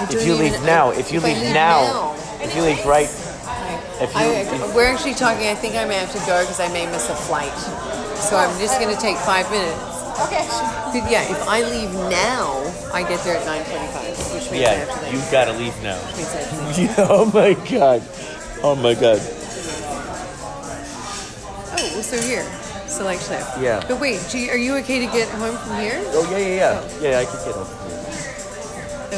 If 0.00 0.26
you 0.26 0.34
leave 0.34 0.60
now, 0.62 0.90
if 0.90 1.12
you 1.12 1.20
leave 1.20 1.42
now, 1.52 2.14
if 2.40 2.54
you 2.56 2.62
leave 2.62 2.84
right, 2.84 3.08
if 4.00 4.10
you, 4.14 4.18
I, 4.18 4.72
we're 4.74 4.90
actually 4.90 5.14
talking, 5.14 5.46
I 5.46 5.54
think 5.54 5.76
I 5.76 5.84
may 5.84 5.94
have 5.94 6.10
to 6.12 6.18
go 6.26 6.42
because 6.42 6.58
I 6.58 6.68
may 6.72 6.86
miss 6.86 7.08
a 7.08 7.14
flight. 7.14 7.54
So 8.18 8.36
I'm 8.36 8.58
just 8.58 8.80
going 8.80 8.92
to 8.94 9.00
take 9.00 9.16
five 9.18 9.48
minutes. 9.50 9.92
Okay. 10.26 10.46
But 10.92 11.10
yeah, 11.10 11.30
if 11.30 11.48
I 11.48 11.62
leave 11.62 11.92
now, 12.10 12.62
I 12.92 13.02
get 13.02 13.22
there 13.24 13.36
at 13.36 13.46
9.25, 13.46 14.34
which 14.34 14.50
means 14.50 14.66
I 14.66 14.74
have 14.74 14.88
to 14.88 15.06
yeah, 15.06 15.12
leave. 15.12 15.24
you 15.24 15.30
gotta 15.30 15.52
leave 15.52 15.82
now. 15.82 15.98
Which 16.06 16.16
means 16.16 16.34
I 16.34 16.38
have 16.38 16.50
to 16.50 16.80
leave. 16.80 16.90
Yeah, 16.90 16.94
oh 17.10 17.30
my 17.32 17.54
god. 17.70 18.02
Oh 18.62 18.74
my 18.76 18.94
god. 18.94 19.20
Oh, 21.74 21.90
well, 21.94 22.02
so 22.02 22.20
here, 22.20 22.44
select 22.86 23.22
clip. 23.22 23.40
Yeah. 23.60 23.84
But 23.88 24.00
wait, 24.00 24.20
are 24.34 24.56
you 24.56 24.74
okay 24.76 25.04
to 25.04 25.12
get 25.12 25.28
home 25.30 25.56
from 25.56 25.78
here? 25.80 26.02
Oh 26.08 26.28
yeah, 26.30 26.38
yeah, 26.38 26.54
yeah. 26.54 26.80
Oh. 26.82 27.00
Yeah, 27.00 27.18
I 27.18 27.24
can 27.24 27.44
get. 27.44 27.54
That 27.54 27.81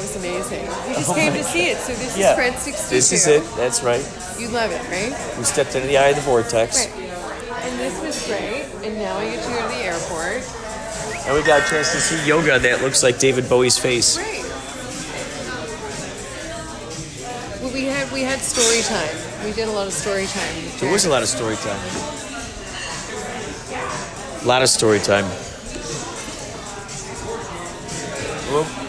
was 0.04 0.16
amazing. 0.16 0.60
You 0.88 0.94
just 0.94 1.10
Oh 1.10 1.14
came 1.14 1.32
my 1.32 1.38
to 1.38 1.44
see 1.44 1.66
it. 1.72 1.78
So 1.78 1.92
this 1.94 2.16
Yeah. 2.16 2.30
is 2.30 2.36
Fred 2.36 2.58
62. 2.58 2.94
This 2.94 3.12
is 3.12 3.26
it. 3.26 3.42
That's 3.56 3.82
right. 3.82 4.04
You 4.38 4.48
love 4.48 4.70
it, 4.70 4.82
right? 4.92 5.14
We 5.38 5.44
stepped 5.44 5.74
into 5.74 5.86
the 5.88 5.96
eye 5.98 6.08
of 6.12 6.16
the 6.16 6.22
vortex, 6.22 6.86
Right. 6.86 6.90
And 7.64 7.78
this 7.80 7.96
was 8.02 8.20
great. 8.26 8.66
And 8.84 8.98
now 8.98 9.16
I 9.18 9.24
get 9.30 9.42
to 9.44 9.48
go 9.50 9.62
to 9.62 9.68
the 9.68 9.82
airport. 9.82 10.42
and 11.26 11.34
we 11.34 11.42
got 11.42 11.64
a 11.66 11.70
chance 11.70 11.92
to 11.92 12.00
see 12.00 12.20
yoga 12.28 12.58
that 12.58 12.82
looks 12.82 13.02
like 13.02 13.18
David 13.18 13.48
Bowie's 13.48 13.78
face. 13.78 14.16
Great. 14.16 14.44
Well, 17.62 17.72
we 17.72 17.84
had 17.86 18.10
we 18.12 18.20
had 18.22 18.40
story 18.40 18.82
time. 18.82 19.16
We 19.44 19.52
did 19.52 19.68
a 19.68 19.72
lot 19.72 19.86
of 19.86 19.92
story 19.94 20.26
time. 20.26 20.54
There 20.80 20.92
was 20.92 21.06
a 21.06 21.10
lot 21.10 21.22
of 21.22 21.28
story 21.28 21.56
time. 21.56 21.80
A 24.42 24.46
lot 24.46 24.60
of 24.62 24.68
story 24.68 24.98
time. 25.00 25.24
Whoop. 28.52 28.83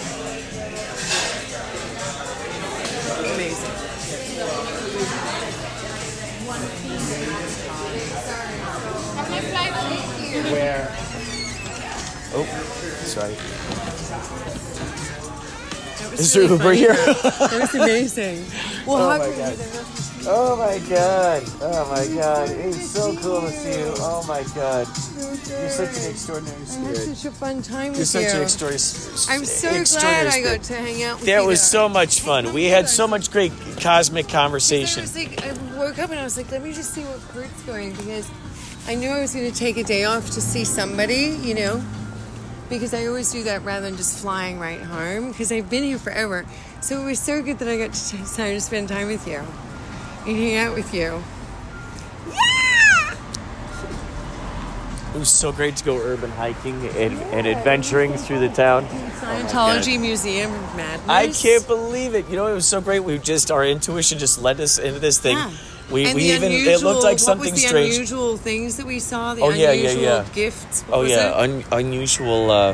Where? 10.56 10.88
Oh, 12.38 12.46
sorry. 13.06 13.34
That 16.00 16.12
was 16.12 16.20
Is 16.20 16.36
really 16.38 16.48
there 16.48 16.58
Uber 16.58 16.74
here? 16.74 16.94
That 16.96 17.58
was 17.62 17.76
amazing. 17.76 18.46
Well, 18.86 18.98
Oh 19.10 19.18
my 19.18 19.26
God. 19.26 19.36
there 19.58 19.74
must 19.82 20.20
be 20.20 20.26
Oh 20.28 20.56
my 20.58 20.78
god. 20.88 21.44
Oh 21.62 21.92
my 21.92 22.16
god. 22.16 22.50
It's 22.52 22.86
so 22.92 23.16
cool 23.18 23.42
to 23.42 23.50
see 23.52 23.80
you. 23.80 23.94
Oh 23.98 24.24
my 24.28 24.44
god. 24.54 24.86
You're 25.50 25.70
such 25.70 25.98
an 26.04 26.12
extraordinary 26.12 26.58
I 26.62 26.88
had 26.88 26.98
such 26.98 27.26
a 27.26 27.32
fun 27.32 27.62
time 27.64 27.92
You're 27.94 28.00
with 28.02 28.08
such 28.08 28.24
you. 28.26 28.30
an 28.30 28.42
extraordinary 28.44 28.90
I'm 29.30 29.44
so 29.46 29.70
glad 29.70 29.82
extraordinary 29.82 30.28
I 30.30 30.42
got 30.58 30.64
to 30.66 30.74
hang 30.76 31.04
out 31.04 31.18
with 31.18 31.26
That 31.26 31.42
you. 31.42 31.48
was 31.48 31.62
so 31.64 31.90
much 31.90 32.22
fun. 32.22 32.54
We 32.54 32.66
had 32.66 32.88
so 32.88 33.08
much 33.08 33.32
great 33.32 33.52
cosmic 33.82 34.28
I 34.28 34.32
conversation. 34.32 35.02
was 35.02 35.16
like, 35.16 35.44
I 35.44 35.52
woke 35.78 35.98
up 36.00 36.12
and 36.12 36.20
I 36.20 36.24
was 36.24 36.38
like, 36.38 36.52
let 36.52 36.62
me 36.64 36.74
just 36.74 36.94
see 36.94 37.02
what 37.04 37.20
Kurt's 37.30 37.62
going 37.64 37.92
because 37.94 38.30
I 38.88 38.94
knew 38.94 39.10
I 39.10 39.20
was 39.20 39.34
going 39.34 39.52
to 39.52 39.58
take 39.58 39.78
a 39.78 39.84
day 39.84 40.04
off 40.04 40.30
to 40.32 40.42
see 40.42 40.64
somebody, 40.64 41.36
you 41.42 41.56
know, 41.56 41.84
because 42.70 42.94
I 42.94 43.08
always 43.08 43.32
do 43.32 43.44
that 43.44 43.64
rather 43.64 43.88
than 43.88 43.98
just 43.98 44.20
flying 44.20 44.60
right 44.60 44.80
home 44.80 45.32
because 45.32 45.52
I've 45.52 45.72
been 45.72 45.84
here 45.84 45.98
forever. 45.98 46.46
So 46.82 47.02
it 47.02 47.06
was 47.06 47.20
so 47.20 47.42
good 47.42 47.58
that 47.60 47.68
I 47.68 47.78
got 47.78 47.94
to 47.94 48.10
take 48.10 48.32
time 48.36 48.54
to 48.54 48.62
spend 48.62 48.90
time 48.90 49.08
with 49.08 49.28
you 49.28 49.40
and 50.28 50.38
hang 50.38 50.58
out 50.58 50.76
with 50.76 50.94
you. 50.94 51.24
Yeah! 52.30 53.16
It 55.16 55.18
was 55.18 55.30
so 55.30 55.52
great 55.52 55.78
to 55.78 55.84
go 55.84 55.98
urban 55.98 56.30
hiking 56.30 56.86
and, 56.90 57.18
and 57.34 57.48
adventuring 57.48 58.14
through 58.14 58.40
the 58.40 58.50
town. 58.50 58.86
Scientology 58.86 59.98
oh 59.98 60.02
Museum 60.02 60.54
of 60.54 60.76
Madness. 60.76 61.10
I 61.10 61.32
can't 61.32 61.66
believe 61.66 62.14
it. 62.14 62.30
You 62.30 62.36
know, 62.36 62.46
it 62.46 62.54
was 62.54 62.68
so 62.68 62.82
great. 62.82 63.00
We 63.00 63.18
just 63.18 63.50
our 63.50 63.66
intuition 63.66 64.20
just 64.20 64.40
led 64.40 64.60
us 64.60 64.78
into 64.78 65.00
this 65.00 65.18
thing. 65.18 65.38
Yeah. 65.38 65.52
We, 65.92 66.06
and 66.06 66.16
we 66.16 66.30
the 66.30 66.36
even 66.36 66.52
unusual, 66.52 66.74
it 66.74 66.82
looked 66.84 67.04
like 67.04 67.12
what 67.14 67.20
something 67.22 67.52
was 67.52 67.62
the 67.62 67.68
strange. 67.68 67.94
unusual 67.96 68.38
things 68.38 68.78
that 68.78 68.86
we 68.88 69.00
saw. 69.00 69.36
The 69.36 69.42
Oh, 69.44 69.50
yeah, 69.50 69.72
yeah, 69.72 69.90
unusual 69.90 70.02
yeah. 70.04 70.26
gifts. 70.34 70.82
What 70.84 70.98
oh 70.98 71.02
yeah, 71.04 71.34
un, 71.36 71.64
unusual, 71.72 72.50
uh, 72.50 72.74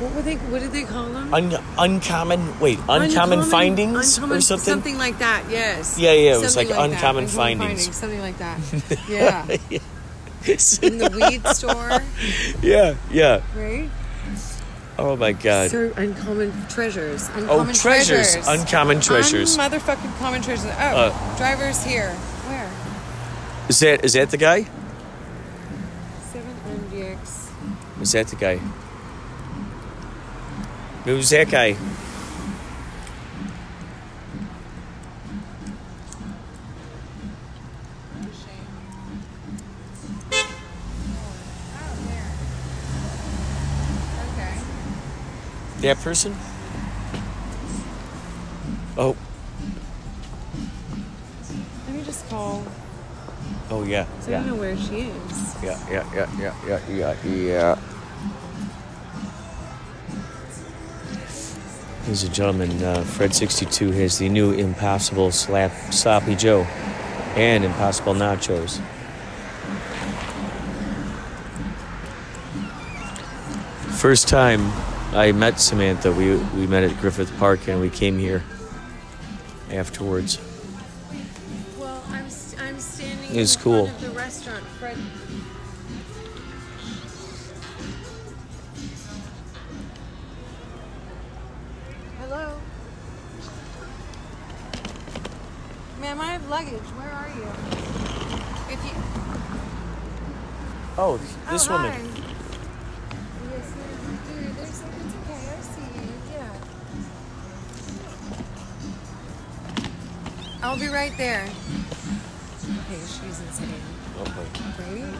what 0.00 0.12
were 0.16 0.22
they? 0.22 0.34
What 0.34 0.60
did 0.60 0.72
they 0.72 0.82
call 0.82 1.06
them? 1.06 1.32
un, 1.32 1.56
uncommon. 1.78 2.58
Wait, 2.58 2.80
uncommon, 2.88 3.42
findings 3.44 4.16
uncommon- 4.18 4.38
or 4.38 4.40
something. 4.40 4.64
Something 4.72 4.98
like 4.98 5.18
that. 5.20 5.44
Yes. 5.48 5.98
Yeah, 5.98 6.12
yeah, 6.12 6.34
it 6.34 6.40
was 6.40 6.54
Something 6.54 6.70
like 6.76 6.76
that, 6.76 6.90
uncommon 6.90 7.26
findings. 7.28 7.94
Something 7.94 8.20
like 8.20 8.38
that. 8.38 8.58
Yeah. 9.08 9.46
In 10.82 10.98
the 10.98 11.08
weed 11.14 11.46
store, 11.54 12.02
yeah, 12.62 12.96
yeah. 13.12 13.42
right? 13.54 13.88
Oh 14.98 15.16
my 15.16 15.32
god. 15.32 15.70
So 15.70 15.92
uncommon 15.96 16.52
treasures. 16.68 17.28
oh, 17.34 17.38
Uncommon 17.40 17.74
treasures. 17.74 18.34
Uncommon 18.46 19.00
treasures. 19.00 19.56
Un- 19.58 19.70
motherfucking 19.70 20.18
common 20.18 20.42
treasures. 20.42 20.70
Oh, 20.70 20.70
Uh, 21.12 21.36
drivers 21.36 21.82
here. 21.82 22.10
Where? 22.46 22.70
is 23.68 23.78
that 23.80 24.04
is 24.04 24.12
that 24.12 24.30
the 24.30 24.36
guy? 24.36 24.66
Seven 26.32 26.54
MDX. 26.90 27.48
Is 28.02 28.12
that 28.12 28.28
the 28.28 28.36
guy? 28.36 28.56
Who's 31.04 31.30
that 31.30 31.50
guy? 31.50 31.76
Okay. 44.34 44.58
That 45.82 45.98
person? 45.98 46.32
Oh, 48.96 49.16
Let 51.88 51.96
me 51.96 52.04
just 52.04 52.28
call. 52.28 52.62
oh 53.68 53.82
yeah, 53.82 54.06
I 54.26 54.30
yeah. 54.30 54.38
don't 54.38 54.46
know 54.46 54.54
where 54.54 54.76
she 54.76 55.10
is. 55.10 55.56
Yeah, 55.60 55.90
yeah, 55.90 56.14
yeah, 56.14 56.30
yeah, 56.38 56.54
yeah, 56.68 56.80
yeah, 56.88 57.24
yeah. 57.24 57.78
Ladies 62.02 62.22
and 62.24 62.34
gentlemen, 62.34 62.70
uh, 62.84 62.98
Fred62 63.04 63.92
has 63.94 64.18
the 64.18 64.28
new 64.28 64.52
Impossible 64.52 65.32
Slap 65.32 65.72
Sloppy 65.92 66.36
Joe 66.36 66.62
and 67.34 67.64
Impossible 67.64 68.14
Nachos. 68.14 68.80
First 73.98 74.28
time 74.28 74.70
I 75.14 75.30
met 75.32 75.60
Samantha, 75.60 76.10
we, 76.10 76.36
we 76.56 76.66
met 76.66 76.84
at 76.84 76.98
Griffith 76.98 77.36
Park 77.38 77.68
and 77.68 77.82
we 77.82 77.90
came 77.90 78.18
here 78.18 78.42
afterwards. 79.70 80.38
Well, 81.78 82.02
I'm 82.08 82.24
I'm 82.58 82.80
standing 82.80 83.36
It's 83.36 83.54
in 83.54 83.60
cool. 83.60 83.86
front 83.88 84.02
of 84.02 84.08
the 84.08 84.18
restaurant. 84.18 84.64
Fred. 84.78 84.96
Hello. 92.20 92.58
Ma'am, 96.00 96.20
I 96.22 96.32
have 96.32 96.48
luggage. 96.48 96.72
Where 96.72 97.10
are 97.10 97.28
you? 97.28 97.44
If 98.72 98.82
you. 98.82 98.94
Oh, 100.96 101.18
this 101.50 101.68
oh, 101.68 101.72
woman. 101.72 101.92
Hi. 101.92 102.21
I'll 110.62 110.78
be 110.78 110.88
right 110.88 111.12
there. 111.16 111.42
Okay, 111.44 113.00
she's 113.00 113.40
insane. 113.40 113.68
Right? 114.18 115.14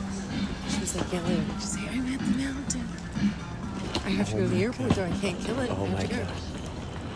She 0.71 0.81
was 0.81 0.97
like 0.97 1.13
yelling. 1.13 1.47
She's 1.59 1.73
say, 1.73 1.89
I'm 1.91 2.13
at 2.13 2.19
the 2.21 2.27
mountain. 2.39 2.89
I 4.05 4.11
have 4.11 4.29
to 4.31 4.35
go 4.37 4.43
to 4.43 4.49
the 4.49 4.57
oh 4.57 4.67
airport 4.67 4.91
though. 4.91 5.05
I 5.05 5.11
can't 5.21 5.41
kill 5.41 5.59
it. 5.61 5.71
Oh 5.71 5.85
I 5.85 5.87
have 5.87 5.93
my 5.95 6.03
to 6.05 6.09
go. 6.09 6.17
god. 6.19 6.33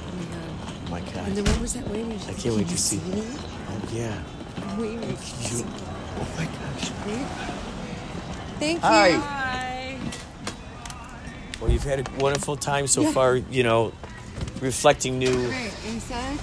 Oh 0.09 0.17
my 0.17 0.25
god. 0.31 0.51
Oh 0.87 0.91
my 0.91 1.01
god. 1.01 1.29
And 1.29 1.37
then 1.37 1.45
what 1.45 1.61
was 1.61 1.75
that 1.75 1.89
wave? 1.89 2.29
I 2.29 2.33
can't 2.35 2.57
wait 2.57 2.69
to 2.69 2.79
see. 2.79 2.97
me. 2.99 3.23
Oh 3.69 3.81
yeah. 3.93 4.23
Oh, 4.59 4.81
wait, 4.81 4.99
wait. 4.99 5.19
You, 5.53 5.65
oh 5.67 6.29
my 6.37 6.45
gosh. 6.47 6.91
Thank 8.59 8.79
you. 8.79 8.89
Hi. 9.21 9.99
Well, 11.61 11.71
you've 11.71 11.85
had 11.85 12.01
a 12.01 12.05
wonderful 12.21 12.57
time 12.57 12.87
so 12.87 13.03
Yeah. 13.03 13.13
far. 13.13 13.37
You 13.37 13.63
know, 13.63 13.93
reflecting 14.61 15.19
new 15.19 15.49
Right, 15.49 15.73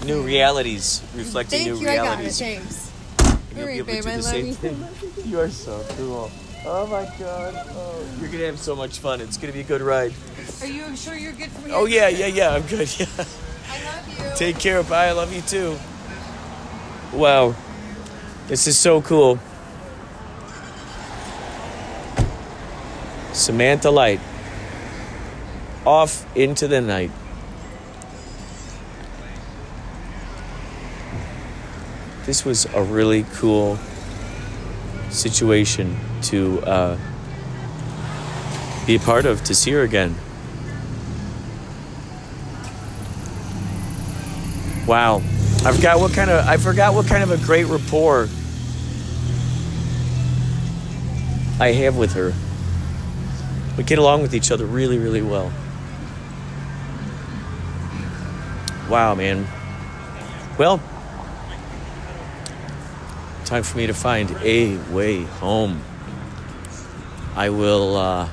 new 0.05 0.21
realities, 0.23 1.01
reflecting 1.15 1.59
Thank 1.65 1.71
new 1.73 1.81
you. 1.81 1.89
I 1.89 1.95
got 1.95 2.19
it. 2.19 2.29
realities. 2.29 2.39
Thanks. 2.39 2.91
And 3.19 3.57
you'll 3.57 3.61
All 3.61 3.65
be 3.65 3.65
right, 3.65 3.77
able 3.79 3.87
to 3.87 3.93
babe. 3.93 4.03
do 4.03 4.09
I 4.09 4.11
the 4.17 4.21
love 4.23 4.31
same 4.31 4.45
you. 4.47 4.53
thing. 4.53 4.87
You 5.25 5.39
are 5.39 5.49
so 5.49 5.83
cool. 5.97 6.31
Oh 6.65 6.87
my 6.87 7.05
god. 7.19 7.53
Oh, 7.71 8.05
you're 8.19 8.29
gonna 8.29 8.45
have 8.45 8.59
so 8.59 8.75
much 8.75 8.99
fun. 8.99 9.21
It's 9.21 9.37
gonna 9.37 9.53
be 9.53 9.61
a 9.61 9.63
good 9.63 9.81
ride. 9.81 10.13
Are 10.61 10.67
you 10.67 10.95
sure 10.95 11.15
you're 11.15 11.33
good 11.33 11.49
for 11.51 11.67
me? 11.67 11.73
Oh 11.73 11.85
yeah, 11.85 12.07
yeah, 12.07 12.27
yeah. 12.27 12.51
I'm 12.55 12.63
good. 12.63 12.89
Yeah. 12.99 13.05
I 13.71 13.83
love 13.85 14.07
you. 14.09 14.35
Take 14.35 14.59
care. 14.59 14.83
Bye. 14.83 15.07
I 15.07 15.11
love 15.13 15.33
you 15.33 15.41
too. 15.41 15.77
Wow. 17.17 17.55
This 18.47 18.67
is 18.67 18.77
so 18.77 19.01
cool. 19.01 19.39
Samantha 23.31 23.89
Light. 23.89 24.19
Off 25.85 26.25
into 26.35 26.67
the 26.67 26.81
night. 26.81 27.11
This 32.25 32.45
was 32.45 32.65
a 32.73 32.81
really 32.81 33.25
cool 33.33 33.77
situation 35.09 35.97
to 36.23 36.61
uh, 36.61 36.97
be 38.87 38.95
a 38.95 38.99
part 38.99 39.25
of, 39.25 39.43
to 39.43 39.53
see 39.53 39.71
her 39.71 39.81
again. 39.81 40.15
Wow. 44.87 45.17
I 45.65 45.71
forgot 45.71 45.99
what 45.99 46.13
kind 46.13 46.29
of 46.29 46.45
I 46.45 46.57
forgot 46.57 46.93
what 46.93 47.07
kind 47.07 47.23
of 47.23 47.31
a 47.31 47.37
great 47.45 47.65
rapport 47.65 48.27
I 51.59 51.71
have 51.71 51.95
with 51.95 52.13
her. 52.13 52.33
We 53.77 53.83
get 53.83 53.97
along 53.97 54.21
with 54.21 54.33
each 54.33 54.51
other 54.51 54.65
really, 54.65 54.97
really 54.97 55.21
well. 55.21 55.51
Wow, 58.89 59.15
man. 59.15 59.47
Well, 60.57 60.81
time 63.53 63.61
for 63.61 63.77
me 63.77 63.85
to 63.85 63.93
find 63.93 64.31
a 64.41 64.77
way 64.91 65.21
home. 65.25 65.79
I 67.35 67.51
will 67.51 67.95
uh, 67.95 68.27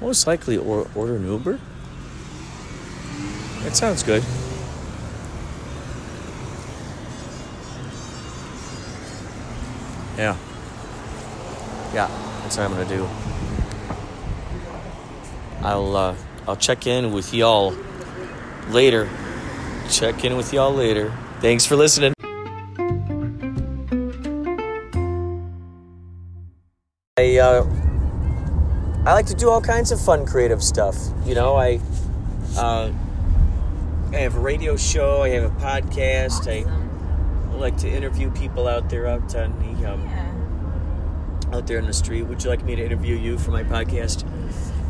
most 0.00 0.26
likely 0.26 0.56
or- 0.56 0.88
order 0.96 1.14
an 1.14 1.28
Uber. 1.28 1.60
That 3.62 3.76
sounds 3.76 4.02
good. 4.02 4.24
Yeah. 10.18 10.36
Yeah, 11.94 12.08
that's 12.42 12.56
what 12.56 12.64
I'm 12.64 12.72
gonna 12.72 12.88
do. 12.88 13.08
I'll 15.62 15.96
uh, 15.96 16.16
I'll 16.48 16.56
check 16.56 16.88
in 16.88 17.12
with 17.12 17.32
y'all 17.32 17.76
later. 18.70 19.08
Check 19.88 20.24
in 20.24 20.36
with 20.36 20.52
y'all 20.52 20.74
later. 20.74 21.16
Thanks 21.40 21.64
for 21.64 21.76
listening. 21.76 22.19
I 27.30 27.38
uh, 27.38 27.66
I 29.06 29.12
like 29.14 29.26
to 29.26 29.34
do 29.34 29.48
all 29.50 29.60
kinds 29.60 29.92
of 29.92 30.00
fun, 30.00 30.26
creative 30.26 30.62
stuff. 30.62 30.96
You 31.24 31.34
know, 31.34 31.56
I 31.56 31.80
uh, 32.56 32.92
I 34.12 34.16
have 34.16 34.36
a 34.36 34.40
radio 34.40 34.76
show. 34.76 35.22
I 35.22 35.28
have 35.30 35.44
a 35.44 35.54
podcast. 35.60 36.48
I 36.48 36.64
like 37.56 37.76
to 37.78 37.88
interview 37.88 38.30
people 38.30 38.66
out 38.66 38.88
there 38.90 39.06
out 39.06 39.34
on 39.36 39.52
the 39.60 39.92
um, 39.92 40.02
Yeah. 40.02 41.56
out 41.56 41.66
there 41.66 41.78
in 41.78 41.86
the 41.86 41.92
street. 41.92 42.22
Would 42.22 42.42
you 42.42 42.50
like 42.50 42.64
me 42.64 42.74
to 42.76 42.84
interview 42.84 43.16
you 43.16 43.38
for 43.38 43.50
my 43.50 43.62
podcast? 43.64 44.24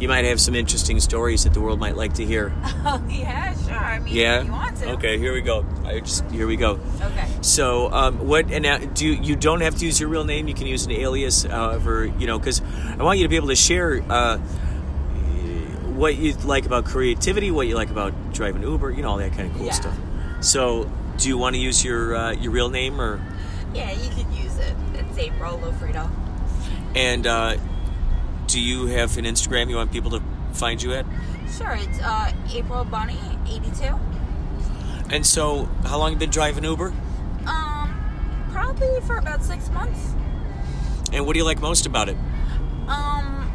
You 0.00 0.08
might 0.08 0.24
have 0.24 0.40
some 0.40 0.54
interesting 0.54 0.98
stories 0.98 1.44
that 1.44 1.52
the 1.52 1.60
world 1.60 1.78
might 1.78 1.94
like 1.96 2.14
to 2.14 2.24
hear. 2.24 2.52
Oh 2.82 3.04
yeah, 3.10 3.52
sure. 3.66 3.74
I 3.74 3.98
mean, 3.98 4.14
Yeah. 4.16 4.40
if 4.40 4.46
you 4.46 4.52
want 4.52 4.76
to. 4.78 4.92
Okay, 4.92 5.18
here 5.18 5.34
we 5.34 5.42
go. 5.42 5.66
I 5.84 6.00
just 6.00 6.24
here 6.30 6.46
we 6.46 6.56
go. 6.56 6.80
Okay. 7.02 7.26
So, 7.42 7.92
um, 7.92 8.26
what? 8.26 8.50
And 8.50 8.62
now, 8.62 8.78
do 8.78 9.06
you, 9.06 9.12
you 9.22 9.36
don't 9.36 9.60
have 9.60 9.76
to 9.76 9.84
use 9.84 10.00
your 10.00 10.08
real 10.08 10.24
name? 10.24 10.48
You 10.48 10.54
can 10.54 10.66
use 10.66 10.86
an 10.86 10.92
alias, 10.92 11.42
however, 11.44 12.06
you 12.06 12.26
know, 12.26 12.38
because 12.38 12.62
I 12.98 13.02
want 13.02 13.18
you 13.18 13.24
to 13.26 13.28
be 13.28 13.36
able 13.36 13.48
to 13.48 13.54
share 13.56 14.02
uh, 14.08 14.38
what 15.94 16.16
you 16.16 16.32
like 16.44 16.64
about 16.66 16.86
creativity, 16.86 17.50
what 17.50 17.66
you 17.66 17.74
like 17.74 17.90
about 17.90 18.32
driving 18.32 18.62
Uber, 18.62 18.90
you 18.92 19.02
know, 19.02 19.10
all 19.10 19.18
that 19.18 19.32
kind 19.32 19.50
of 19.50 19.56
cool 19.56 19.66
Yeah. 19.66 19.72
stuff. 19.72 19.96
So, 20.40 20.90
do 21.18 21.28
you 21.28 21.36
want 21.36 21.54
to 21.56 21.60
use 21.60 21.84
your 21.84 22.16
uh, 22.16 22.32
your 22.32 22.52
real 22.52 22.70
name, 22.70 22.98
or 23.00 23.20
Yeah, 23.74 23.92
you 23.92 24.08
can 24.10 24.32
use 24.32 24.56
it. 24.56 24.74
It's 24.94 25.18
April 25.18 25.58
Lofredo. 25.58 26.08
and 26.94 27.26
uh, 27.26 27.56
do 28.50 28.60
you 28.60 28.86
have 28.86 29.16
an 29.16 29.24
Instagram 29.24 29.70
you 29.70 29.76
want 29.76 29.92
people 29.92 30.10
to 30.10 30.22
find 30.52 30.82
you 30.82 30.92
at? 30.94 31.06
Sure, 31.56 31.72
it's 31.72 32.00
uh, 32.00 32.32
April 32.52 32.84
Bunny 32.84 33.18
eighty 33.48 33.70
two. 33.78 33.98
And 35.10 35.26
so, 35.26 35.64
how 35.84 35.98
long 35.98 36.12
you 36.12 36.18
been 36.18 36.30
driving 36.30 36.64
Uber? 36.64 36.92
Um, 37.46 38.48
probably 38.52 39.00
for 39.02 39.18
about 39.18 39.42
six 39.42 39.68
months. 39.70 40.14
And 41.12 41.26
what 41.26 41.32
do 41.32 41.38
you 41.38 41.44
like 41.44 41.60
most 41.60 41.86
about 41.86 42.08
it? 42.08 42.16
Um, 42.86 43.50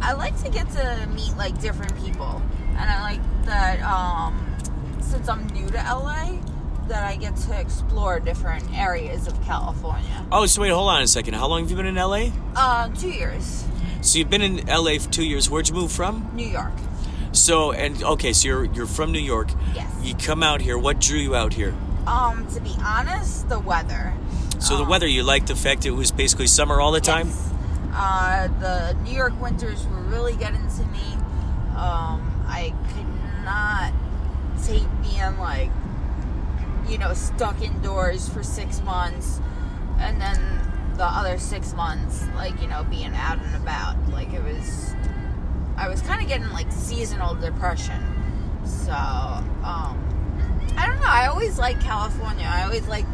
I 0.00 0.12
like 0.12 0.40
to 0.42 0.50
get 0.50 0.68
to 0.70 1.08
meet 1.14 1.36
like 1.36 1.60
different 1.60 1.96
people, 2.04 2.42
and 2.70 2.90
I 2.90 3.00
like 3.02 3.44
that. 3.46 3.80
Um, 3.82 4.46
since 5.00 5.28
I'm 5.28 5.46
new 5.48 5.66
to 5.68 5.76
LA, 5.76 6.38
that 6.88 7.04
I 7.04 7.16
get 7.16 7.36
to 7.36 7.58
explore 7.58 8.20
different 8.20 8.64
areas 8.76 9.26
of 9.26 9.40
California. 9.44 10.26
Oh, 10.30 10.46
so 10.46 10.62
wait, 10.62 10.70
hold 10.70 10.88
on 10.88 11.02
a 11.02 11.06
second. 11.06 11.34
How 11.34 11.46
long 11.48 11.62
have 11.62 11.70
you 11.70 11.76
been 11.76 11.86
in 11.86 11.94
LA? 11.96 12.30
Uh, 12.54 12.88
two 12.90 13.10
years, 13.10 13.64
So 14.02 14.18
you've 14.18 14.30
been 14.30 14.42
in 14.42 14.66
LA 14.66 14.98
for 14.98 15.10
two 15.10 15.24
years. 15.24 15.50
Where'd 15.50 15.68
you 15.68 15.74
move 15.74 15.92
from? 15.92 16.30
New 16.34 16.46
York. 16.46 16.72
So 17.32 17.72
and 17.72 18.02
okay, 18.02 18.32
so 18.32 18.48
you're 18.48 18.64
you're 18.64 18.86
from 18.86 19.12
New 19.12 19.20
York. 19.20 19.50
Yes. 19.74 19.92
You 20.02 20.14
come 20.14 20.42
out 20.42 20.60
here. 20.60 20.76
What 20.78 21.00
drew 21.00 21.18
you 21.18 21.34
out 21.36 21.52
here? 21.54 21.74
Um, 22.06 22.46
to 22.54 22.60
be 22.60 22.74
honest, 22.84 23.48
the 23.48 23.58
weather. 23.58 24.12
So 24.58 24.76
the 24.76 24.82
Um, 24.82 24.88
weather. 24.88 25.06
You 25.06 25.22
liked 25.22 25.46
the 25.46 25.54
fact 25.56 25.86
it 25.86 25.92
was 25.92 26.10
basically 26.10 26.46
summer 26.48 26.80
all 26.80 26.92
the 26.92 27.00
time. 27.00 27.28
Yes. 27.28 27.50
Uh, 27.92 28.48
the 28.60 28.96
New 29.04 29.12
York 29.14 29.40
winters 29.40 29.86
were 29.86 30.00
really 30.02 30.34
getting 30.36 30.66
to 30.68 30.84
me. 30.86 31.14
Um, 31.76 32.44
I 32.48 32.72
could 32.94 33.44
not 33.44 33.92
take 34.64 34.86
being 35.02 35.38
like, 35.38 35.70
you 36.88 36.98
know, 36.98 37.14
stuck 37.14 37.60
indoors 37.62 38.28
for 38.28 38.42
six 38.42 38.80
months, 38.82 39.40
and 39.98 40.20
then 40.20 40.38
the 41.00 41.06
other 41.06 41.38
six 41.38 41.72
months, 41.72 42.26
like 42.34 42.60
you 42.60 42.68
know, 42.68 42.84
being 42.90 43.14
out 43.14 43.38
and 43.38 43.56
about. 43.56 43.96
Like 44.10 44.34
it 44.34 44.44
was, 44.44 44.94
I 45.78 45.88
was 45.88 46.02
kind 46.02 46.20
of 46.20 46.28
getting 46.28 46.50
like 46.50 46.70
seasonal 46.70 47.34
depression. 47.36 48.02
So, 48.66 48.92
um, 48.92 49.96
I 50.76 50.84
don't 50.86 51.00
know. 51.00 51.06
I 51.06 51.28
always 51.28 51.58
like 51.58 51.80
California. 51.80 52.46
I 52.46 52.64
always 52.64 52.86
like 52.86 53.06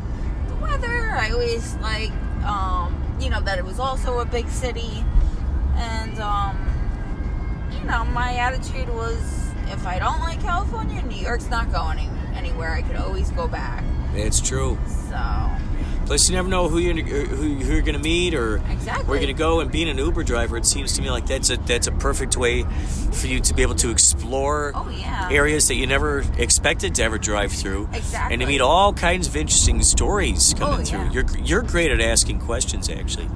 the 0.49 0.57
weather. 0.57 0.89
I 0.89 1.31
always 1.31 1.77
like, 1.77 2.11
um, 2.45 3.01
you 3.21 3.31
know, 3.31 3.41
that 3.43 3.57
it 3.57 3.65
was 3.65 3.79
also 3.79 4.19
a 4.19 4.25
big 4.25 4.49
city. 4.49 5.05
And, 5.77 6.19
um, 6.19 6.59
you 7.71 7.85
know, 7.85 8.05
my 8.07 8.35
attitude 8.35 8.89
was 8.89 9.53
if 9.69 9.87
I 9.87 10.01
don't 10.01 10.19
like 10.19 10.41
California, 10.41 11.03
New 11.03 11.23
York's 11.23 11.51
not 11.51 11.71
going 11.71 12.01
anywhere. 12.35 12.73
I 12.73 12.83
could 12.83 12.97
always 12.97 13.31
go 13.31 13.47
back. 13.47 13.85
It's 14.13 14.41
true. 14.41 14.77
So, 15.09 15.57
Plus, 16.07 16.29
you 16.31 16.37
never 16.37 16.49
know 16.49 16.69
who 16.69 16.79
you're 16.79 16.95
who, 16.95 17.25
who 17.57 17.73
you're 17.75 17.83
gonna 17.83 17.99
meet 17.99 18.33
or 18.35 18.57
Exactly. 18.71 19.05
where 19.07 19.19
you're 19.19 19.27
gonna 19.27 19.37
go. 19.39 19.59
And 19.61 19.71
being 19.73 19.89
an 19.89 19.99
Uber 19.99 20.23
driver, 20.23 20.57
it 20.57 20.65
seems 20.65 20.93
to 20.95 21.03
me 21.03 21.11
like 21.11 21.27
that's 21.27 21.51
a 21.51 21.57
that's 21.57 21.89
a 21.89 21.93
perfect 21.93 22.37
way 22.37 22.63
for 23.13 23.27
you 23.27 23.41
to 23.41 23.55
be 23.55 23.63
able 23.63 23.75
to 23.77 23.91
explore 23.91 24.73
Oh, 24.75 24.89
yeah. 24.89 25.29
areas 25.33 25.67
that 25.69 25.75
you 25.75 25.87
never 25.87 26.25
expected 26.39 26.95
to 26.97 27.03
ever 27.03 27.19
drive 27.19 27.51
through. 27.53 27.89
Exactly. 27.93 28.35
And 28.35 28.41
to 28.41 28.47
meet 28.47 28.61
all 28.61 28.93
kinds 28.93 29.27
of 29.27 29.35
interesting 29.37 29.83
stories 29.83 30.55
coming 30.57 30.81
Oh, 30.81 30.85
through. 30.85 30.99
yeah. 31.07 31.13
You're 31.13 31.27
you're 31.43 31.63
great 31.63 31.91
at 31.91 32.01
asking 32.01 32.39
questions, 32.41 32.89
actually. 32.89 33.29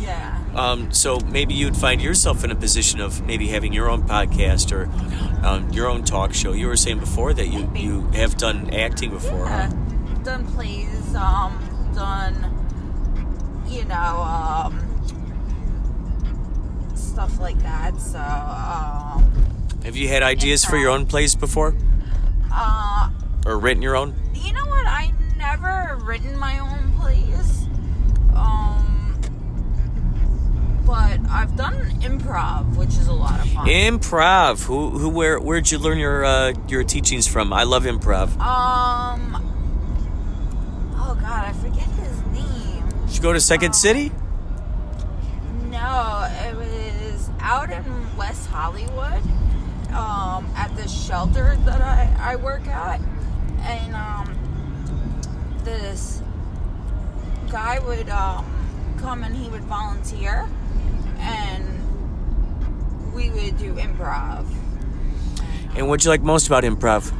yeah. 0.00 0.38
Um, 0.54 0.92
so 0.92 1.18
maybe 1.20 1.54
you'd 1.54 1.76
find 1.78 2.02
yourself 2.02 2.44
in 2.44 2.50
a 2.50 2.54
position 2.54 3.00
of 3.00 3.24
maybe 3.26 3.46
having 3.48 3.72
your 3.72 3.88
own 3.88 4.02
podcast 4.02 4.70
or 4.70 4.90
um, 5.46 5.70
your 5.70 5.88
own 5.88 6.04
talk 6.04 6.34
show. 6.34 6.52
You 6.52 6.66
were 6.66 6.76
saying 6.76 6.98
before 6.98 7.32
that 7.32 7.48
you, 7.48 7.70
you 7.74 8.02
have 8.12 8.36
done 8.36 8.74
acting 8.74 9.08
before. 9.12 9.46
Yeah. 9.46 9.68
Huh? 9.70 9.76
Done 10.24 10.44
plays, 10.48 11.14
um, 11.14 11.58
done, 11.94 12.34
you 13.68 13.84
know, 13.84 13.94
um, 14.22 14.78
stuff 16.94 17.38
like 17.40 17.58
that. 17.62 17.98
So, 18.00 18.18
um, 18.18 19.30
Have 19.84 19.96
you 19.96 20.08
had 20.08 20.22
ideas 20.22 20.64
for 20.64 20.76
your 20.76 20.90
own 20.90 21.06
plays 21.06 21.34
before, 21.34 21.74
uh, 22.52 23.10
or 23.46 23.58
written 23.58 23.82
your 23.82 23.96
own? 23.96 24.14
you 24.34 24.52
know 24.52 24.66
what? 24.66 24.86
I 24.86 25.12
never 25.36 25.98
written 26.04 26.36
my 26.38 26.58
own 26.58 26.92
plays. 27.00 27.66
Um, 28.34 29.18
but 30.86 31.20
I've 31.30 31.56
done 31.56 31.74
improv, 32.00 32.76
which 32.76 32.90
is 32.90 33.06
a 33.08 33.12
lot 33.12 33.40
of 33.40 33.48
fun. 33.50 33.66
Improv. 33.66 34.64
Who 34.64 34.90
who 34.90 35.08
where 35.08 35.38
where'd 35.40 35.70
you 35.70 35.78
learn 35.78 35.98
your 35.98 36.24
uh, 36.24 36.54
your 36.68 36.82
teachings 36.84 37.26
from? 37.26 37.52
I 37.52 37.62
love 37.64 37.84
improv. 37.84 38.38
um, 38.40 39.41
god, 41.22 41.44
I 41.44 41.52
forget 41.52 41.88
his 41.88 42.20
name. 42.26 42.88
Did 43.06 43.16
you 43.16 43.22
go 43.22 43.32
to 43.32 43.40
Second 43.40 43.74
City? 43.74 44.10
No, 45.70 46.28
it 46.44 46.56
was 46.56 47.30
out 47.40 47.70
in 47.70 48.16
West 48.16 48.48
Hollywood, 48.48 49.22
um, 49.92 50.50
at 50.56 50.74
the 50.76 50.88
shelter 50.88 51.56
that 51.64 51.80
I, 51.80 52.32
I 52.32 52.36
work 52.36 52.66
at. 52.66 53.00
And 53.60 53.94
um, 53.94 55.60
this 55.62 56.22
guy 57.50 57.78
would 57.78 58.08
um, 58.08 58.44
come 58.98 59.22
and 59.22 59.36
he 59.36 59.48
would 59.48 59.62
volunteer, 59.62 60.48
and 61.18 61.64
we 63.14 63.30
would 63.30 63.56
do 63.58 63.74
improv. 63.74 64.44
And 65.76 65.88
what'd 65.88 66.04
you 66.04 66.10
like 66.10 66.22
most 66.22 66.48
about 66.48 66.64
improv? 66.64 67.14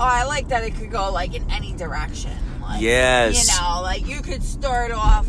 Oh, 0.00 0.04
I 0.04 0.24
like 0.24 0.48
that 0.48 0.64
it 0.64 0.74
could 0.74 0.90
go 0.90 1.12
like 1.12 1.34
in 1.34 1.48
any 1.50 1.72
direction. 1.74 2.36
Like, 2.66 2.82
Yes. 2.82 3.46
You 3.48 3.60
know, 3.60 3.80
like 3.82 4.06
you 4.06 4.20
could 4.22 4.42
start 4.42 4.90
off, 4.90 5.26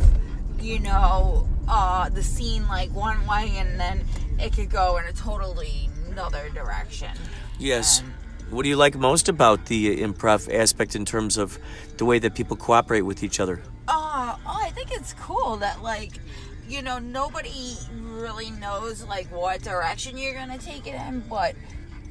you 0.59 0.79
know, 0.79 1.47
uh, 1.67 2.09
the 2.09 2.23
scene 2.23 2.67
like 2.67 2.89
one 2.93 3.25
way, 3.27 3.51
and 3.57 3.79
then 3.79 4.05
it 4.39 4.53
could 4.53 4.69
go 4.69 4.97
in 4.97 5.05
a 5.05 5.13
totally 5.13 5.89
another 6.09 6.49
direction. 6.49 7.11
Yes. 7.59 7.99
And- 7.99 8.13
What 8.49 8.63
do 8.63 8.69
you 8.69 8.77
like 8.77 8.95
most 8.95 9.27
about 9.27 9.65
the 9.65 10.01
improv 10.01 10.47
aspect 10.53 10.95
in 10.95 11.03
terms 11.03 11.38
of 11.38 11.59
the 11.97 12.05
way 12.05 12.17
that 12.19 12.33
people 12.33 12.55
cooperate 12.55 13.01
with 13.01 13.21
each 13.21 13.39
other? 13.41 13.61
Uh, 13.89 14.35
oh, 14.45 14.59
I 14.63 14.71
think 14.71 14.91
it's 14.91 15.13
cool 15.19 15.57
that 15.57 15.83
like, 15.83 16.13
you 16.67 16.81
know, 16.81 16.97
nobody 16.97 17.75
really 18.01 18.49
knows 18.51 19.03
like 19.03 19.27
what 19.31 19.61
direction 19.63 20.17
you're 20.17 20.33
gonna 20.33 20.57
take 20.57 20.88
it 20.88 20.95
in, 20.95 21.23
but 21.29 21.55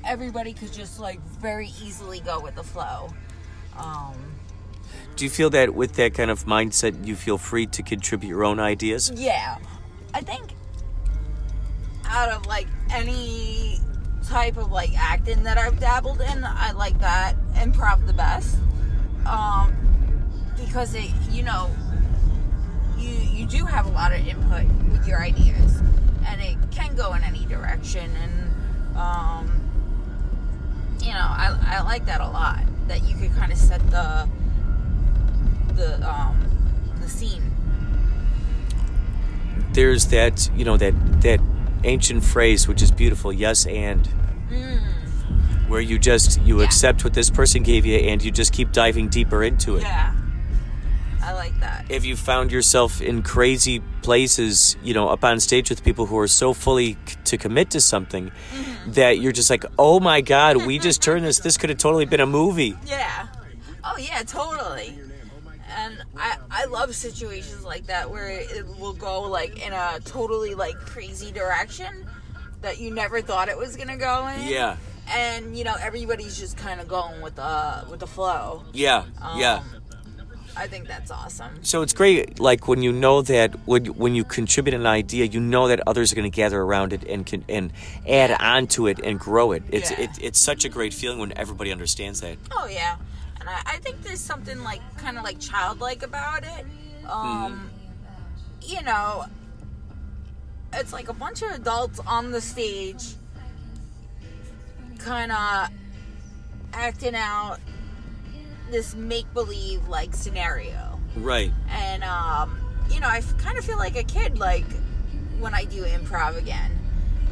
everybody 0.04 0.52
could 0.52 0.72
just 0.74 1.00
like 1.00 1.20
very 1.40 1.72
easily 1.82 2.20
go 2.20 2.38
with 2.38 2.54
the 2.54 2.62
flow. 2.62 3.08
Um, 3.78 4.14
Do 5.16 5.24
you 5.24 5.30
feel 5.30 5.50
that 5.50 5.74
with 5.74 5.94
that 5.94 6.14
kind 6.14 6.30
of 6.30 6.44
mindset, 6.44 7.06
you 7.06 7.16
feel 7.16 7.38
free 7.38 7.66
to 7.68 7.82
contribute 7.82 8.28
your 8.28 8.44
own 8.44 8.60
ideas? 8.60 9.10
Yeah. 9.14 9.56
I 10.12 10.20
think 10.20 10.52
out 12.04 12.28
of 12.28 12.46
like 12.46 12.66
any 12.90 13.80
type 14.26 14.56
of 14.56 14.70
like 14.70 14.90
acting 14.96 15.42
that 15.44 15.56
I've 15.58 15.80
dabbled 15.80 16.20
in, 16.20 16.44
I 16.44 16.72
like 16.72 16.98
that 17.00 17.34
improv 17.54 18.06
the 18.06 18.12
best. 18.12 18.58
Um 19.24 19.74
because 20.56 20.94
it 20.94 21.10
you 21.30 21.42
know 21.42 21.70
you 22.98 23.10
you 23.10 23.46
do 23.46 23.64
have 23.64 23.86
a 23.86 23.90
lot 23.90 24.12
of 24.12 24.26
input 24.26 24.66
with 24.90 25.06
your 25.06 25.20
ideas 25.20 25.80
and 26.26 26.40
it 26.40 26.56
can 26.70 26.94
go 26.94 27.12
in 27.14 27.22
any 27.24 27.44
direction 27.46 28.10
and 28.16 28.96
um 28.96 29.62
you 31.02 31.12
know, 31.12 31.20
I, 31.20 31.56
I 31.62 31.82
like 31.82 32.06
that 32.06 32.20
a 32.20 32.28
lot. 32.28 32.60
That 32.88 33.02
you 33.04 33.16
could 33.16 33.34
kind 33.36 33.52
of 33.52 33.58
set 33.58 33.80
the 33.90 34.28
the 35.76 36.08
um 36.08 36.36
the 37.00 37.08
scene. 37.08 37.42
There's 39.72 40.06
that, 40.06 40.50
you 40.56 40.64
know, 40.64 40.76
that 40.76 40.94
that 41.22 41.40
ancient 41.84 42.24
phrase 42.24 42.66
which 42.66 42.82
is 42.82 42.90
beautiful, 42.90 43.32
yes 43.32 43.66
and 43.66 44.06
where 45.68 45.80
you 45.80 45.98
just 45.98 46.40
you 46.42 46.56
Mm. 46.56 46.58
Yeah. 46.60 46.64
accept 46.64 47.04
what 47.04 47.12
this 47.14 47.28
person 47.30 47.62
gave 47.62 47.84
you 47.84 47.96
and 47.98 48.22
you 48.22 48.30
just 48.30 48.52
keep 48.52 48.72
diving 48.72 49.08
deeper 49.08 49.42
into 49.42 49.76
it. 49.76 49.82
Yeah. 49.82 50.12
I 51.22 51.32
like 51.32 51.58
that. 51.60 51.86
If 51.88 52.04
you 52.04 52.14
found 52.16 52.52
yourself 52.52 53.02
in 53.02 53.22
crazy 53.22 53.82
places, 54.02 54.76
you 54.82 54.94
know, 54.94 55.08
up 55.08 55.24
on 55.24 55.40
stage 55.40 55.68
with 55.70 55.82
people 55.82 56.06
who 56.06 56.16
are 56.18 56.28
so 56.28 56.52
fully 56.54 56.96
c- 57.06 57.16
to 57.24 57.36
commit 57.36 57.70
to 57.70 57.80
something 57.80 58.30
Mm-hmm. 58.54 58.92
that 58.92 59.18
you're 59.18 59.32
just 59.32 59.50
like, 59.50 59.64
"Oh 59.76 59.98
my 59.98 60.20
god, 60.20 60.64
we 60.64 60.78
just 60.78 61.02
turned 61.02 61.24
this. 61.24 61.40
This 61.40 61.56
could 61.58 61.68
have 61.70 61.78
totally 61.80 62.04
been 62.06 62.20
a 62.20 62.26
movie." 62.26 62.76
Yeah. 62.86 63.26
Oh 63.82 63.96
yeah, 63.98 64.22
totally. 64.22 64.94
I, 66.18 66.36
I 66.50 66.64
love 66.66 66.94
situations 66.94 67.64
like 67.64 67.86
that 67.86 68.10
where 68.10 68.28
it 68.28 68.66
will 68.78 68.92
go 68.94 69.22
like 69.22 69.64
in 69.66 69.72
a 69.72 70.00
totally 70.04 70.54
like 70.54 70.76
crazy 70.76 71.30
direction 71.30 72.06
that 72.62 72.80
you 72.80 72.92
never 72.92 73.20
thought 73.20 73.48
it 73.48 73.56
was 73.58 73.76
gonna 73.76 73.96
go 73.96 74.26
in. 74.28 74.46
Yeah. 74.48 74.76
And 75.08 75.56
you 75.56 75.64
know 75.64 75.76
everybody's 75.80 76.38
just 76.38 76.56
kind 76.56 76.80
of 76.80 76.88
going 76.88 77.20
with 77.22 77.36
the 77.36 77.86
with 77.90 78.00
the 78.00 78.06
flow. 78.06 78.64
Yeah. 78.72 79.04
yeah. 79.36 79.56
Um, 79.56 79.64
I 80.58 80.66
think 80.68 80.88
that's 80.88 81.10
awesome. 81.10 81.62
So 81.62 81.82
it's 81.82 81.92
great, 81.92 82.40
like 82.40 82.66
when 82.66 82.80
you 82.82 82.90
know 82.90 83.20
that 83.22 83.54
when 83.66 83.84
you, 83.84 83.92
when 83.92 84.14
you 84.14 84.24
contribute 84.24 84.72
an 84.74 84.86
idea, 84.86 85.26
you 85.26 85.38
know 85.38 85.68
that 85.68 85.80
others 85.86 86.12
are 86.12 86.16
going 86.16 86.30
to 86.30 86.34
gather 86.34 86.58
around 86.60 86.94
it 86.94 87.04
and 87.04 87.26
can 87.26 87.44
and 87.46 87.72
add 88.08 88.30
on 88.40 88.66
to 88.68 88.86
it 88.86 88.98
and 89.04 89.20
grow 89.20 89.52
it. 89.52 89.62
It's 89.68 89.90
Yeah. 89.90 90.00
it, 90.04 90.10
it's 90.20 90.38
such 90.38 90.64
a 90.64 90.70
great 90.70 90.94
feeling 90.94 91.18
when 91.18 91.36
everybody 91.36 91.70
understands 91.72 92.22
that. 92.22 92.38
Oh 92.52 92.66
yeah, 92.66 92.96
and 93.40 93.48
I, 93.48 93.60
I 93.66 93.76
think 93.78 94.02
there's 94.02 94.20
something 94.20 94.62
like 94.62 94.80
kind 94.96 95.16
of 95.18 95.24
like 95.24 95.38
childlike 95.38 96.02
about 96.02 96.42
it. 96.44 96.66
Um, 97.08 97.70
you 98.62 98.82
know, 98.82 99.26
it's 100.72 100.92
like 100.92 101.08
a 101.08 101.12
bunch 101.14 101.42
of 101.42 101.50
adults 101.52 102.00
on 102.06 102.32
the 102.32 102.40
stage, 102.40 103.14
kind 104.98 105.30
of 105.32 105.68
acting 106.72 107.14
out 107.14 107.58
this 108.70 108.94
make 108.94 109.32
believe 109.32 109.86
like 109.88 110.14
scenario, 110.14 110.98
Right. 111.16 111.52
and 111.68 112.02
um, 112.02 112.58
you 112.90 112.98
know, 113.00 113.06
I 113.08 113.20
kind 113.38 113.56
of 113.58 113.64
feel 113.64 113.78
like 113.78 113.96
a 113.96 114.02
kid 114.02 114.38
like 114.38 114.64
when 115.38 115.54
I 115.54 115.64
do 115.64 115.84
improv 115.84 116.36
again. 116.36 116.72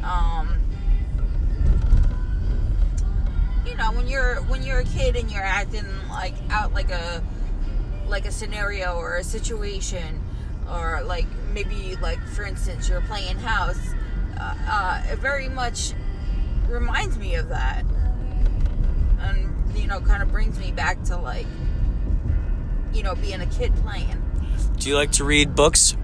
Um, 0.03 0.55
you 3.75 3.81
know 3.83 3.91
when 3.91 4.07
you're 4.07 4.35
when 4.43 4.63
you're 4.63 4.79
a 4.79 4.85
kid 4.85 5.17
and 5.17 5.29
you're 5.29 5.43
acting 5.43 5.83
like 6.09 6.33
out 6.49 6.73
like 6.73 6.91
a 6.91 7.21
like 8.07 8.25
a 8.25 8.31
scenario 8.31 8.93
or 8.95 9.17
a 9.17 9.23
situation 9.23 10.21
or 10.71 11.01
like 11.03 11.25
maybe 11.51 11.97
like 12.01 12.25
for 12.29 12.43
instance 12.43 12.87
you're 12.87 13.01
playing 13.01 13.37
house 13.37 13.93
uh, 14.39 14.55
uh, 14.67 15.03
it 15.11 15.19
very 15.19 15.49
much 15.49 15.91
reminds 16.69 17.17
me 17.17 17.35
of 17.35 17.49
that 17.49 17.83
and 19.19 19.77
you 19.77 19.87
know 19.87 19.99
kind 19.99 20.23
of 20.23 20.31
brings 20.31 20.57
me 20.57 20.71
back 20.71 21.03
to 21.03 21.17
like 21.17 21.47
you 22.93 23.03
know 23.03 23.13
being 23.15 23.41
a 23.41 23.47
kid 23.47 23.75
playing 23.83 24.21
Do 24.77 24.87
you 24.87 24.95
like 24.95 25.11
to 25.13 25.25
read 25.25 25.53
books? 25.53 25.97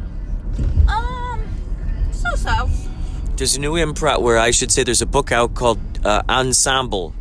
um 0.90 1.42
so 2.12 2.36
so 2.36 2.70
There's 3.38 3.56
a 3.56 3.62
new 3.62 3.76
improv 3.76 4.22
where 4.22 4.38
I 4.38 4.52
should 4.52 4.74
say 4.74 4.84
there's 4.84 5.02
a 5.02 5.06
book 5.06 5.32
out 5.32 5.56
called 5.56 5.80
uh, 6.04 6.22
Ensemble. 6.28 7.16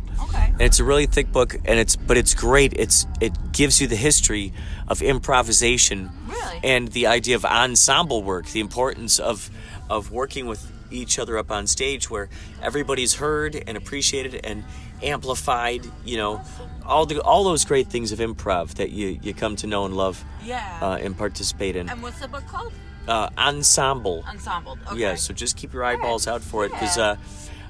And 0.53 0.61
it's 0.61 0.79
a 0.79 0.83
really 0.83 1.05
thick 1.07 1.31
book, 1.31 1.55
and 1.65 1.79
it's 1.79 1.95
but 1.95 2.17
it's 2.17 2.33
great. 2.33 2.73
It's 2.75 3.07
it 3.19 3.33
gives 3.51 3.81
you 3.81 3.87
the 3.87 3.95
history 3.95 4.53
of 4.87 5.01
improvisation, 5.01 6.11
Really? 6.27 6.59
and 6.63 6.87
the 6.89 7.07
idea 7.07 7.35
of 7.35 7.45
ensemble 7.45 8.21
work, 8.23 8.47
the 8.47 8.59
importance 8.59 9.19
of 9.19 9.49
of 9.89 10.11
working 10.11 10.45
with 10.47 10.71
each 10.91 11.17
other 11.17 11.37
up 11.37 11.51
on 11.51 11.67
stage, 11.67 12.09
where 12.09 12.29
everybody's 12.61 13.15
heard 13.15 13.55
and 13.67 13.75
appreciated 13.77 14.39
and 14.45 14.63
amplified. 15.01 15.85
You 16.05 16.17
know, 16.17 16.41
all 16.85 17.05
the 17.05 17.21
all 17.21 17.43
those 17.43 17.65
great 17.65 17.87
things 17.87 18.11
of 18.11 18.19
improv 18.19 18.75
that 18.75 18.91
you 18.91 19.19
you 19.23 19.33
come 19.33 19.55
to 19.57 19.67
know 19.67 19.85
and 19.85 19.95
love, 19.95 20.23
yeah 20.43 20.79
uh, 20.81 20.97
and 21.01 21.17
participate 21.17 21.75
in. 21.75 21.89
and 21.89 22.01
what's 22.03 22.19
the 22.19 22.27
book 22.27 22.45
called 22.47 22.73
Uh, 23.07 23.29
ensemble. 23.37 24.23
ensemble 24.27 24.77
okay 24.87 24.99
Yeah, 25.01 25.15
so 25.15 25.33
just 25.33 25.57
keep 25.57 25.73
your 25.73 25.83
eyeballs 25.83 26.27
out 26.27 26.41
for 26.43 26.65
it 26.65 26.71
because 26.71 26.97
Yeah. 26.97 27.11
uh, 27.11 27.15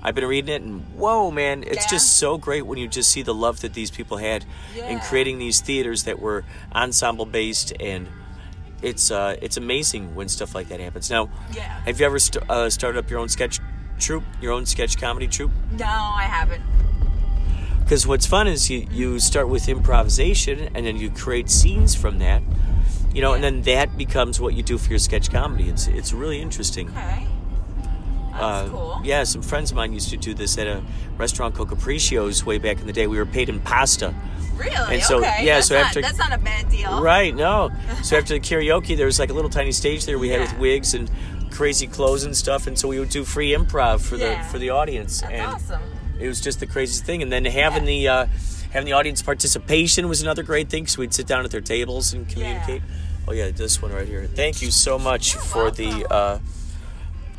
I've 0.03 0.15
been 0.15 0.25
reading 0.25 0.53
it 0.53 0.61
and 0.63 0.81
whoa, 0.95 1.29
man, 1.31 1.63
it's 1.63 1.85
Yeah. 1.85 1.91
just 1.91 2.17
so 2.17 2.37
great 2.37 2.65
when 2.65 2.77
you 2.79 2.87
just 2.87 3.11
see 3.11 3.21
the 3.21 3.33
love 3.35 3.61
that 3.61 3.73
these 3.73 3.91
people 3.91 4.17
had 4.17 4.45
in 4.75 4.99
creating 4.99 5.37
these 5.39 5.61
theaters 5.61 6.03
that 6.03 6.19
were 6.19 6.43
ensemble 6.73 7.25
based 7.25 7.73
and. 7.79 8.07
It's 8.83 9.11
uh, 9.11 9.35
it's 9.43 9.57
amazing 9.57 10.15
when 10.15 10.27
stuff 10.27 10.55
like 10.55 10.69
that 10.69 10.79
happens. 10.79 11.11
Now, 11.11 11.29
Yeah. 11.55 11.61
have 11.85 11.99
you 11.99 12.05
ever 12.07 12.17
st- 12.17 12.43
uh, 12.49 12.67
started 12.71 12.97
up 12.97 13.11
your 13.11 13.19
own 13.19 13.29
sketch 13.29 13.59
troupe, 13.99 14.23
your 14.41 14.51
own 14.53 14.65
sketch 14.65 14.97
comedy 14.97 15.27
troupe? 15.27 15.51
no 15.77 15.85
i 15.85 16.23
haven't 16.23 16.63
Because 17.83 18.07
what's 18.07 18.25
fun 18.25 18.47
is 18.47 18.71
you, 18.71 18.87
you 18.89 19.19
start 19.19 19.49
with 19.49 19.69
improvisation 19.69 20.69
and 20.73 20.83
then 20.87 20.97
you 20.97 21.11
create 21.11 21.51
scenes 21.51 21.93
from 21.93 22.17
that, 22.19 22.41
you 23.13 23.21
know, 23.21 23.33
and 23.33 23.43
then 23.43 23.61
that 23.63 23.95
becomes 23.99 24.39
what 24.41 24.55
you 24.55 24.63
do 24.63 24.79
for 24.79 24.89
your 24.89 24.97
sketch 24.99 25.29
comedy. 25.29 25.69
It's 25.69 25.85
it's 25.85 26.11
really 26.11 26.41
interesting. 26.41 26.89
okay 26.89 27.27
Uh, 28.33 28.67
cool 28.69 29.01
Yeah, 29.03 29.23
some 29.23 29.41
friends 29.41 29.71
of 29.71 29.77
mine 29.77 29.93
used 29.93 30.09
to 30.09 30.17
do 30.17 30.33
this 30.33 30.57
at 30.57 30.67
a 30.67 30.81
restaurant 31.17 31.55
called 31.55 31.69
Capriccio's 31.69 32.45
way 32.45 32.57
back 32.57 32.79
in 32.79 32.87
the 32.87 32.93
day. 32.93 33.07
We 33.07 33.17
were 33.17 33.25
paid 33.25 33.49
in 33.49 33.59
pasta. 33.59 34.13
Really? 34.55 34.95
And 34.95 35.03
so- 35.03 35.17
okay. 35.19 35.45
yeah, 35.45 35.55
that's 35.55 35.67
so 35.67 35.75
not, 35.75 35.87
after- 35.87 36.01
that's 36.01 36.17
not 36.17 36.33
a 36.33 36.37
bad 36.37 36.69
deal. 36.69 37.01
Right, 37.01 37.35
no. 37.35 37.69
So 38.03 38.17
after 38.17 38.33
the 38.33 38.39
karaoke, 38.39 38.97
there 38.97 39.05
was 39.05 39.19
like 39.19 39.29
a 39.29 39.33
little 39.33 39.49
tiny 39.49 39.71
stage 39.71 40.05
there 40.05 40.17
we 40.17 40.29
had 40.29 40.41
with 40.41 40.57
wigs 40.57 40.93
and 40.93 41.09
crazy 41.51 41.85
clothes 41.85 42.23
and 42.23 42.35
stuff, 42.35 42.65
and 42.65 42.77
so 42.77 42.87
we 42.87 42.97
would 42.99 43.09
do 43.09 43.23
free 43.23 43.51
improv 43.53 44.01
for 44.01 44.17
the 44.17 44.39
for 44.49 44.57
the 44.57 44.71
audience. 44.71 45.21
That's 45.21 45.33
and 45.33 45.45
awesome. 45.45 45.81
it 46.19 46.27
was 46.27 46.41
just 46.41 46.59
the 46.59 46.65
craziest 46.65 47.05
thing. 47.05 47.21
And 47.21 47.31
then 47.31 47.45
having 47.45 47.85
the 47.85 48.07
uh, 48.07 48.25
having 48.71 48.85
the 48.85 48.93
audience 48.93 49.21
participation 49.21 50.07
was 50.09 50.21
another 50.21 50.41
great 50.43 50.69
thing 50.69 50.83
because 50.83 50.97
we'd 50.97 51.13
sit 51.13 51.27
down 51.27 51.45
at 51.45 51.51
their 51.51 51.61
tables 51.61 52.13
and 52.13 52.27
communicate. 52.27 52.81
Oh 53.27 53.33
yeah, 53.33 53.51
this 53.51 53.81
one 53.81 53.91
right 53.91 54.07
here. 54.07 54.25
Thank 54.25 54.61
you 54.61 54.71
so 54.71 54.97
much 54.97 55.35
for 55.35 55.69
the. 55.69 56.07
Uh, 56.11 56.39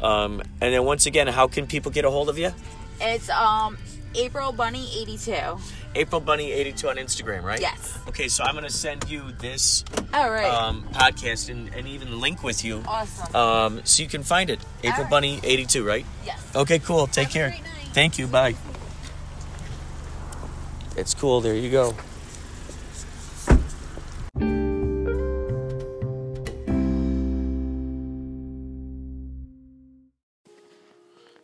um, 0.03 0.43
and 0.61 0.75
then 0.75 0.85
once 0.85 1.07
again, 1.07 1.27
how 1.29 1.47
can 1.49 1.67
people 1.67 1.91
get 1.93 2.05
a 2.05 2.11
hold 2.11 2.29
of 2.29 2.39
you? 2.39 2.53
It's 3.01 3.29
um 3.31 3.79
April 4.15 4.53
Bunny 4.53 4.89
eighty 5.01 5.17
two. 5.17 5.59
April 5.95 6.21
Bunny 6.21 6.53
eighty 6.53 6.73
two 6.73 6.89
on 6.89 6.97
Instagram, 6.97 7.43
right? 7.43 7.61
Yes. 7.61 7.99
Okay, 8.09 8.29
so 8.29 8.45
I'm 8.45 8.55
gonna 8.55 8.71
send 8.71 9.09
you 9.11 9.33
this 9.41 9.85
All 10.15 10.31
right. 10.31 10.45
um, 10.51 10.85
podcast 10.93 11.51
and, 11.51 11.69
and 11.75 11.87
even 11.89 12.21
link 12.21 12.43
with 12.43 12.65
you. 12.65 12.83
awesome. 12.87 13.35
Um, 13.37 13.81
so 13.85 14.03
you 14.03 14.09
can 14.09 14.23
find 14.23 14.51
it. 14.51 14.61
April 14.85 15.03
right. 15.03 15.11
Bunny 15.11 15.41
eighty 15.43 15.65
two, 15.67 15.85
right? 15.87 16.05
yes. 16.27 16.41
Okay, 16.55 16.79
cool. 16.79 17.07
Take 17.07 17.25
Have 17.33 17.33
care. 17.33 17.57
Thank 17.93 18.19
you. 18.19 18.27
Bye. 18.27 18.55
It's 20.97 21.15
cool. 21.15 21.41
There 21.41 21.55
you 21.55 21.71
go. 21.71 21.95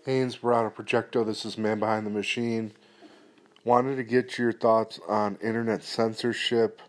Hey, 0.09 0.23
Inspirato 0.23 0.75
Projecto, 0.75 1.23
this 1.23 1.45
is 1.45 1.59
Man 1.59 1.81
Behind 1.81 2.07
the 2.07 2.11
Machine. 2.11 2.73
Wanted 3.63 3.97
to 3.97 4.03
get 4.03 4.39
your 4.39 4.53
thoughts 4.53 4.99
on 5.07 5.37
internet 5.43 5.85
censorship, 5.85 6.81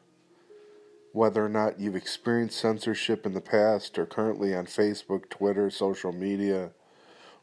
whether 1.12 1.46
or 1.46 1.50
not 1.50 1.82
you've 1.82 1.98
experienced 1.98 2.58
censorship 2.58 3.26
in 3.26 3.34
the 3.34 3.42
past 3.42 4.00
or 4.00 4.06
currently 4.06 4.56
on 4.56 4.68
Facebook, 4.68 5.30
Twitter, 5.30 5.70
social 5.70 6.14
media, 6.14 6.72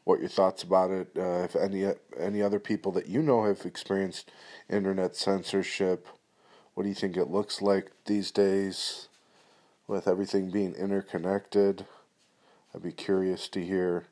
what 0.03 0.19
your 0.19 0.29
thoughts 0.29 0.63
about 0.63 0.89
it, 0.89 1.09
uh, 1.15 1.43
if 1.43 1.55
any 1.55 1.85
any 2.19 2.41
other 2.41 2.59
people 2.59 2.91
that 2.93 3.07
you 3.07 3.21
know 3.21 3.45
have 3.45 3.63
experienced 3.63 4.31
internet 4.67 5.15
censorship, 5.15 6.07
what 6.73 6.85
do 6.85 6.89
you 6.89 6.95
think 6.95 7.15
it 7.15 7.29
looks 7.29 7.61
like 7.61 7.91
these 8.07 8.31
days 8.31 9.09
with 9.85 10.07
everything 10.07 10.49
being 10.49 10.73
interconnected? 10.73 11.85
I'd 12.73 12.81
be 12.81 12.91
curious 12.91 13.47
to 13.49 13.63
hear 13.63 14.07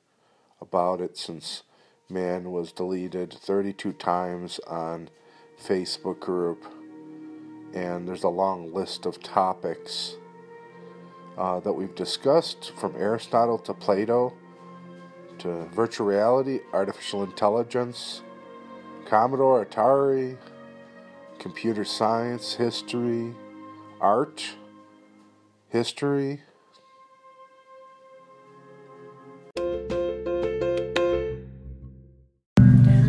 about 0.61 1.01
it 1.01 1.17
since 1.17 1.63
man 2.09 2.51
was 2.51 2.71
deleted 2.71 3.33
32 3.33 3.93
times 3.93 4.59
on 4.67 5.09
Facebook 5.61 6.19
group. 6.19 6.65
And 7.73 8.07
there's 8.07 8.23
a 8.23 8.29
long 8.29 8.73
list 8.73 9.05
of 9.05 9.21
topics 9.21 10.15
uh, 11.37 11.59
that 11.59 11.73
we've 11.73 11.95
discussed 11.95 12.71
from 12.77 12.95
Aristotle 12.95 13.57
to 13.59 13.73
Plato 13.73 14.33
to 15.39 15.65
virtual 15.73 16.07
reality, 16.07 16.59
artificial 16.71 17.23
intelligence, 17.23 18.21
Commodore, 19.05 19.65
Atari, 19.65 20.37
computer 21.39 21.83
science, 21.83 22.53
history, 22.53 23.33
art, 23.99 24.43
history, 25.69 26.41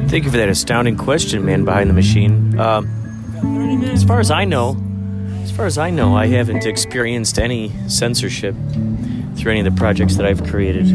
Thank 0.08 0.24
you 0.24 0.30
for 0.30 0.36
that 0.36 0.48
astounding 0.48 0.96
question, 0.96 1.44
man 1.44 1.64
behind 1.64 1.90
the 1.90 1.94
machine. 1.94 2.58
Um, 2.60 2.86
as 3.84 4.04
far 4.04 4.20
as 4.20 4.30
I 4.30 4.44
know, 4.44 4.76
as 5.42 5.50
far 5.50 5.66
as 5.66 5.78
I 5.78 5.90
know, 5.90 6.16
I 6.16 6.28
haven't 6.28 6.64
experienced 6.64 7.40
any 7.40 7.72
censorship 7.88 8.54
through 9.36 9.50
any 9.50 9.60
of 9.60 9.64
the 9.64 9.76
projects 9.76 10.14
that 10.16 10.24
I've 10.24 10.44
created. 10.44 10.86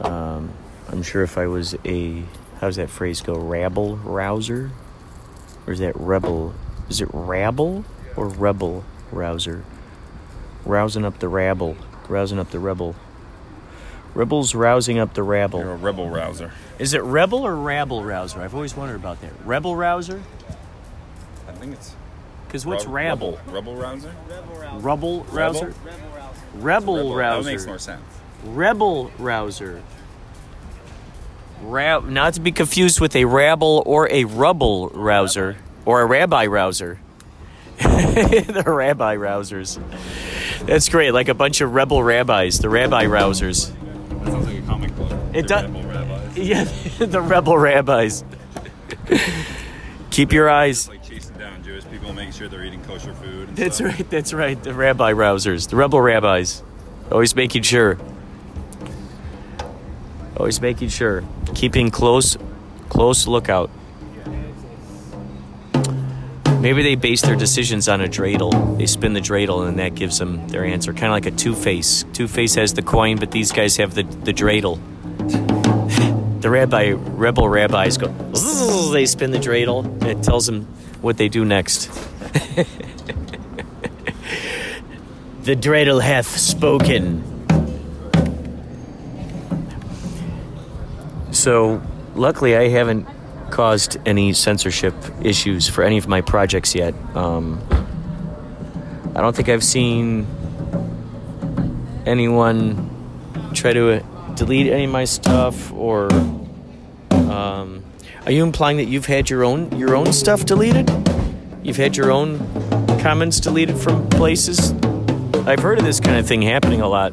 Um, 0.00 0.52
I'm 0.88 1.02
sure 1.04 1.22
if 1.22 1.38
I 1.38 1.46
was 1.46 1.76
a 1.84 2.22
how 2.60 2.66
does 2.66 2.76
that 2.76 2.90
phrase 2.90 3.20
go? 3.20 3.34
Rabble 3.34 3.98
rouser, 3.98 4.72
or 5.66 5.72
is 5.72 5.78
that 5.78 5.94
rebel? 5.96 6.54
Is 6.88 7.00
it 7.00 7.08
rabble 7.12 7.84
or 8.16 8.26
rebel 8.28 8.84
rouser? 9.12 9.64
Rousing 10.64 11.04
up 11.04 11.20
the 11.20 11.28
rabble, 11.28 11.76
rousing 12.08 12.40
up 12.40 12.50
the 12.50 12.58
rebel. 12.58 12.96
Rebels 14.16 14.54
rousing 14.54 14.98
up 14.98 15.12
the 15.12 15.22
rabble. 15.22 15.60
You're 15.60 15.72
a 15.72 15.76
rebel 15.76 16.08
rouser. 16.08 16.50
Is 16.78 16.94
it 16.94 17.02
rebel 17.02 17.46
or 17.46 17.54
rabble 17.54 18.02
rouser? 18.02 18.40
I've 18.40 18.54
always 18.54 18.74
wondered 18.74 18.96
about 18.96 19.20
that. 19.20 19.30
Rebel 19.44 19.76
rouser? 19.76 20.22
I 21.46 21.52
think 21.52 21.74
it's 21.74 21.94
Because 22.46 22.64
what's 22.64 22.86
rabble? 22.86 23.38
Rebel 23.46 23.76
rouser. 23.76 24.14
Rubble 24.78 25.24
Rebel? 25.24 25.64
rouser? 25.64 25.74
Rebel, 26.54 27.14
rouser. 27.14 27.16
That 27.16 27.36
rouser. 27.36 27.50
makes 27.50 27.66
more 27.66 27.78
sense. 27.78 28.02
Rebel 28.42 29.10
rouser. 29.18 29.82
Ra- 31.60 32.00
not 32.00 32.32
to 32.34 32.40
be 32.40 32.52
confused 32.52 33.00
with 33.00 33.14
a 33.16 33.26
rabble 33.26 33.82
or 33.84 34.10
a 34.10 34.24
rubble 34.24 34.88
rouser 34.94 35.56
or 35.84 36.00
a 36.00 36.06
rabbi 36.06 36.46
rouser. 36.46 37.00
the 37.76 38.64
rabbi 38.66 39.16
rousers. 39.16 39.78
That's 40.64 40.88
great, 40.88 41.10
like 41.10 41.28
a 41.28 41.34
bunch 41.34 41.60
of 41.60 41.74
rebel 41.74 42.02
rabbis, 42.02 42.60
the 42.60 42.70
rabbi 42.70 43.04
rousers. 43.04 43.75
That 44.26 44.32
sounds 44.32 44.46
like 44.46 44.58
a 44.58 44.66
comic 44.66 44.94
book. 44.96 45.12
It 45.32 45.46
does- 45.46 45.62
Rebel 45.64 45.82
rabbis. 45.82 46.36
Yeah, 46.36 46.64
the 46.98 47.20
rebel 47.22 47.56
rabbis. 47.56 48.22
Keep 50.10 50.32
your 50.32 50.50
eyes. 50.50 50.80
It's 50.80 50.88
like 50.88 51.02
chasing 51.02 51.36
down 51.36 51.62
Jewish 51.64 51.84
people, 51.90 52.12
making 52.12 52.32
sure 52.32 52.48
they're 52.48 52.64
eating 52.64 52.82
kosher 52.84 53.14
food. 53.14 53.48
And 53.48 53.56
That's 53.56 53.76
stuff. 53.76 53.86
right, 53.98 54.10
that's 54.10 54.32
right. 54.34 54.62
The 54.62 54.74
rabbi 54.74 55.12
rousers, 55.12 55.68
the 55.70 55.76
rebel 55.76 56.00
rabbis. 56.00 56.62
Always 57.10 57.34
making 57.34 57.62
sure. 57.62 57.98
Always 60.36 60.60
making 60.60 60.88
sure. 60.90 61.24
Keeping 61.54 61.90
close, 61.90 62.36
close 62.90 63.26
lookout. 63.26 63.70
Maybe 66.66 66.82
they 66.82 66.96
base 66.96 67.22
their 67.22 67.36
decisions 67.36 67.88
on 67.88 68.00
a 68.00 68.08
dreidel. 68.08 68.76
They 68.76 68.86
spin 68.86 69.12
the 69.12 69.20
dreidel 69.20 69.68
and 69.68 69.78
that 69.78 69.94
gives 69.94 70.18
them 70.18 70.48
their 70.48 70.64
answer. 70.64 70.92
Kind 70.92 71.04
of 71.04 71.12
like 71.12 71.26
a 71.26 71.30
Two 71.30 71.54
Face. 71.54 72.04
Two 72.12 72.26
Face 72.26 72.56
has 72.56 72.74
the 72.74 72.82
coin, 72.82 73.18
but 73.18 73.30
these 73.30 73.52
guys 73.52 73.76
have 73.76 73.94
the, 73.94 74.02
the 74.02 74.32
dreidel. 74.32 74.80
the 76.40 76.50
rabbi, 76.50 76.90
rebel 76.90 77.48
rabbis 77.48 77.98
go, 77.98 78.08
they 78.90 79.06
spin 79.06 79.30
the 79.30 79.38
dreidel. 79.38 79.84
and 79.84 80.06
It 80.06 80.24
tells 80.24 80.46
them 80.46 80.64
what 81.02 81.18
they 81.18 81.28
do 81.28 81.44
next. 81.44 81.88
The 85.42 85.54
dreidel 85.54 86.02
hath 86.02 86.26
spoken. 86.26 87.22
So, 91.30 91.80
luckily, 92.16 92.56
I 92.56 92.66
haven't 92.66 93.06
caused 93.50 93.96
any 94.06 94.32
censorship 94.32 94.94
issues 95.22 95.68
for 95.68 95.82
any 95.82 95.98
of 95.98 96.08
my 96.08 96.20
projects 96.20 96.74
yet. 96.74 96.94
Um, 97.14 97.62
I 99.14 99.20
don't 99.20 99.34
think 99.34 99.48
I've 99.48 99.64
seen 99.64 100.26
anyone 102.04 102.90
try 103.54 103.72
to 103.72 103.92
uh, 103.92 104.34
delete 104.34 104.66
any 104.66 104.84
of 104.84 104.90
my 104.90 105.04
stuff 105.04 105.72
or. 105.72 106.12
Um, 107.10 107.82
are 108.24 108.32
you 108.32 108.42
implying 108.42 108.78
that 108.78 108.86
you've 108.86 109.06
had 109.06 109.30
your 109.30 109.44
own 109.44 109.76
your 109.78 109.94
own 109.94 110.12
stuff 110.12 110.44
deleted? 110.44 110.90
You've 111.62 111.76
had 111.76 111.96
your 111.96 112.10
own 112.10 112.38
comments 113.00 113.40
deleted 113.40 113.78
from 113.78 114.08
places? 114.08 114.72
I've 115.46 115.60
heard 115.60 115.78
of 115.78 115.84
this 115.84 116.00
kind 116.00 116.18
of 116.18 116.26
thing 116.26 116.42
happening 116.42 116.80
a 116.80 116.88
lot. 116.88 117.12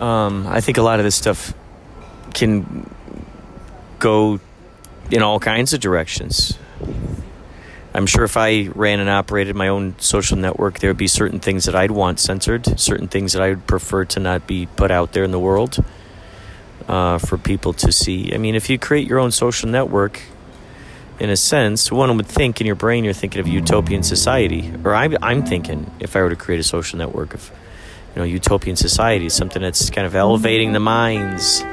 Um, 0.00 0.46
I 0.46 0.60
think 0.60 0.78
a 0.78 0.82
lot 0.82 0.98
of 0.98 1.04
this 1.04 1.16
stuff 1.16 1.52
can 2.32 2.88
go 3.98 4.40
in 5.10 5.22
all 5.22 5.40
kinds 5.40 5.72
of 5.72 5.80
directions. 5.80 6.58
I'm 7.94 8.06
sure 8.06 8.24
if 8.24 8.36
I 8.36 8.68
ran 8.74 9.00
and 9.00 9.08
operated 9.08 9.56
my 9.56 9.68
own 9.68 9.98
social 9.98 10.36
network, 10.36 10.78
there 10.78 10.90
would 10.90 10.98
be 10.98 11.08
certain 11.08 11.40
things 11.40 11.64
that 11.64 11.74
I'd 11.74 11.90
want 11.90 12.20
censored, 12.20 12.78
certain 12.78 13.08
things 13.08 13.32
that 13.32 13.42
I 13.42 13.48
would 13.48 13.66
prefer 13.66 14.04
to 14.06 14.20
not 14.20 14.46
be 14.46 14.66
put 14.66 14.90
out 14.90 15.12
there 15.12 15.24
in 15.24 15.30
the 15.30 15.38
world 15.38 15.82
uh, 16.86 17.18
for 17.18 17.38
people 17.38 17.72
to 17.74 17.90
see. 17.90 18.32
I 18.32 18.38
mean, 18.38 18.54
if 18.54 18.70
you 18.70 18.78
create 18.78 19.08
your 19.08 19.18
own 19.18 19.32
social 19.32 19.68
network, 19.68 20.20
in 21.18 21.30
a 21.30 21.36
sense, 21.36 21.90
one 21.90 22.16
would 22.16 22.26
think 22.26 22.60
in 22.60 22.66
your 22.66 22.76
brain 22.76 23.04
you're 23.04 23.12
thinking 23.12 23.40
of 23.40 23.48
utopian 23.48 24.02
society, 24.02 24.72
or 24.84 24.94
I'm, 24.94 25.16
I'm 25.20 25.44
thinking 25.44 25.90
if 25.98 26.14
I 26.14 26.22
were 26.22 26.30
to 26.30 26.36
create 26.36 26.60
a 26.60 26.64
social 26.64 26.98
network 26.98 27.34
of, 27.34 27.50
you 28.14 28.20
know, 28.20 28.24
utopian 28.24 28.76
society, 28.76 29.28
something 29.28 29.60
that's 29.60 29.90
kind 29.90 30.06
of 30.06 30.14
elevating 30.14 30.72
the 30.72 30.80
minds. 30.80 31.64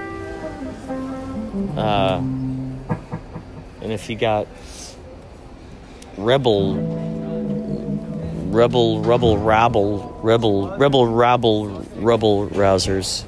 Uh, 1.55 2.17
and 3.81 3.91
if 3.91 4.09
you 4.09 4.17
got 4.17 4.47
rebel, 6.17 6.75
rebel, 8.49 9.01
rebel, 9.01 9.37
rabble, 9.37 10.19
rebel, 10.21 10.77
rebel, 10.77 11.07
rabble, 11.07 11.69
rebel 11.95 12.49
rousers, 12.49 13.23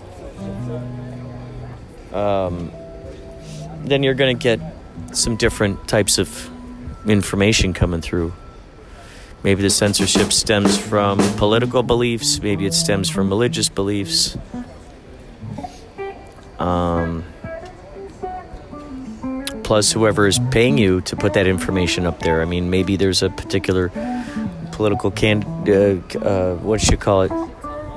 um, 2.13 2.71
then 3.85 4.03
you're 4.03 4.13
going 4.13 4.37
to 4.37 4.43
get 4.43 4.59
some 5.15 5.37
different 5.37 5.87
types 5.87 6.17
of 6.17 6.49
information 7.05 7.73
coming 7.73 8.01
through. 8.01 8.33
Maybe 9.43 9.61
the 9.61 9.69
censorship 9.69 10.33
stems 10.33 10.77
from 10.77 11.19
political 11.37 11.83
beliefs, 11.83 12.41
maybe 12.41 12.65
it 12.65 12.73
stems 12.73 13.09
from 13.09 13.29
religious 13.29 13.69
beliefs. 13.69 14.37
Um, 16.59 17.23
plus, 19.67 19.91
whoever 19.91 20.25
is 20.25 20.39
paying 20.49 20.77
you 20.77 21.01
to 21.01 21.17
put 21.17 21.33
that 21.33 21.45
information 21.45 22.05
up 22.05 22.21
there. 22.21 22.41
I 22.41 22.45
mean, 22.45 22.69
maybe 22.69 22.95
there's 22.95 23.21
a 23.21 23.29
particular 23.29 23.91
political 24.71 25.11
can 25.11 25.43
uh, 25.67 25.99
uh, 26.19 26.55
what 26.63 26.79
should 26.79 26.91
you 26.91 26.97
call 26.97 27.23
it 27.23 27.31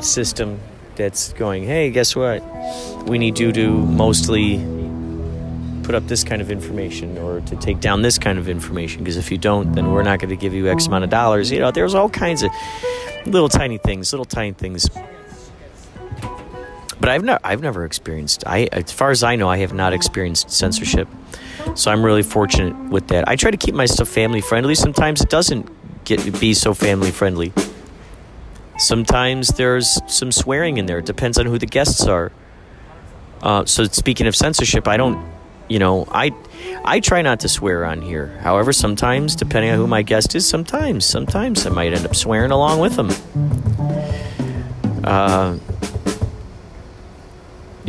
system 0.02 0.58
that's 0.96 1.32
going. 1.34 1.62
Hey, 1.62 1.90
guess 1.90 2.16
what? 2.16 2.42
We 3.06 3.18
need 3.18 3.38
you 3.38 3.52
to 3.52 3.70
mostly 3.70 4.56
put 5.84 5.94
up 5.94 6.08
this 6.08 6.24
kind 6.24 6.42
of 6.42 6.50
information 6.50 7.16
or 7.18 7.40
to 7.42 7.54
take 7.54 7.78
down 7.78 8.02
this 8.02 8.18
kind 8.18 8.40
of 8.40 8.48
information 8.48 9.04
because 9.04 9.16
if 9.16 9.30
you 9.30 9.38
don't 9.38 9.72
then 9.72 9.90
we're 9.92 10.02
not 10.02 10.20
going 10.20 10.28
to 10.28 10.36
give 10.36 10.54
you 10.54 10.68
x 10.68 10.86
amount 10.86 11.02
of 11.02 11.10
dollars 11.10 11.50
you 11.50 11.58
know 11.58 11.72
there's 11.72 11.94
all 11.94 12.08
kinds 12.08 12.44
of 12.44 12.50
little 13.26 13.48
tiny 13.48 13.76
things 13.78 14.12
little 14.12 14.24
tiny 14.24 14.52
things 14.52 14.88
but 17.00 17.08
i've 17.08 17.24
never 17.24 17.40
i've 17.42 17.60
never 17.60 17.84
experienced 17.84 18.44
i 18.46 18.68
as 18.70 18.92
far 18.92 19.10
as 19.10 19.24
i 19.24 19.34
know 19.34 19.48
i 19.48 19.56
have 19.56 19.72
not 19.72 19.92
experienced 19.92 20.48
censorship 20.48 21.08
so 21.74 21.90
i'm 21.90 22.04
really 22.04 22.22
fortunate 22.22 22.76
with 22.90 23.08
that. 23.08 23.28
I 23.28 23.36
try 23.36 23.50
to 23.50 23.56
keep 23.56 23.74
my 23.74 23.86
stuff 23.86 24.08
family 24.08 24.40
friendly. 24.40 24.74
Sometimes 24.74 25.20
it 25.20 25.30
doesn't 25.30 25.68
get 26.04 26.40
be 26.40 26.54
so 26.54 26.74
family 26.74 27.10
friendly. 27.10 27.52
Sometimes 28.78 29.48
there's 29.48 30.00
some 30.06 30.32
swearing 30.32 30.78
in 30.78 30.86
there. 30.86 30.98
It 30.98 31.06
depends 31.06 31.38
on 31.38 31.46
who 31.46 31.58
the 31.58 31.66
guests 31.66 32.06
are. 32.06 32.32
Uh, 33.42 33.64
so 33.64 33.84
speaking 33.84 34.26
of 34.26 34.36
censorship 34.36 34.86
i 34.86 34.98
don't 34.98 35.18
you 35.68 35.78
know 35.78 36.06
i 36.10 36.30
i 36.84 37.00
try 37.00 37.22
not 37.22 37.40
to 37.40 37.48
swear 37.48 37.84
on 37.84 38.02
here. 38.02 38.38
However 38.42 38.72
sometimes 38.72 39.34
depending 39.36 39.70
on 39.70 39.78
who 39.78 39.86
my 39.86 40.02
guest 40.02 40.34
is 40.34 40.46
sometimes 40.46 41.06
sometimes 41.06 41.66
i 41.66 41.70
might 41.70 41.92
end 41.94 42.04
up 42.04 42.14
swearing 42.14 42.50
along 42.50 42.80
with 42.80 42.96
them. 42.96 43.10
Uh, 45.04 45.56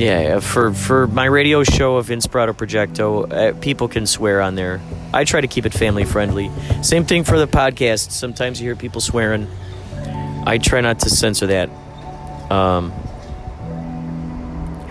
yeah 0.02 0.40
for 0.40 0.74
for 0.74 1.08
my 1.08 1.26
radio 1.26 1.64
show 1.64 1.98
of 1.98 2.08
inspirato 2.08 2.54
projecto 2.54 3.32
uh, 3.32 3.54
people 3.60 3.88
can 3.88 4.06
swear 4.06 4.42
on 4.42 4.56
there. 4.56 4.82
I 5.14 5.24
try 5.24 5.42
to 5.42 5.48
keep 5.48 5.66
it 5.66 5.74
family 5.74 6.06
friendly. 6.06 6.50
Same 6.82 7.06
thing 7.06 7.24
for 7.24 7.38
the 7.38 7.48
podcast 7.48 8.12
sometimes 8.12 8.60
you 8.60 8.68
hear 8.68 8.76
people 8.76 9.02
swearing. 9.02 9.48
I 10.46 10.58
try 10.58 10.82
not 10.82 11.00
to 11.02 11.10
censor 11.10 11.48
that. 11.48 11.70
Um, 12.52 12.92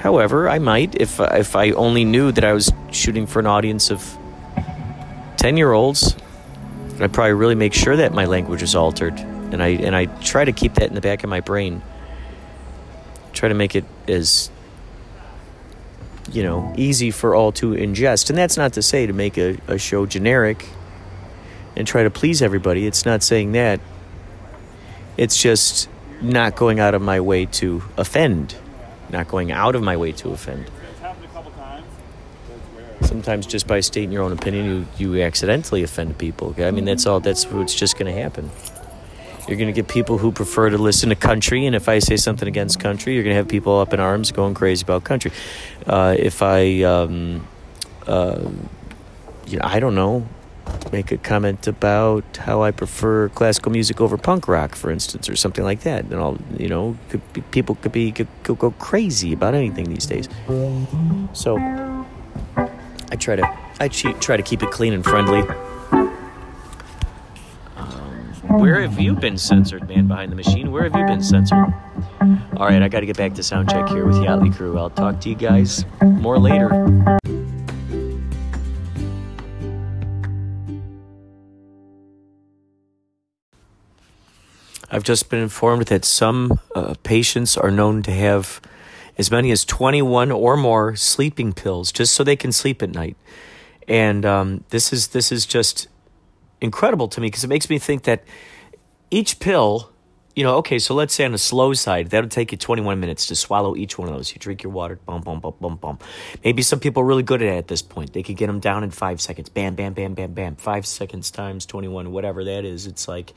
However, 0.01 0.49
I 0.49 0.59
might 0.59 0.95
if 0.99 1.21
if 1.21 1.55
I 1.55 1.73
only 1.73 2.05
knew 2.07 2.33
that 2.33 2.43
I 2.43 2.55
was 2.55 2.73
shooting 2.91 3.27
for 3.27 3.39
an 3.39 3.47
audience 3.47 3.91
of 3.91 4.17
ten 5.37 5.59
year 5.59 5.73
olds. 5.73 6.17
I'd 6.99 7.13
probably 7.13 7.33
really 7.33 7.55
make 7.55 7.75
sure 7.75 7.97
that 7.97 8.13
my 8.13 8.25
language 8.25 8.63
is 8.63 8.75
altered, 8.75 9.19
and 9.19 9.63
I 9.63 9.69
and 9.69 9.95
I 9.95 10.07
try 10.07 10.47
to 10.47 10.53
keep 10.53 10.75
that 10.75 10.89
in 10.89 10.95
the 10.95 11.03
back 11.03 11.23
of 11.23 11.29
my 11.29 11.41
brain. 11.41 11.83
Try 13.35 13.51
to 13.51 13.55
make 13.55 13.77
it 13.77 13.85
as 14.09 14.51
you 16.31 16.43
know 16.43 16.73
easy 16.77 17.11
for 17.11 17.35
all 17.35 17.53
to 17.53 17.73
ingest, 17.73 18.31
and 18.31 18.39
that's 18.39 18.57
not 18.57 18.75
to 18.75 18.83
say 18.83 19.07
to 19.07 19.13
make 19.13 19.39
a, 19.39 19.59
a 19.67 19.79
show 19.79 20.07
generic 20.07 20.67
and 21.77 21.87
try 21.87 22.03
to 22.03 22.11
please 22.11 22.43
everybody. 22.43 22.87
It's 22.87 23.05
not 23.05 23.23
saying 23.23 23.53
that. 23.53 23.81
It's 25.17 25.41
just 25.41 25.89
not 26.21 26.57
going 26.57 26.81
out 26.81 26.95
of 26.95 27.03
my 27.03 27.21
way 27.21 27.47
to 27.47 27.83
offend 27.97 28.57
not 29.13 29.29
going 29.29 29.53
out 29.53 29.75
of 29.75 29.83
my 29.83 29.97
way 29.97 30.13
to 30.13 30.31
offend. 30.31 30.71
Sometimes 33.03 33.47
just 33.47 33.67
by 33.67 33.81
stating 33.81 34.13
your 34.13 34.23
own 34.23 34.33
opinion, 34.33 34.87
you, 34.99 35.15
you 35.15 35.23
accidentally 35.23 35.83
offend 35.83 36.17
people. 36.19 36.49
Okay? 36.49 36.69
I 36.69 36.71
mean, 36.71 36.85
that's 36.85 37.07
all. 37.07 37.19
That's 37.19 37.45
what's 37.47 37.75
just 37.75 37.99
going 37.99 38.15
to 38.15 38.21
happen. 38.21 38.51
You're 39.51 39.59
going 39.59 39.67
to 39.67 39.73
get 39.73 39.89
people 39.89 40.17
who 40.17 40.31
prefer 40.31 40.71
to 40.71 40.79
listen 40.79 41.09
to 41.09 41.17
country, 41.17 41.67
and 41.67 41.75
if 41.75 41.89
I 41.89 41.99
say 41.99 42.17
something 42.17 42.47
against 42.47 42.79
country, 42.79 43.15
you're 43.15 43.25
going 43.25 43.35
to 43.35 43.39
have 43.39 43.49
people 43.49 43.81
up 43.81 43.93
in 43.93 43.99
arms 43.99 44.31
going 44.31 44.55
crazy 44.55 44.85
about 44.85 45.03
country. 45.03 45.33
Uh, 45.85 46.15
if 46.17 46.41
I, 46.41 46.83
um, 46.83 47.49
uh, 48.07 48.49
you 49.49 49.59
know, 49.59 49.65
I 49.65 49.81
don't 49.81 49.97
know, 49.97 50.29
make 50.93 51.11
a 51.11 51.17
comment 51.17 51.67
about 51.67 52.37
how 52.37 52.63
I 52.63 52.71
prefer 52.71 53.29
classical 53.31 53.73
music 53.73 54.01
over 54.01 54.17
punk 54.17 54.47
rock, 54.47 54.77
for 54.77 54.89
instance, 54.89 55.29
or 55.29 55.35
something 55.35 55.65
like 55.65 55.81
that. 55.81 56.05
And 56.05 56.15
all 56.15 56.39
you 56.57 56.69
know, 56.69 56.97
could 57.09 57.33
be, 57.33 57.41
people 57.41 57.75
could 57.75 57.91
be 57.91 58.13
could, 58.13 58.29
could 58.45 58.57
go 58.57 58.71
crazy 58.71 59.33
about 59.33 59.55
anything 59.55 59.93
these 59.93 60.07
days. 60.07 60.29
So 61.33 61.57
I 63.11 63.17
try 63.19 63.35
to 63.35 63.59
I 63.81 63.89
try 63.89 64.37
to 64.37 64.45
keep 64.45 64.63
it 64.63 64.71
clean 64.71 64.93
and 64.93 65.05
friendly. 65.05 65.43
Where 68.59 68.81
have 68.81 68.99
you 68.99 69.15
been 69.15 69.39
censored, 69.39 69.89
man 69.89 70.09
behind 70.09 70.33
the 70.33 70.37
machine? 70.37 70.73
Where 70.73 70.83
have 70.83 70.97
you 70.97 71.07
been 71.07 71.23
censored? 71.23 71.73
All 72.57 72.67
right, 72.67 72.83
I 72.83 72.89
got 72.89 73.01
to 73.01 73.07
get 73.07 73.17
back 73.17 73.35
to 73.35 73.45
sound 73.45 73.71
check 73.71 73.89
here 73.89 74.05
with 74.05 74.17
Yachtley 74.17 74.55
Crew. 74.55 74.77
I'll 74.77 74.91
talk 74.91 75.21
to 75.21 75.29
you 75.29 75.37
guys 75.37 75.85
more 76.03 76.37
later. 76.39 76.69
I've 84.91 85.05
just 85.05 85.31
been 85.31 85.41
informed 85.41 85.87
that 85.87 86.05
some 86.05 86.59
uh, 86.75 86.95
patients 87.05 87.57
are 87.57 87.71
known 87.71 88.03
to 88.03 88.11
have 88.11 88.61
as 89.17 89.31
many 89.31 89.53
as 89.53 89.65
21 89.65 90.33
or 90.33 90.57
more 90.57 90.97
sleeping 90.97 91.53
pills 91.53 91.93
just 91.93 92.15
so 92.15 92.25
they 92.25 92.37
can 92.37 92.51
sleep 92.51 92.83
at 92.83 92.91
night. 92.91 93.17
And 93.87 94.27
um, 94.27 94.65
this 94.71 94.93
is 94.93 95.09
this 95.09 95.31
is 95.31 95.47
just 95.47 95.87
incredible 96.61 97.09
to 97.09 97.21
me 97.21 97.29
because 97.29 97.45
it 97.45 97.49
makes 97.49 97.69
me 97.71 97.79
think 97.79 98.05
that 98.05 98.25
each 99.11 99.41
pill, 99.41 99.91
you 100.37 100.45
know, 100.45 100.57
okay, 100.57 100.79
so 100.79 100.95
let's 100.95 101.15
say 101.15 101.25
on 101.25 101.33
the 101.33 101.39
slow 101.39 101.73
side, 101.73 102.11
that'll 102.11 102.31
take 102.31 102.53
you 102.53 102.59
21 102.59 103.01
minutes 103.01 103.27
to 103.27 103.37
swallow 103.37 103.75
each 103.77 103.99
one 103.99 104.09
of 104.09 104.15
those. 104.15 104.33
You 104.33 104.39
drink 104.39 104.63
your 104.63 104.73
water, 104.73 104.99
bum, 105.05 105.23
bum, 105.23 105.41
bum, 105.41 105.55
bum, 105.61 105.77
bum. 105.77 105.99
Maybe 106.45 106.63
some 106.63 106.81
people 106.81 107.03
are 107.03 107.07
really 107.07 107.23
good 107.23 107.43
at 107.43 107.49
it 107.49 107.57
at 107.57 107.69
this 107.69 107.83
point. 107.83 108.13
They 108.13 108.23
could 108.23 108.37
get 108.37 108.47
them 108.47 108.61
down 108.61 108.85
in 108.85 108.91
five 108.91 109.21
seconds. 109.21 109.49
Bam, 109.49 109.75
bam, 109.75 109.95
bam, 109.95 110.15
bam, 110.15 110.33
bam. 110.33 110.57
Five 110.57 110.87
seconds 110.87 111.31
times 111.31 111.67
21, 111.67 112.13
whatever 112.13 112.45
that 112.45 112.65
is. 112.65 112.87
It's 112.87 113.09
like, 113.09 113.35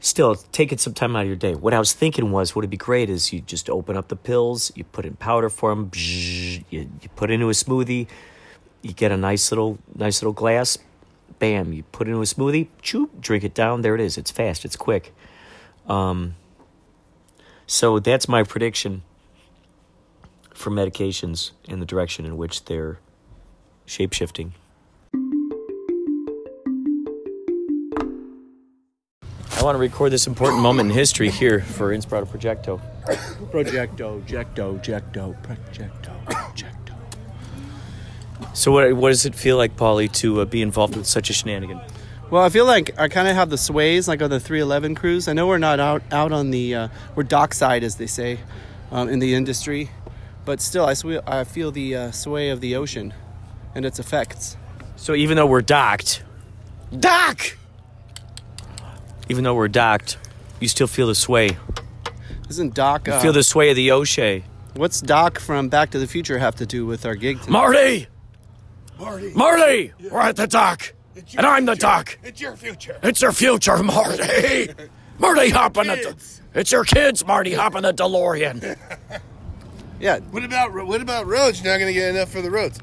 still 0.00 0.34
taking 0.34 0.78
some 0.78 0.94
time 0.94 1.14
out 1.14 1.22
of 1.22 1.26
your 1.26 1.36
day. 1.36 1.54
What 1.54 1.74
I 1.74 1.78
was 1.78 1.92
thinking 1.92 2.32
was, 2.32 2.56
would 2.56 2.68
be 2.68 2.76
great 2.76 3.10
is 3.10 3.32
you 3.32 3.40
just 3.40 3.70
open 3.70 3.96
up 3.96 4.08
the 4.08 4.16
pills, 4.16 4.72
you 4.74 4.84
put 4.84 5.04
in 5.04 5.14
powder 5.16 5.50
form, 5.50 5.90
you, 5.94 6.64
you 6.70 6.88
put 7.16 7.30
into 7.30 7.48
a 7.48 7.52
smoothie, 7.52 8.06
you 8.82 8.92
get 8.92 9.12
a 9.12 9.16
nice 9.16 9.52
little 9.52 9.78
nice 9.94 10.22
little 10.22 10.32
glass, 10.32 10.78
bam, 11.38 11.72
you 11.72 11.82
put 11.84 12.06
it 12.06 12.10
into 12.10 12.22
a 12.22 12.24
smoothie, 12.24 12.68
chew, 12.82 13.10
drink 13.20 13.44
it 13.44 13.54
down. 13.54 13.82
There 13.82 13.94
it 13.94 14.00
is. 14.00 14.18
It's 14.18 14.30
fast. 14.30 14.64
It's 14.64 14.76
quick. 14.76 15.14
Um, 15.86 16.36
so 17.66 17.98
that's 17.98 18.28
my 18.28 18.42
prediction 18.42 19.02
for 20.52 20.70
medications 20.70 21.52
in 21.68 21.80
the 21.80 21.86
direction 21.86 22.26
in 22.26 22.36
which 22.36 22.64
they're 22.66 22.98
shape 23.86 24.12
shifting. 24.12 24.52
I 29.60 29.62
want 29.62 29.74
to 29.74 29.78
record 29.78 30.10
this 30.10 30.26
important 30.26 30.62
moment 30.62 30.88
in 30.88 30.94
history 30.94 31.28
here 31.28 31.60
for 31.60 31.94
Inspirato 31.94 32.26
Projecto. 32.26 32.80
Projecto, 33.50 34.22
Jecto, 34.22 34.82
Jecto, 34.82 35.36
Projecto. 35.42 36.39
So, 38.54 38.72
what, 38.72 38.92
what 38.94 39.10
does 39.10 39.26
it 39.26 39.34
feel 39.34 39.56
like, 39.56 39.76
Paulie, 39.76 40.10
to 40.14 40.40
uh, 40.40 40.44
be 40.44 40.60
involved 40.62 40.96
with 40.96 41.06
such 41.06 41.30
a 41.30 41.32
shenanigan? 41.32 41.80
Well, 42.30 42.42
I 42.44 42.48
feel 42.48 42.64
like 42.66 42.98
I 42.98 43.08
kind 43.08 43.26
of 43.28 43.34
have 43.34 43.50
the 43.50 43.58
sways 43.58 44.06
like 44.06 44.22
on 44.22 44.30
the 44.30 44.38
311 44.40 44.94
cruise. 44.94 45.26
I 45.28 45.32
know 45.32 45.46
we're 45.46 45.58
not 45.58 45.80
out 45.80 46.02
out 46.12 46.32
on 46.32 46.50
the 46.50 46.74
uh, 46.74 46.88
we're 47.14 47.22
dockside, 47.24 47.82
as 47.82 47.96
they 47.96 48.06
say, 48.06 48.38
um, 48.92 49.08
in 49.08 49.18
the 49.18 49.34
industry, 49.34 49.90
but 50.44 50.60
still, 50.60 50.84
I, 50.86 50.94
sw- 50.94 51.22
I 51.26 51.44
feel 51.44 51.70
the 51.72 51.96
uh, 51.96 52.10
sway 52.12 52.50
of 52.50 52.60
the 52.60 52.76
ocean 52.76 53.12
and 53.74 53.84
its 53.84 53.98
effects. 53.98 54.56
So, 54.96 55.14
even 55.14 55.36
though 55.36 55.46
we're 55.46 55.60
docked, 55.62 56.22
dock! 56.96 57.56
Even 59.28 59.44
though 59.44 59.54
we're 59.54 59.68
docked, 59.68 60.18
you 60.60 60.68
still 60.68 60.86
feel 60.88 61.06
the 61.06 61.14
sway. 61.14 61.56
Isn't 62.48 62.74
Doc? 62.74 63.06
You 63.06 63.12
Uh, 63.14 63.20
feel 63.20 63.32
the 63.32 63.44
sway 63.44 63.70
of 63.70 63.76
the 63.76 63.92
O'Shea. 63.92 64.44
What's 64.74 65.00
Doc 65.00 65.38
from 65.38 65.68
Back 65.68 65.90
to 65.90 65.98
the 66.00 66.06
Future 66.08 66.38
have 66.38 66.56
to 66.56 66.66
do 66.66 66.84
with 66.84 67.06
our 67.06 67.14
gig 67.14 67.38
tonight? 67.40 67.50
Marty! 67.52 68.06
Marty! 69.00 69.92
We're 70.10 70.20
at 70.20 70.36
the 70.36 70.46
dock! 70.46 70.92
And 71.36 71.46
I'm 71.46 71.64
the 71.64 71.74
dock! 71.74 72.18
It's 72.22 72.40
your 72.40 72.56
future. 72.56 72.98
It's 73.02 73.22
your 73.22 73.32
future, 73.32 73.82
Marty! 73.82 74.68
Marty, 75.18 75.50
hop 75.50 75.78
on 75.78 75.86
the. 75.86 76.14
It's 76.54 76.72
your 76.72 76.84
kids, 76.84 77.24
Marty, 77.26 77.54
hop 77.54 77.74
on 77.74 77.82
the 77.82 77.92
DeLorean. 77.92 78.76
yeah. 80.00 80.18
What 80.18 80.44
about 80.44 80.72
what 80.72 81.00
about 81.00 81.26
roads? 81.26 81.62
You're 81.62 81.72
not 81.72 81.78
going 81.78 81.92
to 81.92 81.98
get 81.98 82.14
enough 82.14 82.30
for 82.30 82.42
the 82.42 82.50
roads. 82.50 82.78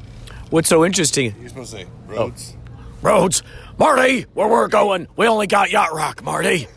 What's 0.50 0.70
so 0.70 0.86
interesting? 0.86 1.36
You're 1.40 1.50
supposed 1.50 1.72
to 1.72 1.78
say 1.78 1.86
oh. 2.10 2.16
roads. 2.16 2.56
Roads, 3.02 3.44
Marty, 3.78 4.24
where 4.34 4.48
we're 4.48 4.68
going, 4.68 5.08
we 5.16 5.28
only 5.28 5.46
got 5.46 5.70
yacht 5.70 5.94
rock, 5.94 6.24
Marty. 6.24 6.68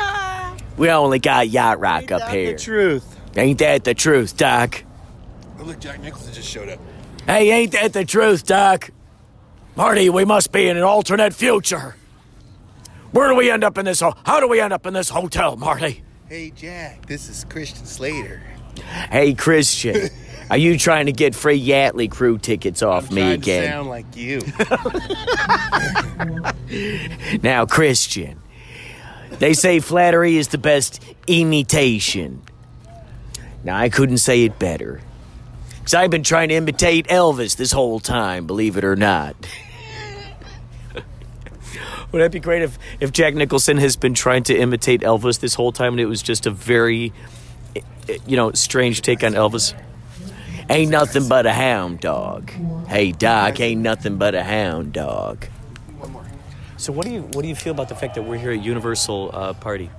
we 0.76 0.90
only 0.90 1.18
got 1.18 1.48
yacht 1.48 1.80
rock 1.80 2.12
up 2.12 2.28
here. 2.28 2.52
The 2.52 2.58
truth. 2.58 3.20
Ain't 3.36 3.58
that 3.58 3.82
the 3.82 3.94
truth, 3.94 4.36
Doc? 4.36 4.84
Oh, 5.58 5.64
look, 5.64 5.80
Jack 5.80 6.00
Nicholson 6.00 6.32
just 6.32 6.48
showed 6.48 6.68
up. 6.68 6.78
Hey, 7.26 7.50
ain't 7.50 7.72
that 7.72 7.92
the 7.92 8.04
truth, 8.04 8.44
Doc? 8.46 8.90
Marty, 9.76 10.10
we 10.10 10.24
must 10.24 10.52
be 10.52 10.68
in 10.68 10.76
an 10.76 10.82
alternate 10.82 11.34
future. 11.34 11.96
Where 13.12 13.28
do 13.28 13.34
we 13.34 13.50
end 13.50 13.64
up 13.64 13.78
in 13.78 13.86
this? 13.86 14.00
Ho- 14.00 14.14
How 14.24 14.40
do 14.40 14.48
we 14.48 14.60
end 14.60 14.72
up 14.72 14.86
in 14.86 14.94
this 14.94 15.08
hotel, 15.08 15.56
Marty? 15.56 16.02
Hey, 16.28 16.50
Jack, 16.54 17.06
this 17.06 17.28
is 17.28 17.44
Christian 17.48 17.86
Slater. 17.86 18.42
Hey, 19.10 19.34
Christian, 19.34 20.10
are 20.50 20.56
you 20.58 20.76
trying 20.78 21.06
to 21.06 21.12
get 21.12 21.34
free 21.34 21.60
Yachtley 21.64 22.10
Crew 22.10 22.38
tickets 22.38 22.82
off 22.82 23.10
me 23.10 23.22
Trying 23.22 23.40
to 23.40 23.50
again? 23.50 23.70
sound 23.70 23.88
like 23.88 24.16
you. 24.16 24.40
Now, 27.42 27.66
Christian, 27.66 28.40
they 29.38 29.52
say 29.52 29.78
flattery 29.80 30.36
is 30.36 30.48
the 30.48 30.58
best 30.58 31.00
imitation. 31.26 32.42
Now, 33.62 33.76
I 33.76 33.88
couldn't 33.88 34.18
say 34.18 34.44
it 34.44 34.58
better. 34.58 35.00
Because 35.84 35.92
I've 35.92 36.08
been 36.08 36.22
trying 36.22 36.48
to 36.48 36.54
imitate 36.54 37.08
Elvis 37.08 37.58
this 37.58 37.70
whole 37.72 38.00
time, 38.00 38.46
believe 38.46 38.78
it 38.78 38.84
or 38.84 38.96
not. 38.96 39.36
Would 42.10 42.22
that 42.22 42.32
be 42.32 42.40
great 42.40 42.62
if, 42.62 42.78
if 43.00 43.12
Jack 43.12 43.34
Nicholson 43.34 43.76
has 43.76 43.94
been 43.94 44.14
trying 44.14 44.44
to 44.44 44.56
imitate 44.56 45.02
Elvis 45.02 45.40
this 45.40 45.52
whole 45.52 45.72
time 45.72 45.92
and 45.92 46.00
it 46.00 46.06
was 46.06 46.22
just 46.22 46.46
a 46.46 46.50
very, 46.50 47.12
you 48.26 48.34
know, 48.34 48.50
strange 48.52 49.02
take 49.02 49.22
on 49.22 49.32
Elvis? 49.32 49.74
Ain't 50.70 50.90
nothing 50.90 51.28
but 51.28 51.44
a 51.44 51.52
hound 51.52 52.00
dog. 52.00 52.50
Hey, 52.88 53.12
Doc, 53.12 53.60
ain't 53.60 53.82
nothing 53.82 54.16
but 54.16 54.34
a 54.34 54.42
hound 54.42 54.94
dog. 54.94 55.44
So 56.78 56.94
what 56.94 57.04
do 57.04 57.12
you 57.12 57.20
what 57.34 57.42
do 57.42 57.48
you 57.48 57.54
feel 57.54 57.74
about 57.74 57.90
the 57.90 57.94
fact 57.94 58.14
that 58.14 58.22
we're 58.22 58.38
here 58.38 58.52
at 58.52 58.64
Universal 58.64 59.32
uh, 59.34 59.52
Party, 59.52 59.90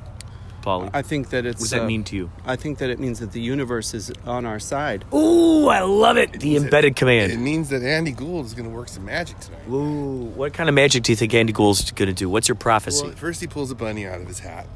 Paulie? 0.66 0.90
I 0.94 1.02
think 1.02 1.30
that 1.30 1.46
it's. 1.46 1.60
What 1.60 1.66
does 1.66 1.70
that 1.72 1.82
uh, 1.84 1.88
mean 1.88 2.04
to 2.06 2.16
you? 2.16 2.32
I 2.46 2.56
think 2.56 2.80
that 2.80 2.90
it 2.90 3.00
means 3.00 3.20
that 3.20 3.32
the 3.32 3.40
universe 3.42 3.94
is 3.94 4.12
on 4.26 4.46
our 4.46 4.60
side. 4.60 5.06
Ooh, 5.14 5.68
I 5.68 5.82
love 5.82 6.18
it. 6.18 6.34
The 6.40 6.58
embedded 6.58 6.92
It 6.92 6.96
command. 6.96 7.32
It 7.32 7.38
means 7.38 7.70
that 7.70 7.84
Andy 7.84 8.12
Gould 8.12 8.46
is 8.46 8.54
going 8.54 8.68
to 8.68 8.76
work 8.76 8.90
some 8.90 9.06
magic 9.06 9.40
tonight. 9.40 9.62
Ooh, 9.70 10.26
what 10.36 10.54
kind 10.54 10.68
of 10.68 10.76
magic 10.76 11.04
do 11.04 11.12
you 11.12 11.16
think 11.16 11.34
Andy 11.34 11.54
Gould's 11.54 11.92
going 11.92 12.08
to 12.08 12.14
do? 12.14 12.28
What's 12.28 12.48
your 12.48 12.56
prophecy? 12.56 13.06
Well, 13.06 13.16
first 13.16 13.40
he 13.42 13.48
pulls 13.48 13.72
a 13.72 13.76
bunny 13.76 14.06
out 14.08 14.20
of 14.20 14.28
his 14.28 14.40
hat. 14.40 14.68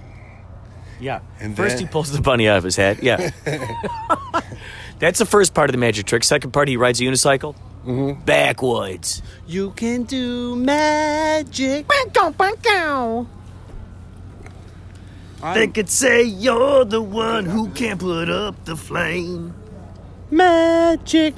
yeah. 1.00 1.22
and 1.40 1.58
First, 1.58 1.78
then- 1.78 1.88
he 1.88 1.92
pulls 1.92 2.12
the 2.12 2.22
bunny 2.22 2.48
out 2.48 2.58
of 2.58 2.64
his 2.64 2.76
hat. 2.76 3.02
Yeah. 3.04 3.32
That's 5.00 5.18
the 5.20 5.26
first 5.26 5.54
part 5.54 5.70
of 5.70 5.74
the 5.74 5.78
magic 5.80 6.06
trick. 6.06 6.24
Second 6.24 6.52
part, 6.52 6.68
he 6.68 6.78
rides 6.78 7.00
a 7.02 7.04
unicycle. 7.04 7.56
Mm-hmm. 7.86 8.24
Backwoods. 8.26 9.22
You 9.48 9.72
can 9.72 10.04
do 10.04 10.56
magic. 10.58 11.88
They 15.42 15.68
could 15.68 15.90
say 15.90 16.24
you're 16.24 16.84
the 16.86 17.02
one 17.02 17.46
who 17.46 17.70
can't 17.70 18.00
put 18.00 18.30
up 18.30 18.66
the 18.66 18.76
flame. 18.76 19.54
Magic. 20.32 21.36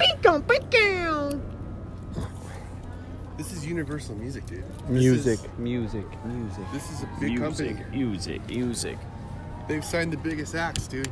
This 3.36 3.52
is 3.52 3.64
Universal 3.66 4.16
Music, 4.16 4.44
dude. 4.46 4.64
Music, 4.88 5.38
is- 5.40 5.58
music, 5.58 6.04
music. 6.24 6.64
This 6.72 6.90
is 6.90 7.02
a 7.02 7.08
big 7.20 7.38
company. 7.38 7.76
music, 7.92 8.46
music. 8.48 8.98
They've 9.68 9.84
signed 9.84 10.12
the 10.12 10.16
biggest 10.16 10.54
acts, 10.54 10.86
dude. 10.88 11.08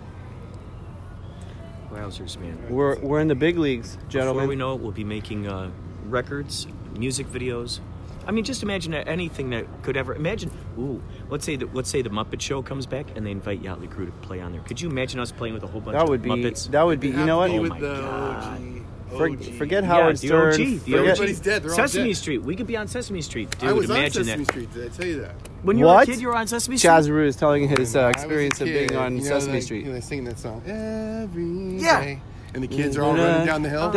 Wowzers, 1.93 2.39
man. 2.39 2.59
We're 2.69 2.99
we're 3.01 3.21
in 3.21 3.29
the 3.29 3.35
big 3.35 3.59
leagues, 3.59 3.99
gentlemen. 4.09 4.43
Before 4.45 4.49
we 4.49 4.57
know 4.57 4.75
it, 4.75 4.81
we'll 4.81 4.93
be 4.93 5.05
making 5.05 5.47
uh, 5.49 5.71
records, 6.07 6.67
music 6.97 7.27
videos. 7.29 7.81
I 8.27 8.33
mean, 8.33 8.45
just 8.45 8.63
imagine 8.63 8.95
anything 8.95 9.51
that 9.51 9.67
could 9.83 9.97
ever 9.97 10.15
imagine. 10.15 10.51
Ooh, 10.79 11.03
let's 11.31 11.45
say 11.45 11.57
that 11.57 11.75
let's 11.75 11.89
say 11.91 12.03
the 12.03 12.11
Muppet 12.11 12.41
Show 12.41 12.63
comes 12.63 12.87
back 12.87 13.07
and 13.17 13.27
they 13.27 13.31
invite 13.31 13.63
Yachtley 13.63 13.91
Crew 13.91 14.07
to 14.07 14.13
play 14.13 14.41
on 14.41 14.53
there. 14.53 14.61
Could 14.63 14.81
you 14.81 14.89
imagine 14.91 15.19
us 15.21 15.33
playing 15.33 15.55
with 15.55 15.63
a 15.63 15.67
whole 15.67 15.81
bunch 15.81 15.95
that 15.95 16.03
of 16.05 16.09
would 16.11 16.23
be 16.23 16.31
Muppets? 16.31 16.71
that 16.71 16.83
would 16.83 17.01
be. 17.01 17.09
You 17.09 17.25
know 17.25 17.39
what? 17.39 17.51
Have 17.51 17.63
to 17.63 17.69
be 17.69 17.71
Oh 17.71 17.75
with 17.75 17.83
my 17.83 17.89
the 17.89 18.01
God. 18.01 18.61
OG. 18.61 18.83
For- 19.17 19.29
OG. 19.29 19.43
forget 19.59 19.83
yeah, 19.83 19.89
Howard 19.89 20.17
the 20.19 20.27
Stern. 20.29 20.53
OG, 20.53 20.57
the 20.59 20.77
forget- 20.79 20.99
OG. 21.01 21.07
Everybody's 21.09 21.41
dead. 21.41 21.63
They're 21.65 21.71
all 21.73 21.77
Sesame 21.77 22.09
dead. 22.11 22.17
Street. 22.17 22.39
We 22.43 22.55
could 22.55 22.67
be 22.69 22.77
on 22.77 22.87
Sesame 22.87 23.23
Street, 23.23 23.51
dude. 23.59 23.69
I 23.69 23.73
was 23.73 23.91
on 23.91 23.97
imagine 23.97 24.25
Sesame 24.25 24.45
that. 24.45 24.53
Street. 24.53 24.73
Did 24.75 24.85
I 24.93 24.97
tell 24.97 25.07
you 25.07 25.21
that? 25.23 25.35
When 25.63 25.79
you 25.79 25.87
were 25.87 26.01
a 26.01 26.07
kid, 26.07 26.21
you 26.21 26.29
were 26.29 26.37
on 26.37 26.47
Sesame 26.47 26.77
Street. 26.77 26.91
Chaz 26.91 27.27
is 27.27 27.35
telling 27.37 27.69
his 27.69 27.97
uh, 27.97 28.01
I 28.03 28.07
was 28.09 28.17
a 28.17 28.19
experience 28.21 28.61
of 28.61 28.67
being 28.67 28.95
on 28.97 29.17
you 29.17 29.23
know, 29.23 29.29
Sesame 29.29 29.55
like, 29.55 29.63
Street. 29.65 29.81
You 29.81 29.87
know, 29.89 29.95
they 29.95 30.01
sing 30.01 30.23
that 30.25 30.39
song 30.39 30.63
every 30.67 31.81
Yeah. 31.83 32.01
day. 32.01 32.21
And 32.55 32.63
the 32.63 32.69
kids 32.69 32.97
are 32.97 33.03
all 33.03 33.15
running 33.15 33.47
down 33.47 33.63
the 33.63 33.69
hill. 33.69 33.91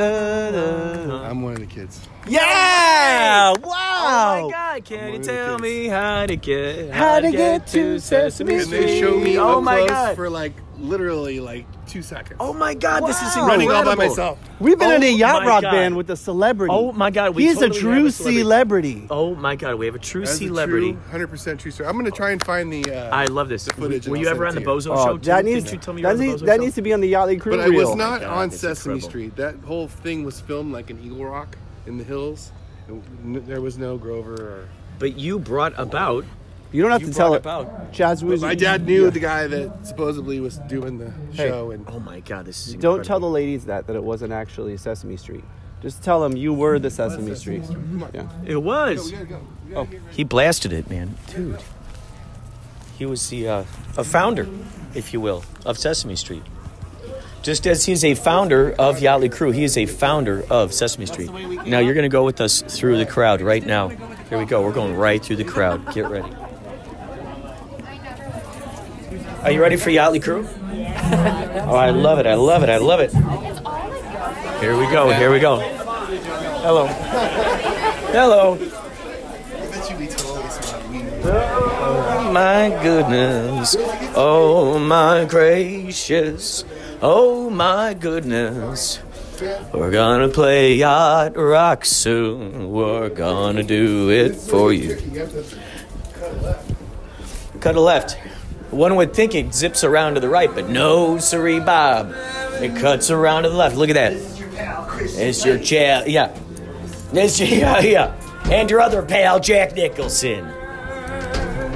I'm 1.24 1.41
one 1.41 1.53
of 1.53 1.59
the 1.59 1.65
kids. 1.67 2.07
Yeah! 2.28 3.51
Wow! 3.51 3.59
Oh 3.63 3.63
Oh 3.65 4.43
my 4.45 4.49
God! 4.51 4.86
Can 4.86 5.13
you 5.13 5.19
tell 5.24 5.57
the 5.57 5.63
me 5.63 5.88
how 5.88 6.26
to 6.26 6.36
get 6.36 6.89
How 6.91 7.19
to 7.19 7.32
get 7.32 7.67
to 7.67 7.99
Sesame 7.99 8.55
And 8.55 8.71
they 8.71 8.99
show 8.99 9.17
me 9.19 9.38
Oh 9.38 9.57
up 9.59 9.63
my 9.63 9.78
close 9.78 9.89
God! 9.89 10.15
for 10.15 10.30
like 10.30 10.53
literally 10.78 11.39
like 11.39 11.65
two 11.88 12.01
seconds. 12.01 12.38
Oh 12.39 12.53
my 12.53 12.74
God, 12.74 13.01
this 13.05 13.17
is 13.17 13.24
incredible. 13.36 13.47
running 13.47 13.71
all 13.71 13.84
by 13.84 13.91
incredible. 13.91 14.09
myself. 14.09 14.39
We've 14.59 14.80
been 14.80 14.91
Oh 14.91 14.95
in 14.95 15.03
a 15.03 15.11
yacht 15.11 15.43
my 15.43 15.47
rock 15.47 15.61
God. 15.63 15.71
band 15.71 15.95
with 15.97 16.09
a 16.09 16.15
celebrity. 16.17 16.74
Oh 16.74 16.91
my 16.91 17.11
God, 17.11 17.36
we 17.36 17.43
He's 17.43 17.55
totally 17.59 17.78
a 17.78 17.82
true 17.82 17.91
have 17.95 18.05
a 18.05 18.11
celebrity. 18.11 18.93
celebrity. 18.93 19.07
Oh 19.09 19.36
my 19.36 19.55
God, 19.55 19.76
we 19.76 19.86
have 19.86 19.95
a 19.95 19.99
true 19.99 20.21
That's 20.21 20.34
a 20.41 20.47
celebrity. 20.47 20.97
hundred 21.11 21.28
percent 21.28 21.59
true 21.59 21.71
story. 21.71 21.88
I'm 21.89 21.95
gonna 21.97 22.11
try 22.11 22.32
and 22.32 22.43
find 22.43 22.71
the. 22.74 22.84
Uh, 22.91 23.09
I 23.15 23.26
love 23.26 23.49
this. 23.49 23.65
The 23.65 23.74
footage. 23.74 24.07
Were 24.07 24.15
and 24.15 24.24
you 24.24 24.30
I'll 24.30 24.36
ever 24.36 24.45
on 24.47 24.53
send 24.53 24.65
the 24.65 24.71
it 24.71 24.82
to. 24.82 24.89
Bozo 24.89 25.03
show? 25.05 25.17
Too? 25.17 25.26
that 25.26 25.45
needs, 25.45 25.65
Did 25.65 25.74
you 25.74 25.80
tell 25.80 25.93
me 25.93 26.01
you 26.01 26.07
were 26.07 26.13
that, 26.13 26.13
on 26.13 26.17
the 26.19 26.26
needs, 26.32 26.41
Bozo 26.41 26.45
that 26.47 26.55
show? 26.57 26.63
needs 26.63 26.76
to 26.76 26.82
be 26.82 26.93
on 26.93 27.01
the 27.01 27.13
Yachtley 27.13 27.39
Crew 27.39 27.51
But 27.51 27.61
I 27.61 27.65
reel. 27.67 27.88
was 27.89 27.95
not 27.95 28.21
God, 28.21 28.30
on 28.30 28.49
that's 28.49 28.61
Sesame 28.61 28.95
incredible. 28.95 29.09
Street. 29.09 29.36
That 29.36 29.55
whole 29.65 29.88
thing 29.88 30.24
was 30.24 30.39
filmed 30.41 30.74
like 30.74 30.89
an 30.89 30.99
Eagle 31.03 31.26
Rock 31.26 31.57
in 31.86 31.97
the 31.97 32.03
hills. 32.03 32.51
There 33.25 33.61
was 33.61 33.77
no 33.77 33.97
Grover 33.97 34.34
or. 34.36 34.69
But 34.99 35.17
you 35.17 35.39
brought 35.39 35.73
about. 35.79 36.25
You 36.71 36.81
don't 36.81 36.91
have 36.91 37.01
You 37.01 37.07
to 37.09 37.13
tell 37.13 37.34
it. 37.36 37.38
about. 37.38 37.91
Chaz 37.93 38.21
But 38.21 38.29
was. 38.29 38.41
my 38.41 38.55
dad 38.55 38.86
knew 38.86 39.09
the 39.11 39.19
guy 39.19 39.47
that 39.47 39.86
supposedly 39.86 40.39
was 40.39 40.57
doing 40.67 40.97
the 40.97 41.11
Hey. 41.31 41.49
show, 41.49 41.71
and 41.71 41.86
Oh 41.88 41.99
my 41.99 42.19
God, 42.21 42.45
this 42.45 42.67
is 42.67 42.73
Don't 42.75 43.05
tell 43.05 43.19
the 43.19 43.29
ladies 43.29 43.65
that 43.65 43.86
that 43.88 43.95
it 43.95 44.03
wasn't 44.03 44.34
actually 44.34 44.75
Sesame 44.77 45.17
Street. 45.17 45.43
Just 45.81 46.01
tell 46.03 46.21
them 46.21 46.36
you 46.38 46.53
were 46.53 46.79
the 46.79 46.89
Sesame 46.89 47.36
Street. 47.36 47.63
Yeah. 48.13 48.27
It 48.45 48.57
was. 48.63 49.13
Oh, 49.75 49.88
He 50.11 50.23
blasted 50.23 50.71
it, 50.73 50.89
man, 50.89 51.15
dude. 51.34 51.59
He 52.97 53.05
was 53.05 53.27
the 53.29 53.47
uh, 53.47 53.63
a 53.97 54.03
founder, 54.03 54.47
if 54.95 55.13
you 55.13 55.19
will, 55.21 55.43
of 55.65 55.77
Sesame 55.77 56.15
Street. 56.15 56.43
Just 57.43 57.67
as 57.67 57.83
he's 57.83 58.05
a 58.05 58.15
founder 58.15 58.71
of 58.79 58.99
Yachtley 58.99 59.29
Crew, 59.29 59.51
he 59.51 59.65
is 59.65 59.77
a 59.77 59.85
founder 59.85 60.45
of 60.49 60.73
Sesame 60.73 61.05
Street. 61.05 61.29
Now 61.65 61.79
you're 61.79 61.93
going 61.93 62.03
to 62.03 62.09
go 62.09 62.23
with 62.23 62.39
us 62.39 62.61
through 62.61 62.97
the 62.97 63.05
crowd 63.05 63.41
right 63.41 63.65
now. 63.65 63.89
Here 64.29 64.39
we 64.39 64.45
go. 64.45 64.63
We're 64.63 64.71
going 64.71 64.95
right 64.95 65.21
through 65.21 65.35
the 65.35 65.43
crowd. 65.43 65.93
Get 65.93 66.09
ready. 66.09 66.33
Are 69.41 69.51
you 69.51 69.61
ready 69.61 69.75
for 69.75 69.89
Yachtley 69.89 70.23
Crew? 70.23 70.47
Oh, 71.67 71.75
I 71.75 71.89
love 71.89 72.19
it. 72.19 72.27
I 72.27 72.35
love 72.35 72.63
it. 72.63 72.69
I 72.69 72.77
love 72.77 73.01
it. 73.01 73.11
Here 74.61 74.77
we 74.77 74.85
go. 74.89 75.11
Here 75.11 75.29
we 75.29 75.39
go. 75.41 75.59
Hello. 76.63 76.87
Hello. 78.13 78.57
Oh 81.25 82.31
my 82.31 82.69
goodness. 82.81 83.75
Oh 84.15 84.79
my 84.79 85.25
gracious. 85.25 86.63
Oh 87.05 87.49
my 87.49 87.93
goodness. 87.95 88.97
We're 89.73 89.91
gonna 89.91 90.29
play 90.29 90.75
yacht 90.75 91.35
rock 91.35 91.83
soon. 91.83 92.71
We're 92.71 93.09
gonna 93.09 93.63
do 93.63 94.09
it 94.09 94.37
for 94.37 94.71
you. 94.71 94.95
Cut 97.59 97.75
a 97.75 97.81
left. 97.81 98.17
One 98.71 98.95
would 98.95 99.13
think 99.13 99.35
it 99.35 99.53
zips 99.53 99.83
around 99.83 100.13
to 100.13 100.21
the 100.21 100.29
right, 100.29 100.49
but 100.55 100.69
no, 100.69 101.17
siree, 101.17 101.59
Bob. 101.59 102.13
It 102.61 102.79
cuts 102.79 103.11
around 103.11 103.43
to 103.43 103.49
the 103.49 103.57
left. 103.57 103.75
Look 103.75 103.89
at 103.89 103.95
that. 103.95 104.13
It's 105.19 105.43
your 105.43 105.59
cha 105.59 106.03
Yeah. 106.07 106.33
It's 107.11 107.37
your, 107.37 107.49
yeah, 107.59 107.79
yeah. 107.81 108.49
And 108.49 108.69
your 108.69 108.79
other 108.79 109.03
pal, 109.03 109.41
Jack 109.41 109.75
Nicholson. 109.75 110.49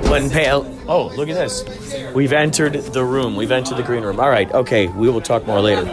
One 0.09 0.29
pal. 0.29 0.65
Oh, 0.87 1.07
look 1.17 1.27
at 1.27 1.35
this. 1.35 1.65
We've 2.13 2.31
entered 2.31 2.73
the 2.73 3.03
room. 3.03 3.35
We've 3.35 3.51
entered 3.51 3.77
the 3.77 3.83
green 3.83 4.03
room. 4.03 4.19
All 4.19 4.29
right. 4.29 4.49
Okay. 4.53 4.87
We 4.87 5.09
will 5.09 5.21
talk 5.21 5.45
more 5.45 5.59
later. 5.61 5.83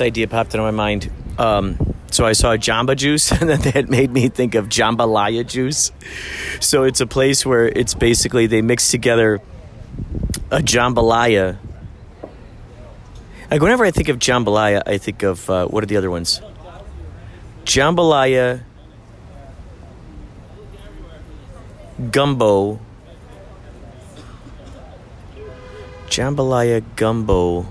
Idea 0.00 0.28
popped 0.28 0.54
into 0.54 0.62
my 0.62 0.70
mind. 0.70 1.10
Um, 1.38 1.94
so 2.10 2.26
I 2.26 2.32
saw 2.32 2.56
Jamba 2.56 2.96
Juice, 2.96 3.30
and 3.40 3.48
then 3.48 3.60
that 3.60 3.88
made 3.88 4.10
me 4.10 4.28
think 4.28 4.54
of 4.54 4.68
Jambalaya 4.68 5.46
Juice. 5.46 5.92
So 6.60 6.84
it's 6.84 7.00
a 7.00 7.06
place 7.06 7.46
where 7.46 7.68
it's 7.68 7.94
basically 7.94 8.46
they 8.46 8.62
mix 8.62 8.90
together 8.90 9.40
a 10.50 10.58
jambalaya. 10.58 11.56
Like 13.50 13.60
whenever 13.60 13.84
I 13.84 13.90
think 13.90 14.08
of 14.08 14.18
jambalaya, 14.18 14.82
I 14.86 14.98
think 14.98 15.22
of 15.22 15.48
uh, 15.50 15.66
what 15.66 15.82
are 15.82 15.86
the 15.86 15.96
other 15.96 16.10
ones? 16.10 16.40
Jambalaya, 17.64 18.62
gumbo, 22.10 22.80
jambalaya 26.08 26.82
gumbo. 26.96 27.66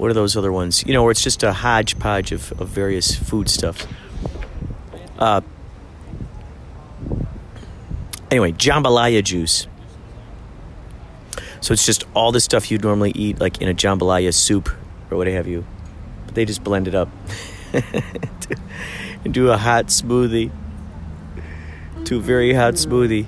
What 0.00 0.10
are 0.10 0.14
those 0.14 0.34
other 0.34 0.50
ones? 0.50 0.82
You 0.86 0.94
know, 0.94 1.02
where 1.02 1.10
it's 1.10 1.22
just 1.22 1.42
a 1.42 1.52
hodgepodge 1.52 2.32
of, 2.32 2.58
of 2.58 2.68
various 2.68 3.14
food 3.14 3.50
stuff. 3.50 3.86
Uh, 5.18 5.42
anyway, 8.30 8.52
jambalaya 8.52 9.22
juice. 9.22 9.66
So 11.60 11.74
it's 11.74 11.84
just 11.84 12.04
all 12.14 12.32
the 12.32 12.40
stuff 12.40 12.70
you'd 12.70 12.82
normally 12.82 13.10
eat, 13.14 13.40
like 13.40 13.60
in 13.60 13.68
a 13.68 13.74
jambalaya 13.74 14.32
soup 14.32 14.70
or 15.10 15.18
what 15.18 15.26
have 15.26 15.46
you. 15.46 15.66
But 16.24 16.34
they 16.34 16.46
just 16.46 16.64
blend 16.64 16.88
it 16.88 16.94
up 16.94 17.10
and 19.22 19.34
do 19.34 19.50
a 19.50 19.58
hot 19.58 19.88
smoothie. 19.88 20.50
A 22.10 22.18
very 22.18 22.54
hot 22.54 22.74
smoothie. 22.74 23.26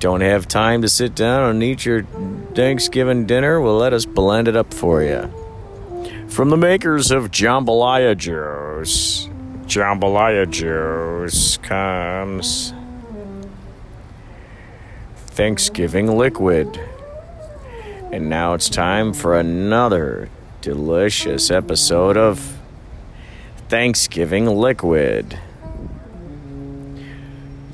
Don't 0.00 0.20
have 0.20 0.46
time 0.46 0.82
to 0.82 0.88
sit 0.88 1.14
down 1.14 1.48
and 1.48 1.62
eat 1.62 1.86
your 1.86 2.02
Thanksgiving 2.54 3.26
dinner? 3.26 3.58
Well, 3.58 3.78
let 3.78 3.94
us 3.94 4.04
blend 4.04 4.48
it 4.48 4.54
up 4.54 4.72
for 4.72 5.02
you. 5.02 5.32
From 6.28 6.50
the 6.50 6.56
makers 6.56 7.10
of 7.10 7.32
jambalaya 7.32 8.16
juice, 8.16 9.28
jambalaya 9.66 10.48
juice 10.48 11.56
comes 11.56 12.72
Thanksgiving 15.16 16.16
liquid. 16.16 16.80
And 18.12 18.28
now 18.28 18.54
it's 18.54 18.68
time 18.68 19.12
for 19.12 19.38
another 19.38 20.28
delicious 20.60 21.50
episode 21.50 22.16
of 22.16 22.56
Thanksgiving 23.68 24.46
liquid. 24.46 25.38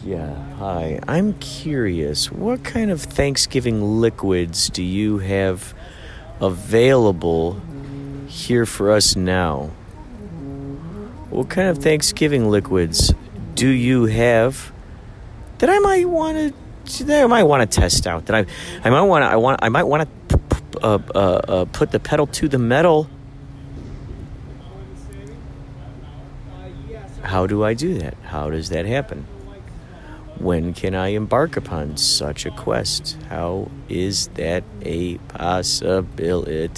Yeah, 0.03 0.35
hi. 0.55 1.01
I'm 1.07 1.35
curious, 1.35 2.33
what 2.33 2.65
kind 2.65 2.91
of 2.91 3.03
Thanksgiving 3.03 4.01
liquids 4.01 4.71
do 4.71 4.83
you 4.83 5.19
have 5.19 5.75
available 6.41 7.61
here 8.35 8.67
for 8.67 8.91
us 8.91 9.15
now? 9.15 9.71
What 11.31 11.49
kind 11.49 11.69
of 11.69 11.79
Thanksgiving 11.79 12.51
liquids 12.51 13.15
do 13.55 13.69
you 13.69 14.07
have 14.07 14.73
that 15.59 15.71
I 15.71 15.79
might 15.79 16.09
want 16.09 16.55
to 16.85 17.05
that 17.05 17.23
I 17.25 17.27
might 17.27 17.45
want 17.45 17.71
to 17.71 17.81
test 17.81 18.07
out? 18.07 18.27
That 18.27 18.35
I 18.35 18.47
I 18.85 18.91
might 18.91 19.03
want 19.03 19.23
to 19.23 19.27
I 19.27 19.37
want 19.37 19.61
I 19.63 19.69
might 19.69 19.85
want 19.85 20.09
to 20.29 20.41
uh, 20.83 20.99
uh, 21.15 21.19
uh, 21.19 21.65
put 21.67 21.93
the 21.93 22.01
pedal 22.01 22.27
to 22.27 22.49
the 22.49 22.59
metal. 22.59 23.09
How 27.23 27.47
do 27.47 27.65
I 27.65 27.75
do 27.75 27.99
that? 27.99 28.15
How 28.25 28.51
does 28.51 28.69
that 28.69 28.85
happen? 28.85 29.27
When 30.39 30.75
can 30.75 30.95
I 30.95 31.09
embark 31.09 31.57
upon 31.57 31.97
such 31.97 32.45
a 32.45 32.51
quest? 32.51 33.17
How 33.29 33.71
is 33.89 34.29
that 34.35 34.65
a 34.83 35.19
possibility? 35.29 36.71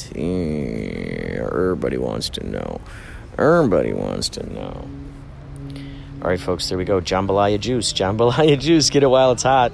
Everybody 1.37 1.97
wants 1.97 2.29
to 2.31 2.47
know. 2.47 2.81
Everybody 3.39 3.93
wants 3.93 4.29
to 4.31 4.47
know. 4.53 4.89
All 6.23 6.29
right, 6.31 6.41
folks, 6.41 6.69
there 6.69 6.79
we 6.79 6.85
go. 6.85 7.01
Jambalaya 7.01 7.59
juice. 7.61 7.93
Jambalaya 7.93 8.59
juice. 8.61 8.91
Get 8.91 9.03
it 9.03 9.09
while 9.09 9.33
it's 9.33 9.43
hot. 9.43 9.73